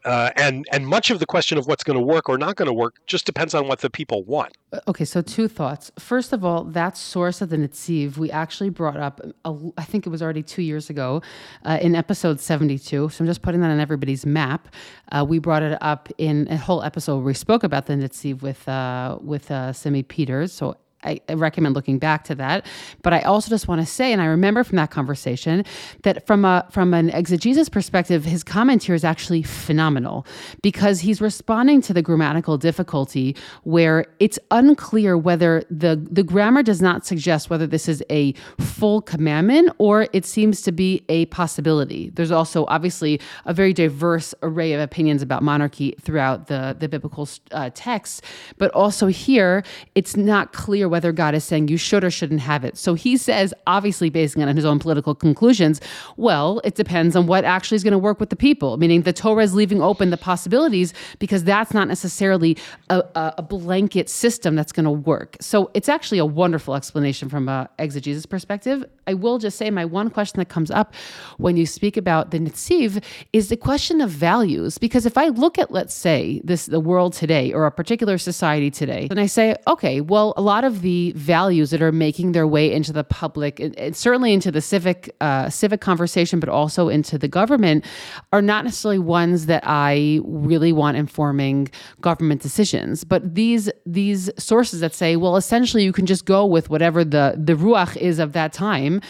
uh, 0.06 0.30
and 0.36 0.68
and 0.72 0.88
much 0.88 1.10
of 1.10 1.20
the 1.20 1.26
question 1.26 1.58
of 1.58 1.66
what's 1.66 1.84
going 1.84 1.98
to 1.98 2.06
work 2.06 2.30
or 2.30 2.38
not 2.38 2.56
going 2.56 2.68
to 2.68 2.74
work 2.74 2.96
just 3.08 3.26
depends 3.26 3.56
on 3.56 3.68
what 3.68 3.80
the 3.80 3.90
people 3.90 4.24
want. 4.24 4.56
Uh, 4.72 4.80
okay, 4.88 5.04
so 5.04 5.22
two 5.22 5.48
thoughts. 5.48 5.92
First 5.98 6.32
of 6.32 6.46
all, 6.46 6.64
that 6.64 6.96
source 6.96 7.42
of 7.42 7.50
the 7.50 7.58
Netziv 7.58 8.18
we 8.18 8.30
actually 8.30 8.70
brought 8.70 8.98
up. 8.98 9.20
A, 9.46 9.56
I 9.78 9.84
think 9.84 10.06
it 10.06 10.10
was 10.10 10.22
already 10.22 10.44
two 10.44 10.62
years 10.62 10.92
ago, 10.92 11.24
uh, 11.66 11.80
in 11.82 11.96
episode 11.96 12.40
seventy-two. 12.40 13.10
So 13.10 13.24
I'm 13.24 13.26
just 13.26 13.42
putting 13.42 13.62
that 13.62 13.72
on 13.72 13.80
everybody's 13.80 14.26
map. 14.28 14.68
Uh, 15.12 15.26
we 15.28 15.40
brought 15.40 15.64
it 15.64 15.78
up 15.82 16.08
in 16.20 16.48
a 16.50 16.58
whole 16.58 16.84
episode 16.84 17.16
where 17.16 17.26
we 17.26 17.34
spoke 17.34 17.64
about 17.64 17.88
the 17.88 17.94
Netziv 17.94 18.44
with 18.44 18.68
uh, 18.70 19.18
with 19.22 19.50
uh, 19.50 19.74
Simi 19.74 20.04
Peters. 20.04 20.54
So 20.54 20.78
I, 21.06 21.34
recommend 21.36 21.76
looking 21.76 22.00
back 22.00 22.24
to 22.26 22.36
that. 22.36 22.66
But 23.02 23.14
I 23.14 23.22
also 23.22 23.50
just 23.50 23.68
want 23.68 23.82
to 23.82 23.86
say, 23.86 24.12
and 24.12 24.22
I 24.22 24.26
remember 24.26 24.64
from 24.64 24.78
that 24.78 24.92
conversation 24.92 25.64
that 26.04 26.26
from 26.26 26.46
a 26.46 26.66
from 26.72 26.94
an 26.94 27.10
exegesis 27.10 27.70
perspective, 27.70 28.26
his 28.26 28.44
comment 28.44 28.84
here 28.84 28.96
is 28.96 29.04
actually 29.04 29.44
phenomenal 29.44 30.26
because 30.62 31.00
he's 31.02 31.22
responding 31.22 31.82
to 31.82 31.94
the 31.94 32.02
grammatical 32.02 32.58
difficulty 32.58 33.36
where 33.64 34.06
it's 34.20 34.40
unclear 34.52 35.18
whether 35.18 35.64
the 35.70 35.96
the 36.10 36.24
grammar 36.24 36.64
does 36.64 36.82
not 36.82 37.06
suggest 37.06 37.50
whether 37.50 37.68
this 37.68 37.88
is 37.88 38.04
a 38.10 38.34
full 38.60 39.02
commandment 39.02 39.72
or 39.78 40.08
it 40.14 40.26
seems 40.26 40.62
to 40.62 40.72
be 40.72 41.04
a 41.10 41.26
possibility. 41.28 42.10
There's 42.12 42.32
also 42.32 42.66
obviously 42.68 43.20
a 43.46 43.54
very 43.54 43.74
diverse 43.74 44.34
array 44.42 44.74
of 44.74 44.82
opinions 44.82 45.22
about 45.22 45.44
monarchy 45.44 45.96
throughout 46.02 46.48
the 46.48 46.76
the 46.78 46.90
biblical 46.90 47.28
uh, 47.52 47.70
texts, 47.74 48.22
but 48.58 48.72
also 48.72 49.08
here 49.08 49.64
it's 49.94 50.16
not 50.16 50.54
clear 50.54 50.90
whether 50.96 51.12
God 51.12 51.36
is 51.36 51.44
saying 51.44 51.68
you 51.68 51.76
should 51.76 52.06
or 52.06 52.10
shouldn't 52.10 52.40
have 52.40 52.64
it. 52.64 52.78
So 52.78 52.94
he 52.94 53.18
says, 53.18 53.54
obviously 53.68 54.10
basing 54.10 54.42
it 54.42 54.48
on 54.48 54.56
his 54.56 54.64
own 54.64 54.80
political 54.80 55.14
conclusions, 55.14 55.82
well, 56.16 56.62
it 56.64 56.76
depends 56.76 57.18
on 57.18 57.28
what 57.28 57.44
actually 57.44 57.76
is 57.76 57.84
going 57.84 57.92
to 57.92 57.98
work 57.98 58.18
with 58.22 58.30
the 58.30 58.38
people, 58.38 58.78
meaning 58.78 59.02
the 59.02 59.12
Torah 59.12 59.44
is 59.44 59.54
leaving 59.54 59.82
open 59.82 60.10
the 60.10 60.16
possibilities 60.18 60.94
because 61.20 61.44
that's 61.44 61.74
not 61.74 61.90
necessarily 61.90 62.58
a, 62.90 63.04
a 63.38 63.42
blanket 63.42 64.10
system 64.10 64.56
that's 64.56 64.72
going 64.72 64.86
to 64.86 64.92
work. 64.92 65.36
So 65.42 65.70
it's 65.74 65.90
actually 65.90 66.20
a 66.20 66.26
wonderful 66.26 66.76
explanation 66.76 67.28
from 67.28 67.50
an 67.50 67.68
exegesis 67.78 68.26
perspective. 68.26 68.86
I 69.06 69.16
will 69.16 69.38
just 69.38 69.58
say 69.58 69.70
my 69.70 69.84
one 69.84 70.10
question 70.10 70.40
that 70.40 70.48
comes 70.48 70.72
up 70.72 70.94
when 71.38 71.58
you 71.58 71.66
speak 71.66 71.98
about 71.98 72.32
the 72.32 72.40
Netziv 72.40 73.04
is 73.34 73.50
the 73.50 73.58
question 73.58 74.00
of 74.00 74.10
values. 74.10 74.78
Because 74.78 75.06
if 75.06 75.18
I 75.18 75.28
look 75.28 75.60
at, 75.60 75.72
let's 75.72 75.94
say, 75.94 76.42
this 76.44 76.68
the 76.68 76.80
world 76.80 77.12
today 77.14 77.52
or 77.52 77.66
a 77.66 77.72
particular 77.72 78.18
society 78.18 78.72
today, 78.72 79.08
and 79.12 79.20
I 79.20 79.26
say, 79.26 79.56
okay, 79.68 80.02
well, 80.02 80.34
a 80.38 80.42
lot 80.42 80.64
of 80.64 80.75
the 80.82 81.12
values 81.14 81.70
that 81.72 81.82
are 81.82 81.92
making 81.92 82.32
their 82.32 82.48
way 82.48 82.72
into 82.72 82.94
the 82.94 83.04
public 83.04 83.60
and, 83.60 83.78
and 83.78 83.96
certainly 83.96 84.34
into 84.34 84.52
the 84.52 84.62
civic 84.62 85.16
uh, 85.22 85.50
civic 85.50 85.82
conversation, 85.82 86.40
but 86.40 86.50
also 86.50 86.90
into 86.90 87.18
the 87.18 87.28
government, 87.28 87.86
are 88.32 88.42
not 88.42 88.64
necessarily 88.64 89.00
ones 89.00 89.46
that 89.46 89.64
I 89.66 90.20
really 90.24 90.72
want 90.74 90.98
informing 90.98 91.70
government 92.02 92.42
decisions. 92.42 93.04
But 93.04 93.36
these 93.36 93.70
these 93.86 94.30
sources 94.38 94.80
that 94.80 94.94
say, 94.94 95.16
well, 95.16 95.36
essentially 95.36 95.84
you 95.84 95.94
can 95.94 96.06
just 96.06 96.26
go 96.26 96.46
with 96.46 96.70
whatever 96.70 97.04
the 97.04 97.36
the 97.38 97.54
ruach 97.54 97.98
is 97.98 98.20
of 98.20 98.34
that 98.34 98.54
time, 98.54 99.02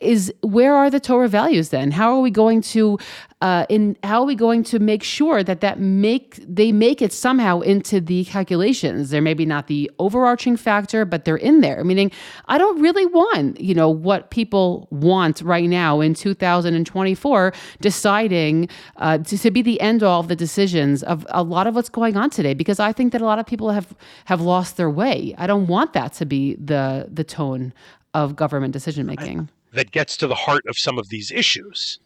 is 0.00 0.32
where 0.42 0.74
are 0.74 0.90
the 0.90 1.00
Torah 1.00 1.28
values 1.28 1.70
then? 1.70 1.90
How 1.90 2.14
are 2.14 2.20
we 2.20 2.30
going 2.30 2.60
to 2.62 2.98
uh, 3.40 3.64
in 3.70 3.96
how 4.04 4.20
are 4.20 4.26
we 4.26 4.34
going 4.34 4.62
to 4.62 4.78
make 4.78 5.02
sure 5.02 5.42
that 5.42 5.60
that 5.60 5.80
make 5.80 6.38
they 6.46 6.72
make 6.72 7.00
it 7.00 7.12
somehow 7.12 7.60
into 7.60 8.00
the 8.00 8.24
calculations? 8.26 9.10
They're 9.10 9.22
maybe 9.22 9.46
not 9.46 9.66
the 9.66 9.90
overarching 9.98 10.56
factor, 10.56 11.06
but 11.06 11.24
they're 11.24 11.36
in 11.36 11.62
there. 11.62 11.82
Meaning, 11.82 12.12
I 12.48 12.58
don't 12.58 12.80
really 12.80 13.06
want 13.06 13.58
you 13.58 13.74
know 13.74 13.88
what 13.88 14.30
people 14.30 14.88
want 14.90 15.40
right 15.40 15.68
now 15.68 16.00
in 16.00 16.14
2024 16.14 17.52
deciding 17.80 18.68
uh, 18.96 19.18
to, 19.18 19.38
to 19.38 19.50
be 19.50 19.62
the 19.62 19.80
end 19.80 20.02
all 20.02 20.20
of 20.20 20.28
the 20.28 20.36
decisions 20.36 21.02
of 21.02 21.26
a 21.30 21.42
lot 21.42 21.66
of 21.66 21.74
what's 21.74 21.88
going 21.88 22.16
on 22.16 22.28
today 22.28 22.52
because 22.52 22.78
I 22.78 22.92
think 22.92 23.12
that 23.12 23.22
a 23.22 23.24
lot 23.24 23.38
of 23.38 23.46
people 23.46 23.70
have 23.70 23.94
have 24.26 24.42
lost 24.42 24.76
their 24.76 24.90
way. 24.90 25.34
I 25.38 25.46
don't 25.46 25.66
want 25.66 25.94
that 25.94 26.12
to 26.14 26.26
be 26.26 26.56
the 26.56 27.08
the 27.10 27.24
tone 27.24 27.72
of 28.12 28.36
government 28.36 28.74
decision 28.74 29.06
making. 29.06 29.48
That 29.72 29.92
gets 29.92 30.16
to 30.18 30.26
the 30.26 30.34
heart 30.34 30.64
of 30.68 30.76
some 30.76 30.98
of 30.98 31.08
these 31.10 31.30
issues 31.30 32.00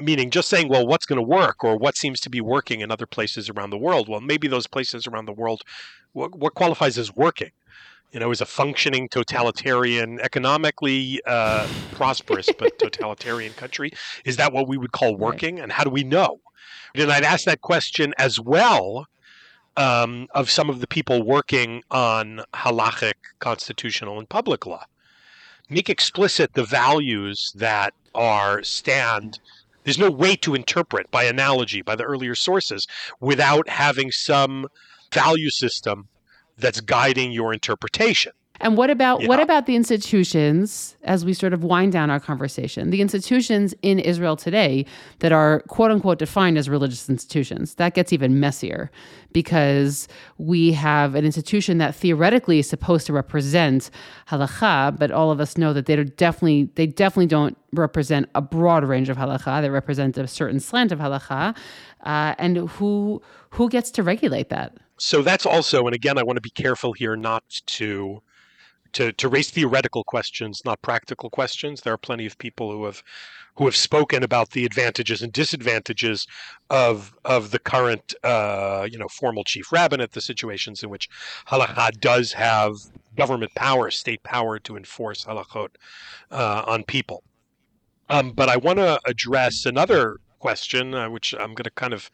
meaning 0.00 0.30
just 0.30 0.48
saying, 0.48 0.68
well, 0.68 0.86
what's 0.86 1.06
going 1.06 1.18
to 1.18 1.26
work 1.26 1.62
or 1.64 1.76
what 1.76 1.96
seems 1.96 2.20
to 2.20 2.30
be 2.30 2.40
working 2.40 2.80
in 2.80 2.90
other 2.90 3.06
places 3.06 3.48
around 3.48 3.70
the 3.70 3.78
world. 3.78 4.08
Well, 4.08 4.20
maybe 4.20 4.48
those 4.48 4.66
places 4.66 5.06
around 5.06 5.26
the 5.26 5.32
world, 5.32 5.62
what, 6.12 6.36
what 6.36 6.54
qualifies 6.54 6.98
as 6.98 7.14
working? 7.14 7.50
You 8.12 8.18
know, 8.18 8.32
is 8.32 8.40
a 8.40 8.46
functioning 8.46 9.08
totalitarian, 9.08 10.18
economically 10.20 11.20
uh, 11.26 11.68
prosperous 11.92 12.48
but 12.58 12.78
totalitarian 12.78 13.52
country. 13.52 13.92
Is 14.24 14.36
that 14.36 14.52
what 14.52 14.66
we 14.66 14.76
would 14.76 14.92
call 14.92 15.16
working? 15.16 15.60
And 15.60 15.70
how 15.70 15.84
do 15.84 15.90
we 15.90 16.02
know? 16.02 16.40
And 16.94 17.10
I'd 17.10 17.22
ask 17.22 17.44
that 17.44 17.60
question 17.60 18.12
as 18.18 18.40
well 18.40 19.06
um, 19.76 20.26
of 20.34 20.50
some 20.50 20.68
of 20.68 20.80
the 20.80 20.86
people 20.86 21.22
working 21.22 21.82
on 21.90 22.42
halachic, 22.54 23.14
constitutional, 23.38 24.18
and 24.18 24.28
public 24.28 24.66
law. 24.66 24.84
Make 25.68 25.88
explicit 25.88 26.54
the 26.54 26.64
values 26.64 27.52
that 27.54 27.94
are 28.12 28.62
stand 28.64 29.38
there's 29.90 29.98
no 29.98 30.16
way 30.16 30.36
to 30.36 30.54
interpret 30.54 31.10
by 31.10 31.24
analogy, 31.24 31.82
by 31.82 31.96
the 31.96 32.04
earlier 32.04 32.36
sources, 32.36 32.86
without 33.18 33.68
having 33.68 34.12
some 34.12 34.68
value 35.12 35.50
system 35.50 36.06
that's 36.56 36.80
guiding 36.80 37.32
your 37.32 37.52
interpretation. 37.52 38.30
And 38.62 38.76
what 38.76 38.90
about 38.90 39.22
yeah. 39.22 39.28
what 39.28 39.40
about 39.40 39.66
the 39.66 39.74
institutions 39.74 40.96
as 41.02 41.24
we 41.24 41.32
sort 41.32 41.54
of 41.54 41.64
wind 41.64 41.92
down 41.92 42.10
our 42.10 42.20
conversation? 42.20 42.90
The 42.90 43.00
institutions 43.00 43.74
in 43.82 43.98
Israel 43.98 44.36
today 44.36 44.84
that 45.20 45.32
are 45.32 45.60
quote 45.68 45.90
unquote 45.90 46.18
defined 46.18 46.58
as 46.58 46.68
religious 46.68 47.08
institutions. 47.08 47.74
That 47.76 47.94
gets 47.94 48.12
even 48.12 48.38
messier 48.38 48.90
because 49.32 50.08
we 50.36 50.72
have 50.72 51.14
an 51.14 51.24
institution 51.24 51.78
that 51.78 51.94
theoretically 51.94 52.58
is 52.58 52.68
supposed 52.68 53.06
to 53.06 53.12
represent 53.14 53.90
halacha, 54.28 54.98
but 54.98 55.10
all 55.10 55.30
of 55.30 55.40
us 55.40 55.56
know 55.56 55.72
that 55.72 55.86
they 55.86 56.04
definitely 56.04 56.70
they 56.74 56.86
definitely 56.86 57.26
don't 57.26 57.56
represent 57.72 58.28
a 58.34 58.42
broad 58.42 58.84
range 58.84 59.08
of 59.08 59.16
halacha. 59.16 59.62
They 59.62 59.70
represent 59.70 60.18
a 60.18 60.26
certain 60.26 60.60
slant 60.60 60.92
of 60.92 60.98
halacha, 60.98 61.56
uh, 62.04 62.34
and 62.38 62.68
who 62.68 63.22
who 63.50 63.70
gets 63.70 63.90
to 63.92 64.02
regulate 64.02 64.50
that? 64.50 64.76
So 64.98 65.22
that's 65.22 65.46
also, 65.46 65.86
and 65.86 65.94
again, 65.94 66.18
I 66.18 66.22
want 66.22 66.36
to 66.36 66.42
be 66.42 66.50
careful 66.50 66.92
here 66.92 67.16
not 67.16 67.42
to 67.68 68.22
to, 68.92 69.12
to 69.12 69.28
raise 69.28 69.50
theoretical 69.50 70.04
questions, 70.04 70.62
not 70.64 70.80
practical 70.82 71.30
questions. 71.30 71.80
There 71.80 71.92
are 71.92 71.98
plenty 71.98 72.26
of 72.26 72.38
people 72.38 72.70
who 72.72 72.84
have 72.84 73.02
who 73.56 73.64
have 73.66 73.76
spoken 73.76 74.22
about 74.22 74.50
the 74.50 74.64
advantages 74.64 75.20
and 75.22 75.32
disadvantages 75.32 76.26
of 76.70 77.14
of 77.24 77.50
the 77.50 77.58
current 77.58 78.14
uh, 78.24 78.86
you 78.90 78.98
know 78.98 79.08
formal 79.08 79.44
chief 79.44 79.72
rabbinate, 79.72 80.12
the 80.12 80.20
situations 80.20 80.82
in 80.82 80.90
which 80.90 81.08
halacha 81.46 81.98
does 82.00 82.32
have 82.32 82.76
government 83.16 83.54
power, 83.54 83.90
state 83.90 84.22
power 84.22 84.58
to 84.60 84.76
enforce 84.76 85.24
halachot 85.24 85.68
uh, 86.30 86.62
on 86.66 86.84
people. 86.84 87.22
Um, 88.08 88.32
but 88.32 88.48
I 88.48 88.56
want 88.56 88.78
to 88.78 89.00
address 89.04 89.66
another 89.66 90.16
question, 90.40 90.94
uh, 90.94 91.08
which 91.10 91.32
I'm 91.34 91.54
going 91.54 91.64
to 91.64 91.70
kind 91.70 91.92
of 91.92 92.10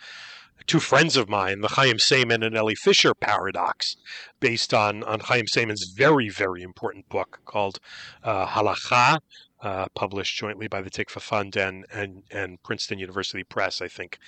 two 0.67 0.81
friends 0.81 1.17
of 1.17 1.29
mine, 1.29 1.61
the 1.61 1.69
Chaim 1.69 1.97
Saiman 1.97 2.45
and 2.45 2.57
Elli 2.57 2.75
Fischer 2.75 3.15
paradox, 3.15 3.97
based 4.41 4.75
on, 4.75 5.03
on 5.05 5.21
Chaim 5.21 5.47
Saiman's 5.47 5.93
very, 5.97 6.29
very 6.29 6.63
important 6.63 7.09
book 7.09 7.41
called 7.45 7.79
uh, 8.23 8.47
Halacha, 8.47 9.19
uh, 9.63 9.87
published 9.95 10.37
jointly 10.37 10.69
by 10.69 10.81
the 10.83 10.91
Tikva 10.91 11.21
Fund 11.21 11.57
and, 11.57 11.87
and, 11.93 12.23
and 12.31 12.63
Princeton 12.63 12.99
University 12.99 13.45
Press, 13.45 13.81
I 13.81 13.89
think. 13.89 14.19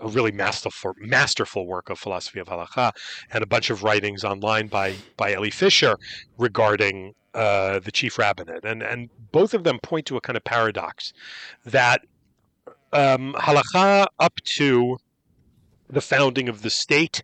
A 0.00 0.08
really 0.08 0.32
masterful, 0.32 0.92
masterful 0.98 1.68
work 1.68 1.88
of 1.88 2.00
philosophy 2.00 2.40
of 2.40 2.48
halacha, 2.48 2.90
and 3.32 3.44
a 3.44 3.46
bunch 3.46 3.70
of 3.70 3.84
writings 3.84 4.24
online 4.24 4.66
by 4.66 4.96
by 5.16 5.32
Elli 5.32 5.50
Fischer 5.50 5.96
regarding 6.36 7.14
uh, 7.32 7.78
the 7.78 7.92
chief 7.92 8.18
rabbinate, 8.18 8.64
and 8.64 8.82
and 8.82 9.08
both 9.30 9.54
of 9.54 9.62
them 9.62 9.78
point 9.78 10.04
to 10.06 10.16
a 10.16 10.20
kind 10.20 10.36
of 10.36 10.42
paradox 10.42 11.12
that 11.64 12.00
um, 12.92 13.34
halacha 13.38 14.08
up 14.18 14.34
to 14.44 14.98
the 15.88 16.00
founding 16.00 16.48
of 16.48 16.62
the 16.62 16.70
state 16.70 17.22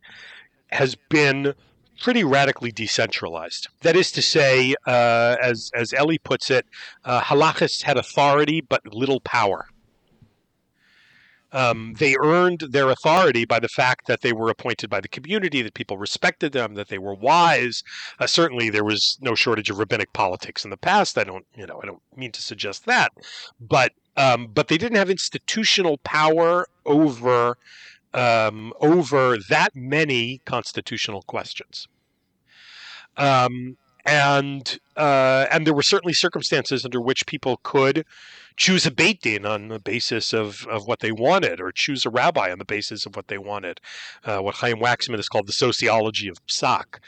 has 0.69 0.95
been 1.09 1.55
pretty 2.01 2.25
radically 2.25 2.73
decentralized. 2.73 3.69
That 3.83 3.97
is 3.97 4.11
to 4.13 4.23
say, 4.23 4.75
uh, 4.87 5.37
as 5.43 5.71
as 5.75 5.93
Eli 5.93 6.17
puts 6.23 6.51
it, 6.51 6.67
uh, 7.05 7.21
halachists 7.21 7.83
had 7.83 7.97
authority 7.97 8.61
but 8.61 8.95
little 8.95 9.21
power. 9.21 9.69
Um, 11.53 11.95
they 11.99 12.15
earned 12.23 12.61
their 12.71 12.91
authority 12.91 13.45
by 13.45 13.59
the 13.59 13.69
fact 13.69 14.07
that 14.07 14.21
they 14.21 14.33
were 14.33 14.51
appointed 14.51 14.89
by 14.89 15.01
the 15.01 15.09
community, 15.09 15.63
that 15.63 15.75
people 15.75 15.99
respected 15.99 16.53
them, 16.53 16.75
that 16.75 16.89
they 16.89 16.99
were 16.99 17.15
wise. 17.15 17.83
Uh, 18.21 18.29
certainly, 18.29 18.71
there 18.71 18.85
was 18.85 19.19
no 19.21 19.35
shortage 19.35 19.69
of 19.69 19.79
rabbinic 19.79 20.13
politics 20.13 20.65
in 20.65 20.71
the 20.71 20.77
past. 20.77 21.19
I 21.19 21.25
don't, 21.25 21.45
you 21.57 21.67
know, 21.67 21.81
I 21.83 21.87
don't 21.87 22.03
mean 22.17 22.31
to 22.33 22.43
suggest 22.43 22.87
that, 22.87 23.13
but 23.61 23.93
um, 24.17 24.49
but 24.55 24.69
they 24.69 24.79
didn't 24.79 24.99
have 24.99 25.11
institutional 25.11 25.99
power 25.99 26.67
over 26.87 27.57
um, 28.15 28.73
over 28.81 29.39
that 29.49 29.75
many 29.75 30.39
constitutional 30.45 31.23
questions. 31.23 31.89
Um, 33.17 33.77
and 34.07 34.79
uh, 34.97 35.47
and 35.51 35.67
there 35.67 35.75
were 35.75 35.83
certainly 35.83 36.15
circumstances 36.15 36.85
under 36.85 37.01
which 37.01 37.27
people 37.27 37.61
could 37.63 38.05
choose 38.57 38.87
a 38.87 38.91
beit 38.91 39.23
din 39.23 39.47
on 39.47 39.69
the 39.69 39.79
basis 39.79 40.33
of, 40.33 40.67
of 40.67 40.87
what 40.87 41.01
they 41.01 41.13
wanted, 41.13 41.61
or 41.61 41.73
choose 41.73 42.05
a 42.05 42.11
rabbi 42.11 42.51
on 42.51 42.59
the 42.59 42.65
basis 42.65 43.07
of 43.07 43.17
what 43.17 43.29
they 43.29 43.39
wanted. 43.39 43.81
Uh, 44.25 44.39
what 44.39 44.57
Chaim 44.57 44.79
Waxman 44.79 45.17
has 45.17 45.29
called 45.29 45.47
the 45.47 45.53
sociology 45.53 46.29
of 46.29 46.45
psak. 46.47 46.99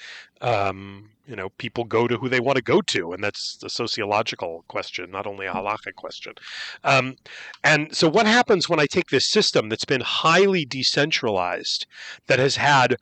Um, 0.41 1.11
you 1.27 1.37
know, 1.37 1.51
people 1.51 1.85
go 1.85 2.09
to 2.09 2.17
who 2.17 2.29
they 2.29 2.41
want 2.41 2.57
to 2.57 2.63
go 2.63 2.81
to, 2.83 3.13
and 3.13 3.23
that's 3.23 3.59
a 3.63 3.71
sociological 3.71 4.65
question, 4.67 5.11
not 5.11 5.27
only 5.27 5.47
a 5.47 5.53
halachic 5.53 5.95
question. 5.95 6.35
Um, 6.83 7.17
and 7.63 7.95
so, 7.95 8.09
what 8.09 8.27
happens 8.27 8.69
when 8.69 8.81
I 8.81 8.87
take 8.87 9.11
this 9.11 9.31
system 9.31 9.69
that's 9.69 9.85
been 9.85 10.01
highly 10.01 10.65
decentralized, 10.65 11.87
that 12.27 12.41
has 12.41 12.57
had 12.57 12.97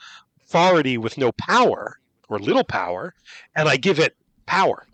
authority 0.44 0.98
with 0.98 1.16
no 1.16 1.32
power 1.32 1.98
or 2.28 2.38
little 2.38 2.64
power, 2.64 3.14
and 3.56 3.68
I 3.68 3.76
give 3.76 3.98
it 3.98 4.16
power? 4.46 4.86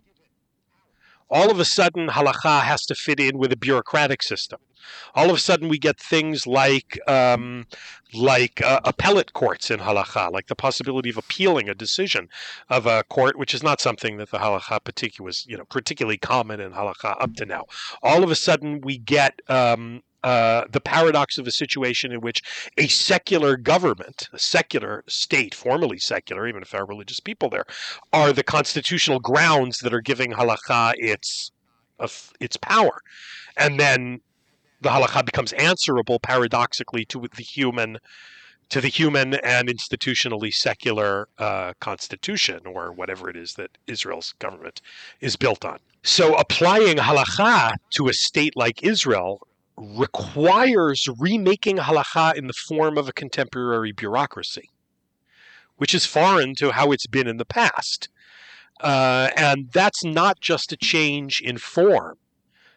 All 1.29 1.51
of 1.51 1.59
a 1.59 1.65
sudden 1.65 2.09
halacha 2.09 2.61
has 2.61 2.85
to 2.85 2.95
fit 2.95 3.19
in 3.19 3.37
with 3.37 3.51
a 3.51 3.57
bureaucratic 3.57 4.23
system. 4.23 4.59
All 5.15 5.29
of 5.29 5.35
a 5.35 5.39
sudden, 5.39 5.67
we 5.67 5.79
get 5.79 5.99
things 5.99 6.47
like 6.47 6.99
um, 7.07 7.65
like 8.13 8.61
uh, 8.61 8.79
appellate 8.85 9.33
courts 9.33 9.69
in 9.69 9.79
halacha, 9.79 10.31
like 10.31 10.47
the 10.47 10.55
possibility 10.55 11.09
of 11.09 11.17
appealing 11.17 11.67
a 11.67 11.75
decision 11.75 12.29
of 12.69 12.85
a 12.85 13.03
court, 13.03 13.37
which 13.37 13.53
is 13.53 13.63
not 13.63 13.81
something 13.81 14.17
that 14.17 14.31
the 14.31 14.37
halacha 14.37 14.83
particular 14.83 15.25
was, 15.25 15.45
you 15.47 15.57
know, 15.57 15.65
particularly 15.65 16.17
common 16.17 16.59
in 16.59 16.71
halacha 16.71 17.15
up 17.19 17.33
to 17.35 17.45
now. 17.45 17.65
All 18.01 18.23
of 18.23 18.31
a 18.31 18.35
sudden, 18.35 18.81
we 18.81 18.97
get 18.97 19.41
um, 19.49 20.03
uh, 20.23 20.65
the 20.71 20.81
paradox 20.81 21.37
of 21.37 21.47
a 21.47 21.51
situation 21.51 22.11
in 22.11 22.21
which 22.21 22.41
a 22.77 22.87
secular 22.87 23.55
government, 23.55 24.29
a 24.33 24.39
secular 24.39 25.03
state, 25.07 25.53
formally 25.53 25.99
secular, 25.99 26.47
even 26.47 26.61
if 26.61 26.71
there 26.71 26.81
are 26.81 26.85
religious 26.85 27.19
people 27.19 27.49
there, 27.49 27.65
are 28.11 28.33
the 28.33 28.43
constitutional 28.43 29.19
grounds 29.19 29.79
that 29.79 29.93
are 29.93 30.01
giving 30.01 30.31
halakha 30.31 30.93
its 30.97 31.51
its 32.39 32.57
power, 32.57 33.01
and 33.57 33.79
then 33.79 34.21
the 34.81 34.89
halakha 34.89 35.25
becomes 35.25 35.53
answerable 35.53 36.19
paradoxically 36.19 37.05
to 37.05 37.27
the 37.35 37.43
human 37.43 37.97
to 38.69 38.81
the 38.81 38.89
human 38.89 39.35
and 39.35 39.69
institutionally 39.69 40.53
secular 40.53 41.29
uh, 41.37 41.73
constitution 41.79 42.59
or 42.65 42.91
whatever 42.91 43.29
it 43.29 43.37
is 43.37 43.53
that 43.53 43.77
Israel's 43.87 44.33
government 44.39 44.81
is 45.21 45.37
built 45.37 45.63
on. 45.63 45.79
So 46.03 46.35
applying 46.35 46.97
halakha 46.97 47.75
to 47.91 48.07
a 48.09 48.13
state 48.13 48.57
like 48.57 48.83
Israel 48.83 49.47
requires 49.77 51.07
remaking 51.19 51.77
halacha 51.77 52.35
in 52.35 52.47
the 52.47 52.53
form 52.53 52.97
of 52.97 53.07
a 53.07 53.13
contemporary 53.13 53.91
bureaucracy, 53.91 54.69
which 55.75 55.93
is 55.93 56.05
foreign 56.05 56.55
to 56.55 56.71
how 56.71 56.91
it's 56.91 57.07
been 57.07 57.27
in 57.27 57.37
the 57.37 57.45
past. 57.45 58.09
Uh, 58.81 59.29
and 59.35 59.71
that's 59.71 60.03
not 60.03 60.39
just 60.39 60.71
a 60.71 60.77
change 60.77 61.41
in 61.41 61.57
form. 61.57 62.17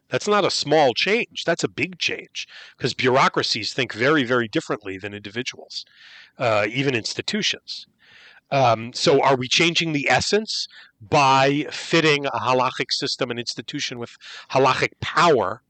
That's 0.08 0.28
not 0.28 0.44
a 0.44 0.50
small 0.50 0.92
change. 0.92 1.44
That's 1.46 1.64
a 1.64 1.68
big 1.68 1.98
change 1.98 2.46
because 2.76 2.94
bureaucracies 2.94 3.72
think 3.72 3.92
very, 3.92 4.24
very 4.24 4.48
differently 4.48 4.98
than 4.98 5.14
individuals, 5.14 5.84
uh, 6.38 6.66
even 6.68 6.94
institutions. 6.94 7.86
Um, 8.50 8.92
so, 8.92 9.22
are 9.22 9.36
we 9.36 9.46
changing 9.46 9.92
the 9.92 10.08
essence 10.10 10.66
by 11.00 11.66
fitting 11.70 12.26
a 12.26 12.40
halachic 12.40 12.90
system 12.90 13.30
and 13.30 13.38
institution 13.38 14.00
with 14.00 14.16
halachic 14.50 14.90
power 15.00 15.62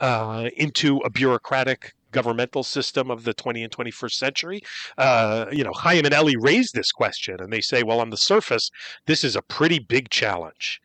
uh, 0.00 0.48
into 0.56 0.98
a 0.98 1.10
bureaucratic 1.10 1.94
governmental 2.12 2.62
system 2.62 3.10
of 3.10 3.24
the 3.24 3.34
20 3.34 3.62
and 3.62 3.72
21st 3.72 4.12
century. 4.12 4.60
Uh, 4.96 5.46
you 5.52 5.62
know, 5.62 5.72
Chaim 5.72 6.04
and 6.04 6.14
Eli 6.14 6.34
raised 6.38 6.74
this 6.74 6.92
question, 6.92 7.36
and 7.40 7.52
they 7.52 7.60
say, 7.60 7.82
well, 7.82 8.00
on 8.00 8.10
the 8.10 8.16
surface, 8.16 8.70
this 9.06 9.24
is 9.24 9.36
a 9.36 9.42
pretty 9.42 9.78
big 9.78 10.08
challenge. 10.10 10.80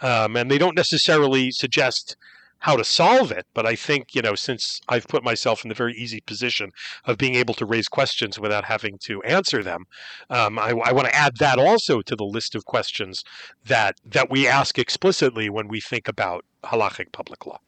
Um, 0.00 0.36
and 0.36 0.50
they 0.50 0.58
don't 0.58 0.76
necessarily 0.76 1.50
suggest 1.50 2.16
how 2.62 2.76
to 2.76 2.84
solve 2.84 3.32
it, 3.32 3.44
but 3.54 3.66
I 3.66 3.74
think, 3.74 4.14
you 4.14 4.22
know, 4.22 4.36
since 4.36 4.80
I've 4.88 5.08
put 5.08 5.24
myself 5.24 5.64
in 5.64 5.68
the 5.68 5.74
very 5.74 5.94
easy 5.94 6.20
position 6.20 6.70
of 7.04 7.18
being 7.18 7.34
able 7.34 7.54
to 7.54 7.66
raise 7.66 7.88
questions 7.88 8.38
without 8.38 8.64
having 8.64 8.98
to 8.98 9.20
answer 9.24 9.64
them, 9.64 9.84
um, 10.30 10.60
I, 10.60 10.70
I 10.70 10.92
want 10.92 11.08
to 11.08 11.14
add 11.14 11.38
that 11.38 11.58
also 11.58 12.02
to 12.02 12.14
the 12.14 12.24
list 12.24 12.54
of 12.54 12.64
questions 12.64 13.24
that, 13.66 13.96
that 14.04 14.30
we 14.30 14.46
ask 14.46 14.78
explicitly 14.78 15.50
when 15.50 15.66
we 15.66 15.80
think 15.80 16.06
about 16.06 16.44
halachic 16.62 17.10
public 17.10 17.46
law. 17.46 17.58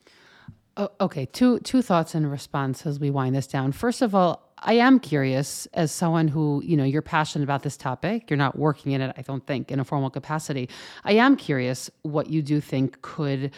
Oh, 0.76 0.88
okay, 1.00 1.26
two 1.26 1.60
two 1.60 1.82
thoughts 1.82 2.14
in 2.16 2.26
response 2.26 2.84
as 2.84 2.98
we 2.98 3.08
wind 3.10 3.36
this 3.36 3.46
down. 3.46 3.70
First 3.70 4.02
of 4.02 4.12
all, 4.14 4.52
I 4.58 4.74
am 4.74 4.98
curious 4.98 5.66
as 5.74 5.92
someone 5.92 6.26
who, 6.26 6.62
you 6.64 6.76
know, 6.76 6.84
you're 6.84 7.02
passionate 7.02 7.44
about 7.44 7.62
this 7.62 7.76
topic. 7.76 8.28
You're 8.28 8.38
not 8.38 8.58
working 8.58 8.92
in 8.92 9.00
it, 9.00 9.14
I 9.16 9.22
don't 9.22 9.46
think, 9.46 9.70
in 9.70 9.78
a 9.78 9.84
formal 9.84 10.10
capacity. 10.10 10.68
I 11.04 11.12
am 11.12 11.36
curious 11.36 11.90
what 12.02 12.28
you 12.28 12.42
do 12.42 12.60
think 12.60 13.00
could 13.02 13.52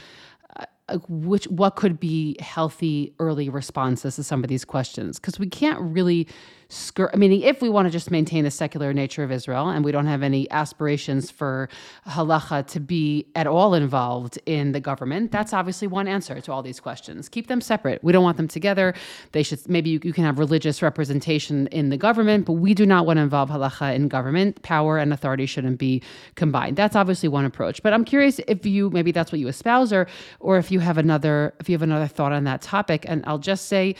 uh, 0.89 0.99
which 1.09 1.47
what 1.47 1.75
could 1.77 1.99
be 1.99 2.37
healthy 2.41 3.13
early 3.19 3.49
responses 3.49 4.17
to 4.17 4.23
some 4.23 4.45
of 4.45 4.49
these 4.49 4.65
questions 4.65 5.19
because 5.19 5.39
we 5.39 5.49
can't 5.49 5.81
really 5.81 6.29
skirt 6.69 7.11
i 7.15 7.17
mean 7.17 7.33
if 7.43 7.63
we 7.63 7.69
want 7.69 7.87
to 7.87 7.91
just 7.91 8.11
maintain 8.11 8.45
the 8.45 8.51
secular 8.51 8.93
nature 8.93 9.23
of 9.23 9.31
israel 9.31 9.69
and 9.69 9.85
we 9.85 9.93
don't 9.93 10.07
have 10.07 10.23
any 10.23 10.51
aspirations 10.51 11.31
for 11.31 11.69
halacha 12.09 12.67
to 12.67 12.81
be 12.81 13.27
at 13.35 13.47
all 13.47 13.75
involved 13.75 14.39
in 14.47 14.73
the 14.73 14.81
government 14.81 15.31
that's 15.31 15.53
obviously 15.53 15.87
one 15.87 16.09
answer 16.09 16.41
to 16.41 16.53
all 16.53 16.63
these 16.63 16.81
questions. 16.81 17.29
Keep 17.29 17.49
them 17.49 17.61
separate. 17.61 18.03
We 18.03 18.13
don't 18.13 18.25
want 18.25 18.37
them 18.37 18.49
together. 18.49 18.95
They 19.33 19.43
should 19.43 19.69
maybe 19.69 19.91
you, 19.91 20.01
you 20.03 20.13
can 20.13 20.25
have 20.25 20.39
religious 20.39 20.83
representation 20.83 21.67
in 21.69 21.91
the 21.91 21.97
government 21.97 22.47
but 22.47 22.55
we 22.55 22.75
do 22.75 22.87
not 22.87 23.07
want 23.07 23.19
to 23.19 23.23
involve 23.23 23.51
halacha 23.51 23.95
in 23.95 24.09
government. 24.09 24.63
Power 24.63 24.99
and 24.99 25.13
authority 25.13 25.47
shouldn't 25.47 25.79
be 25.79 26.03
combined. 26.35 26.77
That's 26.77 26.97
obviously 26.97 27.29
one 27.29 27.45
approach. 27.45 27.83
But 27.83 27.93
i'm 27.93 28.05
curious 28.05 28.41
if 28.47 28.65
you 28.67 28.91
maybe 28.91 29.13
that's 29.13 29.33
what 29.33 29.41
you 29.41 29.49
espouse 29.49 29.93
or 29.93 30.07
or 30.41 30.59
if 30.59 30.71
you 30.71 30.81
have 30.81 30.99
another 30.99 31.55
if 31.61 31.69
you 31.69 31.75
have 31.75 31.83
another 31.83 32.07
thought 32.07 32.33
on 32.33 32.45
that 32.45 32.63
topic. 32.63 33.05
And 33.09 33.25
i'll 33.27 33.39
just 33.39 33.67
say 33.67 33.95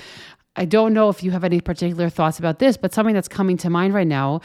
I 0.57 0.65
don't 0.65 0.95
know 0.95 1.09
if 1.09 1.23
you 1.23 1.31
have 1.33 1.45
any 1.45 1.61
particular 1.61 2.09
thoughts 2.09 2.39
about 2.39 2.59
this, 2.59 2.77
but 2.77 2.95
something 2.95 3.15
that's 3.15 3.29
coming 3.29 3.57
to 3.59 3.71
mind 3.71 3.95
right 3.95 4.07
now 4.07 4.41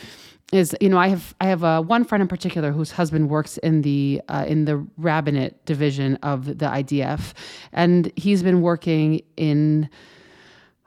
is 0.52 0.76
you 0.82 0.90
know 0.90 0.98
I 0.98 1.08
have 1.08 1.34
I 1.40 1.46
have 1.46 1.64
uh, 1.64 1.82
one 1.82 2.04
friend 2.04 2.22
in 2.22 2.28
particular 2.28 2.72
whose 2.72 2.92
husband 2.92 3.30
works 3.30 3.58
in 3.60 3.82
the 3.82 4.22
uh, 4.28 4.46
in 4.48 4.66
the 4.66 4.86
rabbinate 4.98 5.66
division 5.66 6.18
of 6.18 6.46
the 6.46 6.66
IDF, 6.66 7.34
and 7.72 8.12
he's 8.16 8.44
been 8.44 8.62
working 8.62 9.22
in 9.38 9.90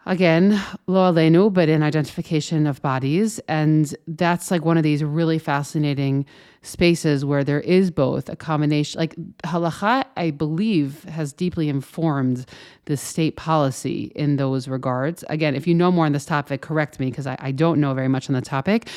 again 0.07 0.61
lo 0.87 1.11
aleinu, 1.11 1.51
but 1.53 1.69
in 1.71 1.83
identification 1.83 2.67
of 2.67 2.83
bodies, 2.83 3.39
and 3.49 3.95
that's 4.07 4.51
like 4.51 4.65
one 4.65 4.77
of 4.77 4.83
these 4.83 5.03
really 5.03 5.39
fascinating 5.39 6.27
spaces 6.65 7.25
where 7.25 7.45
there 7.45 7.61
is 7.61 7.91
both 7.91 8.29
a 8.29 8.37
combination 8.37 8.99
like 8.99 9.15
halacha 9.45 10.05
i 10.17 10.31
believe 10.31 11.05
has 11.05 11.33
deeply 11.33 11.69
informed 11.69 12.47
the 12.87 12.97
state 12.97 13.37
policy 13.37 14.13
in 14.15 14.37
those 14.37 14.69
regards. 14.69 15.25
Again 15.29 15.55
if 15.55 15.67
you 15.67 15.75
know 15.75 15.91
more 15.91 16.07
on 16.07 16.13
this 16.13 16.25
topic 16.25 16.61
correct 16.61 17.01
me 17.01 17.11
because 17.11 17.27
I, 17.27 17.37
I, 17.41 17.53
don't 17.53 17.81
know 17.81 17.95
very 17.95 18.09
much 18.09 18.29
on 18.29 18.35
the 18.35 18.43
topic. 18.43 18.89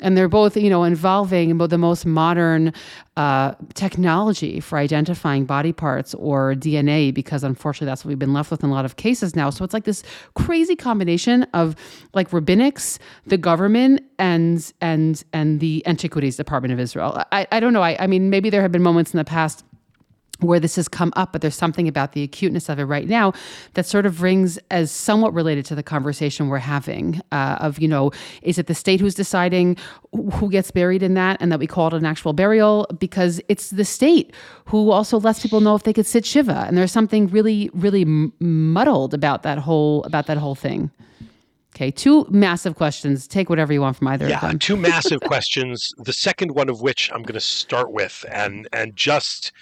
And 0.00 0.16
they're 0.16 0.28
both 0.28 0.56
you 0.56 0.70
know 0.70 0.84
involving 0.84 1.56
the 1.56 1.78
most 1.78 2.06
modern 2.06 2.72
uh, 3.16 3.54
technology 3.74 4.60
for 4.60 4.78
identifying 4.78 5.46
body 5.46 5.72
parts 5.72 6.14
or 6.14 6.54
dna 6.54 7.14
because 7.14 7.42
unfortunately 7.44 7.86
that's 7.86 8.04
what 8.04 8.10
we've 8.10 8.18
been 8.18 8.34
left 8.34 8.50
with 8.50 8.62
in 8.62 8.70
a 8.70 8.72
lot 8.72 8.84
of 8.84 8.96
cases 8.96 9.36
now. 9.36 9.50
So 9.50 9.64
it's 9.64 9.74
like 9.74 9.84
this 9.84 10.02
crazy 10.34 10.76
combination 10.76 11.44
of 11.54 11.76
like 12.14 12.30
rabbinics 12.30 12.98
the 13.26 13.38
government 13.38 14.02
and 14.18 14.72
and 14.80 15.24
and 15.32 15.60
the 15.60 15.86
antiquities 15.86 16.36
department 16.36 16.72
of 16.72 16.80
israel 16.80 17.22
I, 17.32 17.46
I 17.52 17.60
don't 17.60 17.72
know. 17.72 17.82
I, 17.82 17.96
I 18.00 18.06
mean, 18.06 18.30
maybe 18.30 18.50
there 18.50 18.62
have 18.62 18.72
been 18.72 18.82
moments 18.82 19.12
in 19.12 19.18
the 19.18 19.24
past 19.24 19.64
where 20.40 20.60
this 20.60 20.76
has 20.76 20.86
come 20.86 21.14
up, 21.16 21.32
but 21.32 21.40
there's 21.40 21.54
something 21.54 21.88
about 21.88 22.12
the 22.12 22.22
acuteness 22.22 22.68
of 22.68 22.78
it 22.78 22.84
right 22.84 23.08
now 23.08 23.32
that 23.72 23.86
sort 23.86 24.04
of 24.04 24.20
rings 24.20 24.58
as 24.70 24.90
somewhat 24.90 25.32
related 25.32 25.64
to 25.64 25.74
the 25.74 25.82
conversation 25.82 26.48
we're 26.48 26.58
having 26.58 27.22
uh, 27.32 27.56
of, 27.58 27.78
you 27.78 27.88
know, 27.88 28.10
is 28.42 28.58
it 28.58 28.66
the 28.66 28.74
state 28.74 29.00
who's 29.00 29.14
deciding 29.14 29.78
who 30.34 30.50
gets 30.50 30.70
buried 30.70 31.02
in 31.02 31.14
that 31.14 31.40
and 31.40 31.50
that 31.50 31.58
we 31.58 31.66
call 31.66 31.86
it 31.86 31.94
an 31.94 32.04
actual 32.04 32.34
burial? 32.34 32.86
Because 32.98 33.40
it's 33.48 33.70
the 33.70 33.84
state 33.84 34.34
who 34.66 34.90
also 34.90 35.18
lets 35.18 35.40
people 35.40 35.62
know 35.62 35.74
if 35.74 35.84
they 35.84 35.94
could 35.94 36.06
sit 36.06 36.26
Shiva. 36.26 36.64
And 36.68 36.76
there's 36.76 36.92
something 36.92 37.28
really, 37.28 37.70
really 37.72 38.04
muddled 38.38 39.14
about 39.14 39.42
that 39.44 39.56
whole, 39.56 40.04
about 40.04 40.26
that 40.26 40.36
whole 40.36 40.54
thing. 40.54 40.90
Okay, 41.76 41.90
two 41.90 42.26
massive 42.30 42.74
questions. 42.74 43.28
Take 43.28 43.50
whatever 43.50 43.70
you 43.70 43.82
want 43.82 43.98
from 43.98 44.08
either 44.08 44.26
yeah, 44.26 44.36
of 44.36 44.48
them. 44.48 44.58
two 44.58 44.78
massive 44.78 45.20
questions. 45.24 45.92
The 45.98 46.14
second 46.14 46.52
one 46.52 46.70
of 46.70 46.80
which 46.80 47.10
I'm 47.12 47.22
going 47.22 47.34
to 47.34 47.40
start 47.40 47.92
with, 47.92 48.24
and 48.32 48.66
and 48.72 48.96
just 48.96 49.52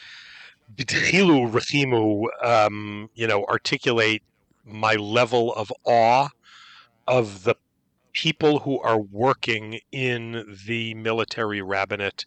B'tchilu 0.77 1.51
Rachimu, 1.51 2.27
um, 2.41 3.11
you 3.15 3.27
know, 3.27 3.45
articulate 3.47 4.23
my 4.65 4.95
level 4.95 5.53
of 5.55 5.73
awe 5.83 6.29
of 7.09 7.43
the 7.43 7.57
people 8.13 8.61
who 8.61 8.79
are 8.79 9.01
working 9.01 9.81
in 9.91 10.57
the 10.69 10.95
military 10.95 11.63
rabbinate 11.63 12.27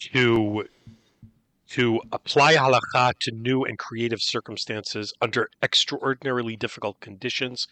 to 0.00 0.64
to 1.70 2.00
apply 2.10 2.54
halakha 2.54 3.12
to 3.20 3.30
new 3.30 3.64
and 3.64 3.78
creative 3.78 4.20
circumstances 4.20 5.12
under 5.20 5.48
extraordinarily 5.62 6.56
difficult 6.56 6.98
conditions 7.00 7.68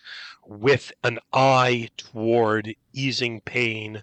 with 0.46 0.92
an 1.02 1.18
eye 1.32 1.88
toward 1.96 2.74
easing 2.92 3.40
pain 3.40 4.02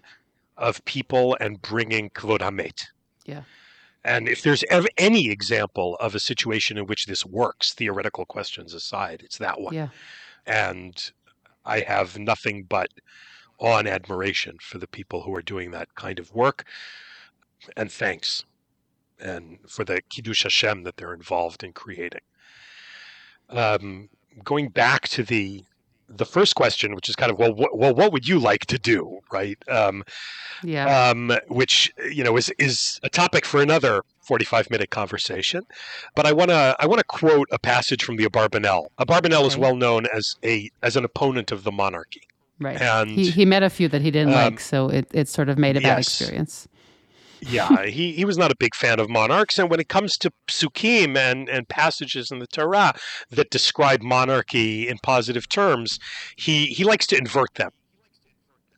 of 0.56 0.84
people 0.84 1.36
and 1.40 1.62
bringing 1.62 2.10
kvod 2.10 2.40
hamet. 2.40 2.84
Yeah. 3.24 3.42
And 4.04 4.28
if 4.28 4.42
there's 4.42 4.64
ever 4.70 4.88
any 4.98 5.30
example 5.30 5.96
of 5.98 6.14
a 6.14 6.20
situation 6.20 6.76
in 6.78 6.86
which 6.86 7.06
this 7.06 7.24
works, 7.24 7.72
theoretical 7.72 8.26
questions 8.26 8.74
aside, 8.74 9.22
it's 9.24 9.38
that 9.38 9.60
one. 9.60 9.74
Yeah. 9.74 9.88
And 10.46 11.10
I 11.64 11.80
have 11.80 12.18
nothing 12.18 12.64
but 12.64 12.90
awe 13.58 13.78
and 13.78 13.88
admiration 13.88 14.58
for 14.60 14.78
the 14.78 14.86
people 14.86 15.22
who 15.22 15.34
are 15.34 15.42
doing 15.42 15.70
that 15.70 15.94
kind 15.94 16.18
of 16.18 16.34
work. 16.34 16.64
And 17.76 17.90
thanks 17.90 18.44
and 19.20 19.58
for 19.68 19.84
the 19.84 20.00
Kiddush 20.10 20.42
Hashem 20.42 20.82
that 20.84 20.96
they're 20.96 21.14
involved 21.14 21.64
in 21.64 21.72
creating. 21.72 22.20
Um, 23.48 24.08
going 24.44 24.68
back 24.68 25.08
to 25.08 25.22
the 25.22 25.64
the 26.08 26.24
first 26.24 26.54
question, 26.54 26.94
which 26.94 27.08
is 27.08 27.16
kind 27.16 27.32
of 27.32 27.38
well, 27.38 27.52
wh- 27.52 27.74
well, 27.74 27.94
what 27.94 28.12
would 28.12 28.28
you 28.28 28.38
like 28.38 28.66
to 28.66 28.78
do, 28.78 29.18
right? 29.32 29.58
Um, 29.68 30.04
yeah. 30.62 31.08
Um, 31.08 31.36
which 31.48 31.92
you 32.10 32.22
know 32.22 32.36
is 32.36 32.52
is 32.58 33.00
a 33.02 33.08
topic 33.08 33.44
for 33.44 33.60
another 33.60 34.02
forty 34.20 34.44
five 34.44 34.70
minute 34.70 34.90
conversation. 34.90 35.66
But 36.14 36.26
I 36.26 36.32
want 36.32 36.50
to 36.50 36.76
I 36.78 36.86
want 36.86 36.98
to 36.98 37.04
quote 37.04 37.48
a 37.50 37.58
passage 37.58 38.04
from 38.04 38.16
the 38.16 38.24
Abarbanel. 38.24 38.88
Abarbanel 38.98 39.38
okay. 39.38 39.46
is 39.46 39.56
well 39.56 39.76
known 39.76 40.06
as 40.12 40.36
a 40.44 40.70
as 40.82 40.96
an 40.96 41.04
opponent 41.04 41.50
of 41.50 41.64
the 41.64 41.72
monarchy. 41.72 42.22
Right. 42.58 42.80
And 42.80 43.10
he, 43.10 43.30
he 43.30 43.44
met 43.44 43.62
a 43.62 43.68
few 43.68 43.88
that 43.88 44.00
he 44.00 44.10
didn't 44.10 44.32
um, 44.32 44.52
like, 44.52 44.60
so 44.60 44.88
it, 44.88 45.08
it 45.12 45.28
sort 45.28 45.50
of 45.50 45.58
made 45.58 45.76
a 45.76 45.80
bad 45.80 45.98
experience 45.98 46.68
yeah, 47.40 47.84
he, 47.86 48.12
he 48.12 48.24
was 48.24 48.38
not 48.38 48.50
a 48.50 48.56
big 48.56 48.74
fan 48.74 49.00
of 49.00 49.08
monarchs. 49.08 49.58
And 49.58 49.70
when 49.70 49.80
it 49.80 49.88
comes 49.88 50.16
to 50.18 50.32
psukim 50.48 51.16
and, 51.16 51.48
and 51.48 51.68
passages 51.68 52.30
in 52.30 52.38
the 52.38 52.46
Torah 52.46 52.94
that 53.30 53.50
describe 53.50 54.02
monarchy 54.02 54.88
in 54.88 54.98
positive 55.02 55.48
terms, 55.48 55.98
he, 56.36 56.66
he 56.66 56.84
likes 56.84 57.06
to 57.08 57.18
invert 57.18 57.54
them. 57.54 57.70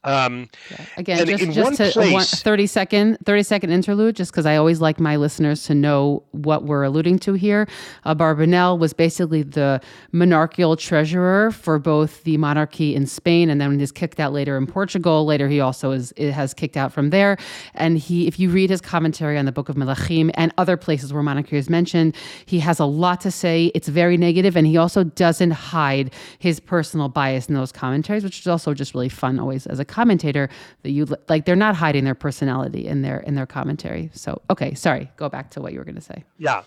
Um, 0.08 0.48
yeah. 0.70 0.84
Again, 0.96 1.26
just, 1.26 1.52
just 1.52 1.76
to 1.76 1.90
place, 1.90 2.12
one, 2.12 2.24
30 2.24 2.66
second 2.66 3.18
30 3.24 3.42
second 3.42 3.70
interlude, 3.70 4.16
just 4.16 4.32
because 4.32 4.46
I 4.46 4.56
always 4.56 4.80
like 4.80 4.98
my 4.98 5.16
listeners 5.16 5.64
to 5.64 5.74
know 5.74 6.22
what 6.32 6.64
we're 6.64 6.82
alluding 6.82 7.18
to 7.20 7.34
here. 7.34 7.68
Uh, 8.04 8.14
Barbanel 8.14 8.78
was 8.78 8.92
basically 8.92 9.42
the 9.42 9.80
monarchical 10.12 10.76
treasurer 10.76 11.50
for 11.50 11.78
both 11.78 12.24
the 12.24 12.36
monarchy 12.36 12.94
in 12.94 13.06
Spain 13.06 13.50
and 13.50 13.60
then 13.60 13.78
he's 13.78 13.92
kicked 13.92 14.18
out 14.18 14.32
later 14.32 14.56
in 14.56 14.66
Portugal. 14.66 15.26
Later, 15.26 15.48
he 15.48 15.60
also 15.60 15.90
is 15.90 16.12
has 16.18 16.54
kicked 16.54 16.76
out 16.76 16.92
from 16.92 17.10
there. 17.10 17.36
And 17.74 17.98
he, 17.98 18.26
if 18.26 18.38
you 18.38 18.50
read 18.50 18.70
his 18.70 18.80
commentary 18.80 19.36
on 19.38 19.44
the 19.44 19.52
Book 19.52 19.68
of 19.68 19.76
Melachim 19.76 20.30
and 20.34 20.52
other 20.58 20.76
places 20.76 21.12
where 21.12 21.22
monarchy 21.22 21.56
is 21.56 21.68
mentioned, 21.68 22.16
he 22.46 22.60
has 22.60 22.78
a 22.78 22.84
lot 22.84 23.20
to 23.22 23.30
say. 23.30 23.70
It's 23.74 23.88
very 23.88 24.16
negative, 24.16 24.56
and 24.56 24.66
he 24.66 24.76
also 24.76 25.04
doesn't 25.04 25.50
hide 25.50 26.12
his 26.38 26.60
personal 26.60 27.08
bias 27.08 27.48
in 27.48 27.54
those 27.54 27.72
commentaries, 27.72 28.24
which 28.24 28.40
is 28.40 28.46
also 28.46 28.74
just 28.74 28.94
really 28.94 29.08
fun 29.08 29.38
always 29.38 29.66
as 29.66 29.78
a 29.78 29.84
commentator 29.98 30.48
that 30.82 30.90
you 30.90 31.06
like 31.28 31.44
they're 31.46 31.64
not 31.68 31.74
hiding 31.74 32.04
their 32.04 32.14
personality 32.14 32.86
in 32.86 33.02
their 33.02 33.20
in 33.28 33.34
their 33.34 33.46
commentary. 33.46 34.10
So 34.12 34.30
okay, 34.48 34.74
sorry, 34.74 35.10
go 35.16 35.28
back 35.28 35.50
to 35.52 35.60
what 35.60 35.72
you 35.72 35.78
were 35.80 35.84
going 35.84 36.02
to 36.04 36.08
say. 36.12 36.24
Yeah. 36.38 36.62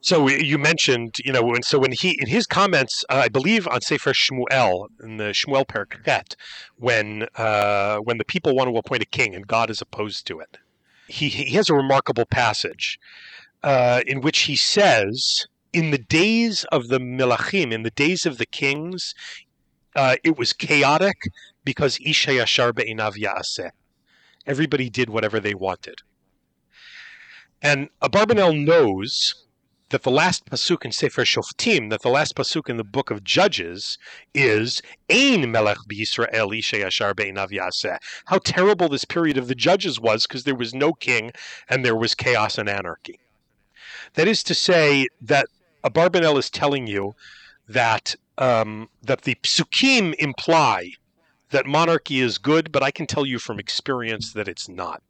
So 0.00 0.28
you 0.28 0.58
mentioned, 0.58 1.16
you 1.24 1.32
know, 1.32 1.42
and 1.54 1.64
so 1.64 1.76
when 1.78 1.92
he 2.00 2.10
in 2.22 2.28
his 2.28 2.46
comments, 2.46 3.04
uh, 3.10 3.22
I 3.26 3.28
believe 3.28 3.66
on 3.66 3.80
Sefer 3.80 4.12
Shmuel 4.12 4.86
in 5.02 5.16
the 5.16 5.30
Shmuel 5.38 5.66
Perek 5.66 6.06
Het, 6.06 6.36
when 6.76 7.26
uh, 7.34 7.98
when 7.98 8.18
the 8.18 8.24
people 8.24 8.54
want 8.54 8.70
to 8.70 8.76
appoint 8.76 9.02
a 9.02 9.10
king 9.18 9.34
and 9.34 9.46
God 9.46 9.70
is 9.70 9.80
opposed 9.82 10.26
to 10.28 10.38
it, 10.40 10.58
he 11.08 11.28
he 11.28 11.54
has 11.56 11.68
a 11.68 11.74
remarkable 11.74 12.26
passage 12.26 12.98
uh, 13.62 14.00
in 14.06 14.20
which 14.20 14.40
he 14.40 14.56
says, 14.56 15.46
in 15.72 15.90
the 15.90 15.98
days 15.98 16.64
of 16.76 16.88
the 16.88 17.00
Melachim, 17.00 17.72
in 17.72 17.82
the 17.82 17.90
days 17.90 18.24
of 18.24 18.38
the 18.38 18.46
kings, 18.46 19.14
uh, 19.96 20.16
it 20.22 20.38
was 20.38 20.52
chaotic 20.52 21.16
because 21.68 21.98
Ish 22.00 22.26
HaYashar 22.26 22.74
Be'inav 22.74 23.16
Ya'aseh. 23.16 23.72
Everybody 24.46 24.88
did 24.88 25.10
whatever 25.10 25.38
they 25.38 25.52
wanted. 25.52 25.96
And 27.60 27.90
Abarbanel 28.00 28.64
knows 28.64 29.44
that 29.90 30.02
the 30.02 30.10
last 30.10 30.46
pasuk 30.46 30.86
in 30.86 30.92
Sefer 30.92 31.26
Shoftim, 31.26 31.90
that 31.90 32.00
the 32.00 32.08
last 32.08 32.34
pasuk 32.34 32.70
in 32.70 32.78
the 32.78 32.84
book 32.84 33.10
of 33.10 33.22
Judges 33.22 33.98
is 34.32 34.80
Ein 35.10 35.50
Melech 35.50 35.76
b'Yisrael 35.86 36.58
Ish 36.58 36.72
HaYashar 36.72 37.14
Be'inav 37.14 37.50
Ya'aseh. 37.50 37.98
How 38.24 38.38
terrible 38.38 38.88
this 38.88 39.04
period 39.04 39.36
of 39.36 39.48
the 39.48 39.54
Judges 39.54 40.00
was 40.00 40.26
because 40.26 40.44
there 40.44 40.54
was 40.54 40.72
no 40.72 40.94
king 40.94 41.32
and 41.68 41.84
there 41.84 41.94
was 41.94 42.14
chaos 42.14 42.56
and 42.56 42.70
anarchy. 42.70 43.20
That 44.14 44.26
is 44.26 44.42
to 44.44 44.54
say 44.54 45.08
that 45.20 45.48
Abarbanel 45.84 46.38
is 46.38 46.48
telling 46.48 46.86
you 46.86 47.14
that 47.68 48.16
um, 48.38 48.88
that 49.02 49.22
the 49.22 49.34
psukim 49.42 50.14
imply 50.14 50.92
that 51.50 51.66
monarchy 51.66 52.20
is 52.20 52.38
good, 52.38 52.70
but 52.72 52.82
I 52.82 52.90
can 52.90 53.06
tell 53.06 53.26
you 53.26 53.38
from 53.38 53.58
experience 53.58 54.32
that 54.32 54.48
it's 54.48 54.68
not. 54.68 55.02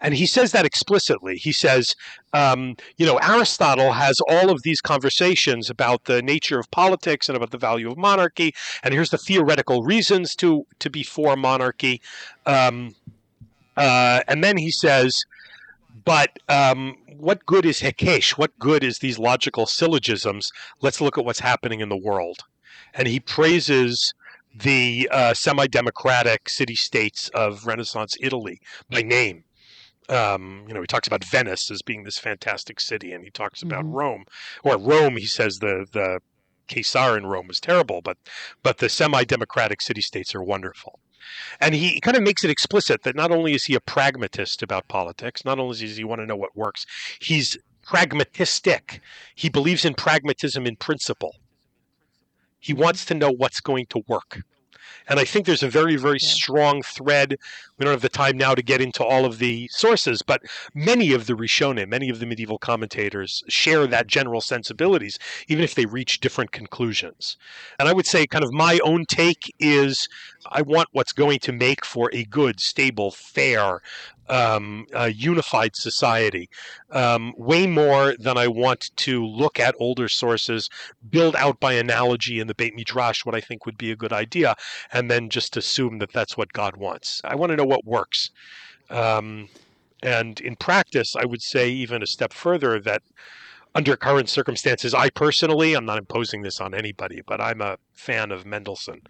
And 0.00 0.14
he 0.14 0.24
says 0.24 0.52
that 0.52 0.64
explicitly. 0.64 1.36
He 1.36 1.52
says, 1.52 1.94
um, 2.32 2.76
you 2.96 3.04
know, 3.04 3.18
Aristotle 3.18 3.92
has 3.92 4.18
all 4.28 4.50
of 4.50 4.62
these 4.62 4.80
conversations 4.80 5.68
about 5.68 6.04
the 6.04 6.22
nature 6.22 6.58
of 6.58 6.70
politics 6.70 7.28
and 7.28 7.36
about 7.36 7.50
the 7.50 7.58
value 7.58 7.90
of 7.90 7.98
monarchy, 7.98 8.54
and 8.82 8.94
here's 8.94 9.10
the 9.10 9.18
theoretical 9.18 9.82
reasons 9.82 10.34
to 10.36 10.66
to 10.78 10.88
be 10.88 11.02
for 11.02 11.36
monarchy. 11.36 12.00
Um, 12.46 12.94
uh, 13.76 14.22
and 14.26 14.42
then 14.42 14.56
he 14.56 14.70
says, 14.70 15.14
but 16.04 16.38
um, 16.48 16.96
what 17.18 17.44
good 17.46 17.66
is 17.66 17.80
Hekesh? 17.80 18.32
What 18.32 18.58
good 18.58 18.82
is 18.82 18.98
these 18.98 19.18
logical 19.18 19.66
syllogisms? 19.66 20.50
Let's 20.80 21.00
look 21.00 21.18
at 21.18 21.24
what's 21.24 21.40
happening 21.40 21.80
in 21.80 21.88
the 21.88 21.96
world. 21.96 22.38
And 22.94 23.06
he 23.06 23.20
praises 23.20 24.14
the 24.54 25.08
uh, 25.10 25.34
semi-democratic 25.34 26.48
city-states 26.48 27.28
of 27.34 27.66
Renaissance 27.66 28.16
Italy 28.20 28.60
by 28.90 29.02
name. 29.02 29.44
Um, 30.08 30.64
you 30.66 30.74
know, 30.74 30.80
he 30.80 30.86
talks 30.86 31.06
about 31.06 31.24
Venice 31.24 31.70
as 31.70 31.82
being 31.82 32.02
this 32.02 32.18
fantastic 32.18 32.80
city, 32.80 33.12
and 33.12 33.22
he 33.22 33.30
talks 33.30 33.62
about 33.62 33.84
mm-hmm. 33.84 33.94
Rome, 33.94 34.24
or 34.64 34.76
Rome. 34.76 35.16
He 35.16 35.26
says 35.26 35.58
the 35.58 35.86
the 35.92 36.20
Caesar 36.68 37.16
in 37.16 37.26
Rome 37.26 37.46
was 37.46 37.60
terrible, 37.60 38.00
but 38.02 38.16
but 38.62 38.78
the 38.78 38.88
semi-democratic 38.88 39.80
city-states 39.80 40.34
are 40.34 40.42
wonderful. 40.42 40.98
And 41.60 41.74
he 41.74 42.00
kind 42.00 42.16
of 42.16 42.22
makes 42.22 42.42
it 42.44 42.50
explicit 42.50 43.02
that 43.02 43.14
not 43.14 43.30
only 43.30 43.54
is 43.54 43.64
he 43.64 43.74
a 43.74 43.80
pragmatist 43.80 44.62
about 44.62 44.88
politics, 44.88 45.44
not 45.44 45.58
only 45.58 45.78
does 45.78 45.96
he 45.96 46.04
want 46.04 46.20
to 46.20 46.26
know 46.26 46.36
what 46.36 46.56
works, 46.56 46.86
he's 47.20 47.56
pragmatistic. 47.86 49.00
He 49.34 49.48
believes 49.48 49.84
in 49.84 49.94
pragmatism 49.94 50.66
in 50.66 50.76
principle. 50.76 51.36
He 52.60 52.72
wants 52.72 53.04
to 53.06 53.14
know 53.14 53.30
what's 53.30 53.60
going 53.60 53.86
to 53.86 54.02
work. 54.06 54.42
And 55.08 55.18
I 55.18 55.24
think 55.24 55.46
there's 55.46 55.62
a 55.62 55.68
very, 55.68 55.96
very 55.96 56.18
yeah. 56.20 56.28
strong 56.28 56.82
thread. 56.82 57.36
We 57.80 57.84
don't 57.84 57.94
have 57.94 58.02
the 58.02 58.10
time 58.10 58.36
now 58.36 58.54
to 58.54 58.62
get 58.62 58.82
into 58.82 59.02
all 59.02 59.24
of 59.24 59.38
the 59.38 59.66
sources, 59.72 60.20
but 60.20 60.42
many 60.74 61.14
of 61.14 61.26
the 61.26 61.32
Rishonim, 61.32 61.88
many 61.88 62.10
of 62.10 62.18
the 62.18 62.26
medieval 62.26 62.58
commentators 62.58 63.42
share 63.48 63.86
that 63.86 64.06
general 64.06 64.42
sensibilities, 64.42 65.18
even 65.48 65.64
if 65.64 65.74
they 65.74 65.86
reach 65.86 66.20
different 66.20 66.52
conclusions. 66.52 67.38
And 67.78 67.88
I 67.88 67.94
would 67.94 68.06
say, 68.06 68.26
kind 68.26 68.44
of 68.44 68.52
my 68.52 68.80
own 68.84 69.06
take 69.06 69.54
is 69.58 70.08
I 70.50 70.60
want 70.60 70.90
what's 70.92 71.14
going 71.14 71.38
to 71.38 71.52
make 71.52 71.86
for 71.86 72.10
a 72.12 72.24
good, 72.24 72.60
stable, 72.60 73.10
fair, 73.10 73.80
um, 74.30 74.86
unified 75.12 75.74
society 75.74 76.48
um, 76.90 77.34
way 77.36 77.66
more 77.66 78.14
than 78.18 78.38
I 78.38 78.46
want 78.46 78.90
to 78.96 79.26
look 79.26 79.58
at 79.58 79.74
older 79.78 80.08
sources, 80.08 80.70
build 81.10 81.34
out 81.36 81.60
by 81.60 81.72
analogy 81.72 82.40
in 82.40 82.46
the 82.46 82.54
Beit 82.54 82.74
Midrash 82.74 83.24
what 83.24 83.34
I 83.34 83.40
think 83.40 83.66
would 83.66 83.76
be 83.76 83.90
a 83.90 83.96
good 83.96 84.12
idea, 84.12 84.54
and 84.92 85.10
then 85.10 85.28
just 85.30 85.56
assume 85.56 85.98
that 85.98 86.12
that's 86.12 86.36
what 86.36 86.52
God 86.52 86.76
wants. 86.76 87.20
I 87.24 87.34
want 87.34 87.50
to 87.50 87.56
know 87.56 87.64
what 87.70 87.86
works. 87.86 88.30
Um, 88.90 89.48
and 90.02 90.40
in 90.40 90.56
practice, 90.56 91.14
I 91.14 91.24
would 91.24 91.42
say 91.42 91.68
even 91.70 92.02
a 92.02 92.06
step 92.06 92.32
further 92.32 92.80
that 92.80 93.02
under 93.74 93.96
current 93.96 94.28
circumstances, 94.28 94.94
I 94.94 95.10
personally, 95.10 95.74
I'm 95.74 95.84
not 95.84 95.98
imposing 95.98 96.42
this 96.42 96.60
on 96.60 96.74
anybody, 96.74 97.22
but 97.24 97.40
I'm 97.40 97.60
a 97.60 97.78
fan 97.92 98.32
of 98.32 98.44
Mendelssohn 98.44 99.02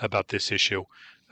about 0.00 0.28
this 0.28 0.52
issue. 0.52 0.84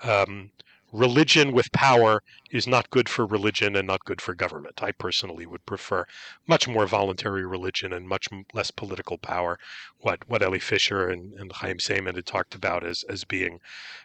Um, 0.02 0.52
religion 0.92 1.52
with 1.52 1.70
power 1.72 2.22
is 2.50 2.66
not 2.66 2.90
good 2.90 3.08
for 3.08 3.26
religion 3.26 3.76
and 3.76 3.86
not 3.86 4.04
good 4.04 4.20
for 4.20 4.34
government. 4.34 4.82
I 4.82 4.92
personally 4.92 5.46
would 5.46 5.64
prefer 5.66 6.06
much 6.46 6.66
more 6.66 6.86
voluntary 6.86 7.44
religion 7.46 7.92
and 7.92 8.08
much 8.08 8.28
less 8.54 8.70
political 8.70 9.18
power. 9.18 9.58
What 9.98 10.28
what 10.28 10.42
Elli 10.42 10.58
Fischer 10.58 11.08
and, 11.08 11.34
and 11.34 11.52
Chaim 11.52 11.78
Saiman 11.78 12.16
had 12.16 12.26
talked 12.26 12.54
about 12.54 12.84
as 12.84 13.04
as 13.08 13.24
being 13.24 13.60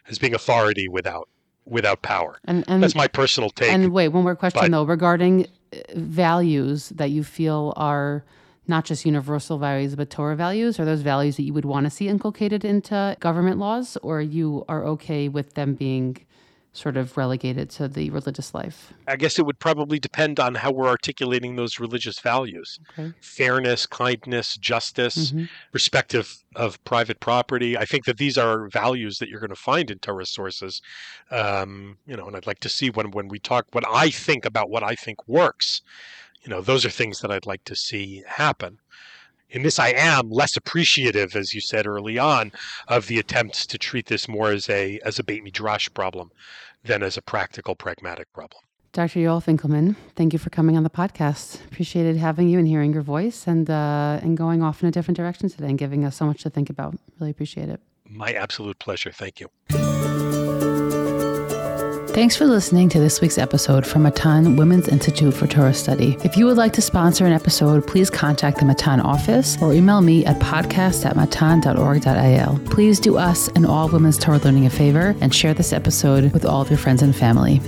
as 0.08 0.18
being 0.18 0.34
authority 0.34 0.88
without 0.88 1.28
without 1.66 2.02
power. 2.02 2.38
And, 2.44 2.64
and 2.68 2.82
that's 2.82 2.94
my 2.94 3.08
personal 3.08 3.50
take. 3.50 3.70
And 3.70 3.92
wait, 3.92 4.08
one 4.08 4.22
more 4.24 4.36
question 4.36 4.62
but, 4.62 4.70
though 4.70 4.84
regarding 4.84 5.46
uh, 5.72 5.78
values 5.94 6.90
that 6.90 7.10
you 7.10 7.22
feel 7.24 7.74
are 7.76 8.24
not 8.68 8.84
just 8.84 9.04
universal 9.04 9.58
values 9.58 9.94
but 9.94 10.10
Torah 10.10 10.36
values? 10.36 10.80
Are 10.80 10.84
those 10.84 11.02
values 11.02 11.36
that 11.36 11.42
you 11.42 11.52
would 11.52 11.64
want 11.64 11.84
to 11.84 11.90
see 11.90 12.08
inculcated 12.08 12.64
into 12.64 13.16
government 13.20 13.58
laws, 13.58 13.96
or 14.02 14.20
you 14.20 14.64
are 14.68 14.84
okay 14.84 15.28
with 15.28 15.54
them 15.54 15.74
being 15.74 16.18
sort 16.76 16.96
of 16.96 17.16
relegated 17.16 17.70
to 17.70 17.88
the 17.88 18.10
religious 18.10 18.54
life? 18.54 18.92
I 19.06 19.16
guess 19.16 19.38
it 19.38 19.46
would 19.46 19.58
probably 19.58 19.98
depend 19.98 20.38
on 20.38 20.54
how 20.54 20.72
we're 20.72 20.88
articulating 20.88 21.56
those 21.56 21.80
religious 21.80 22.20
values 22.20 22.78
okay. 22.90 23.12
fairness, 23.20 23.86
kindness, 23.86 24.56
justice, 24.56 25.32
mm-hmm. 25.32 25.44
respect 25.72 26.14
of, 26.14 26.36
of 26.54 26.82
private 26.84 27.20
property. 27.20 27.76
I 27.76 27.84
think 27.84 28.04
that 28.04 28.18
these 28.18 28.38
are 28.38 28.68
values 28.68 29.18
that 29.18 29.28
you're 29.28 29.40
going 29.40 29.50
to 29.50 29.56
find 29.56 29.90
in 29.90 29.98
Torah 29.98 30.26
sources. 30.26 30.82
Um, 31.30 31.98
you 32.06 32.16
know, 32.16 32.26
and 32.26 32.36
I'd 32.36 32.46
like 32.46 32.60
to 32.60 32.68
see 32.68 32.90
when, 32.90 33.10
when 33.10 33.28
we 33.28 33.38
talk 33.38 33.66
what 33.72 33.84
I 33.88 34.10
think 34.10 34.44
about 34.44 34.70
what 34.70 34.82
I 34.82 34.94
think 34.94 35.26
works, 35.26 35.82
you 36.42 36.50
know, 36.50 36.60
those 36.60 36.84
are 36.84 36.90
things 36.90 37.20
that 37.20 37.32
I'd 37.32 37.46
like 37.46 37.64
to 37.64 37.74
see 37.74 38.22
happen 38.26 38.78
in 39.56 39.62
this 39.62 39.78
I 39.78 39.88
am 39.88 40.30
less 40.30 40.54
appreciative, 40.54 41.34
as 41.34 41.54
you 41.54 41.62
said 41.62 41.86
early 41.86 42.18
on, 42.18 42.52
of 42.88 43.06
the 43.06 43.18
attempts 43.18 43.66
to 43.68 43.78
treat 43.78 44.06
this 44.06 44.28
more 44.28 44.50
as 44.50 44.68
a 44.68 45.00
as 45.02 45.18
a 45.18 45.24
Beit 45.24 45.42
Midrash 45.42 45.88
problem 45.94 46.30
than 46.84 47.02
as 47.02 47.16
a 47.16 47.22
practical, 47.22 47.74
pragmatic 47.74 48.30
problem. 48.34 48.62
Dr. 48.92 49.20
Yoel 49.20 49.42
Finkelman, 49.42 49.96
thank 50.14 50.32
you 50.32 50.38
for 50.38 50.50
coming 50.50 50.76
on 50.76 50.82
the 50.82 50.90
podcast. 50.90 51.64
Appreciated 51.66 52.16
having 52.16 52.48
you 52.48 52.58
and 52.58 52.68
hearing 52.68 52.92
your 52.92 53.02
voice 53.02 53.46
and 53.46 53.68
uh, 53.70 54.20
and 54.22 54.36
going 54.36 54.62
off 54.62 54.82
in 54.82 54.88
a 54.90 54.92
different 54.92 55.16
direction 55.16 55.48
today 55.48 55.68
and 55.68 55.78
giving 55.78 56.04
us 56.04 56.16
so 56.16 56.26
much 56.26 56.42
to 56.42 56.50
think 56.50 56.68
about. 56.68 56.94
Really 57.18 57.30
appreciate 57.30 57.70
it. 57.70 57.80
My 58.08 58.32
absolute 58.32 58.78
pleasure. 58.78 59.10
Thank 59.10 59.40
you. 59.40 59.48
Thanks 62.16 62.34
for 62.34 62.46
listening 62.46 62.88
to 62.88 62.98
this 62.98 63.20
week's 63.20 63.36
episode 63.36 63.86
from 63.86 64.04
Matan 64.04 64.56
Women's 64.56 64.88
Institute 64.88 65.34
for 65.34 65.46
Torah 65.46 65.74
Study. 65.74 66.16
If 66.24 66.38
you 66.38 66.46
would 66.46 66.56
like 66.56 66.72
to 66.72 66.80
sponsor 66.80 67.26
an 67.26 67.32
episode, 67.34 67.86
please 67.86 68.08
contact 68.08 68.56
the 68.58 68.64
Matan 68.64 69.02
office 69.02 69.60
or 69.60 69.74
email 69.74 70.00
me 70.00 70.24
at 70.24 70.40
podcast 70.40 71.04
at 71.04 71.14
matan.org.il. 71.14 72.58
Please 72.70 73.00
do 73.00 73.18
us 73.18 73.48
and 73.48 73.66
all 73.66 73.90
women's 73.90 74.16
Torah 74.16 74.38
learning 74.38 74.64
a 74.64 74.70
favor 74.70 75.14
and 75.20 75.34
share 75.34 75.52
this 75.52 75.74
episode 75.74 76.32
with 76.32 76.46
all 76.46 76.62
of 76.62 76.70
your 76.70 76.78
friends 76.78 77.02
and 77.02 77.14
family. 77.14 77.60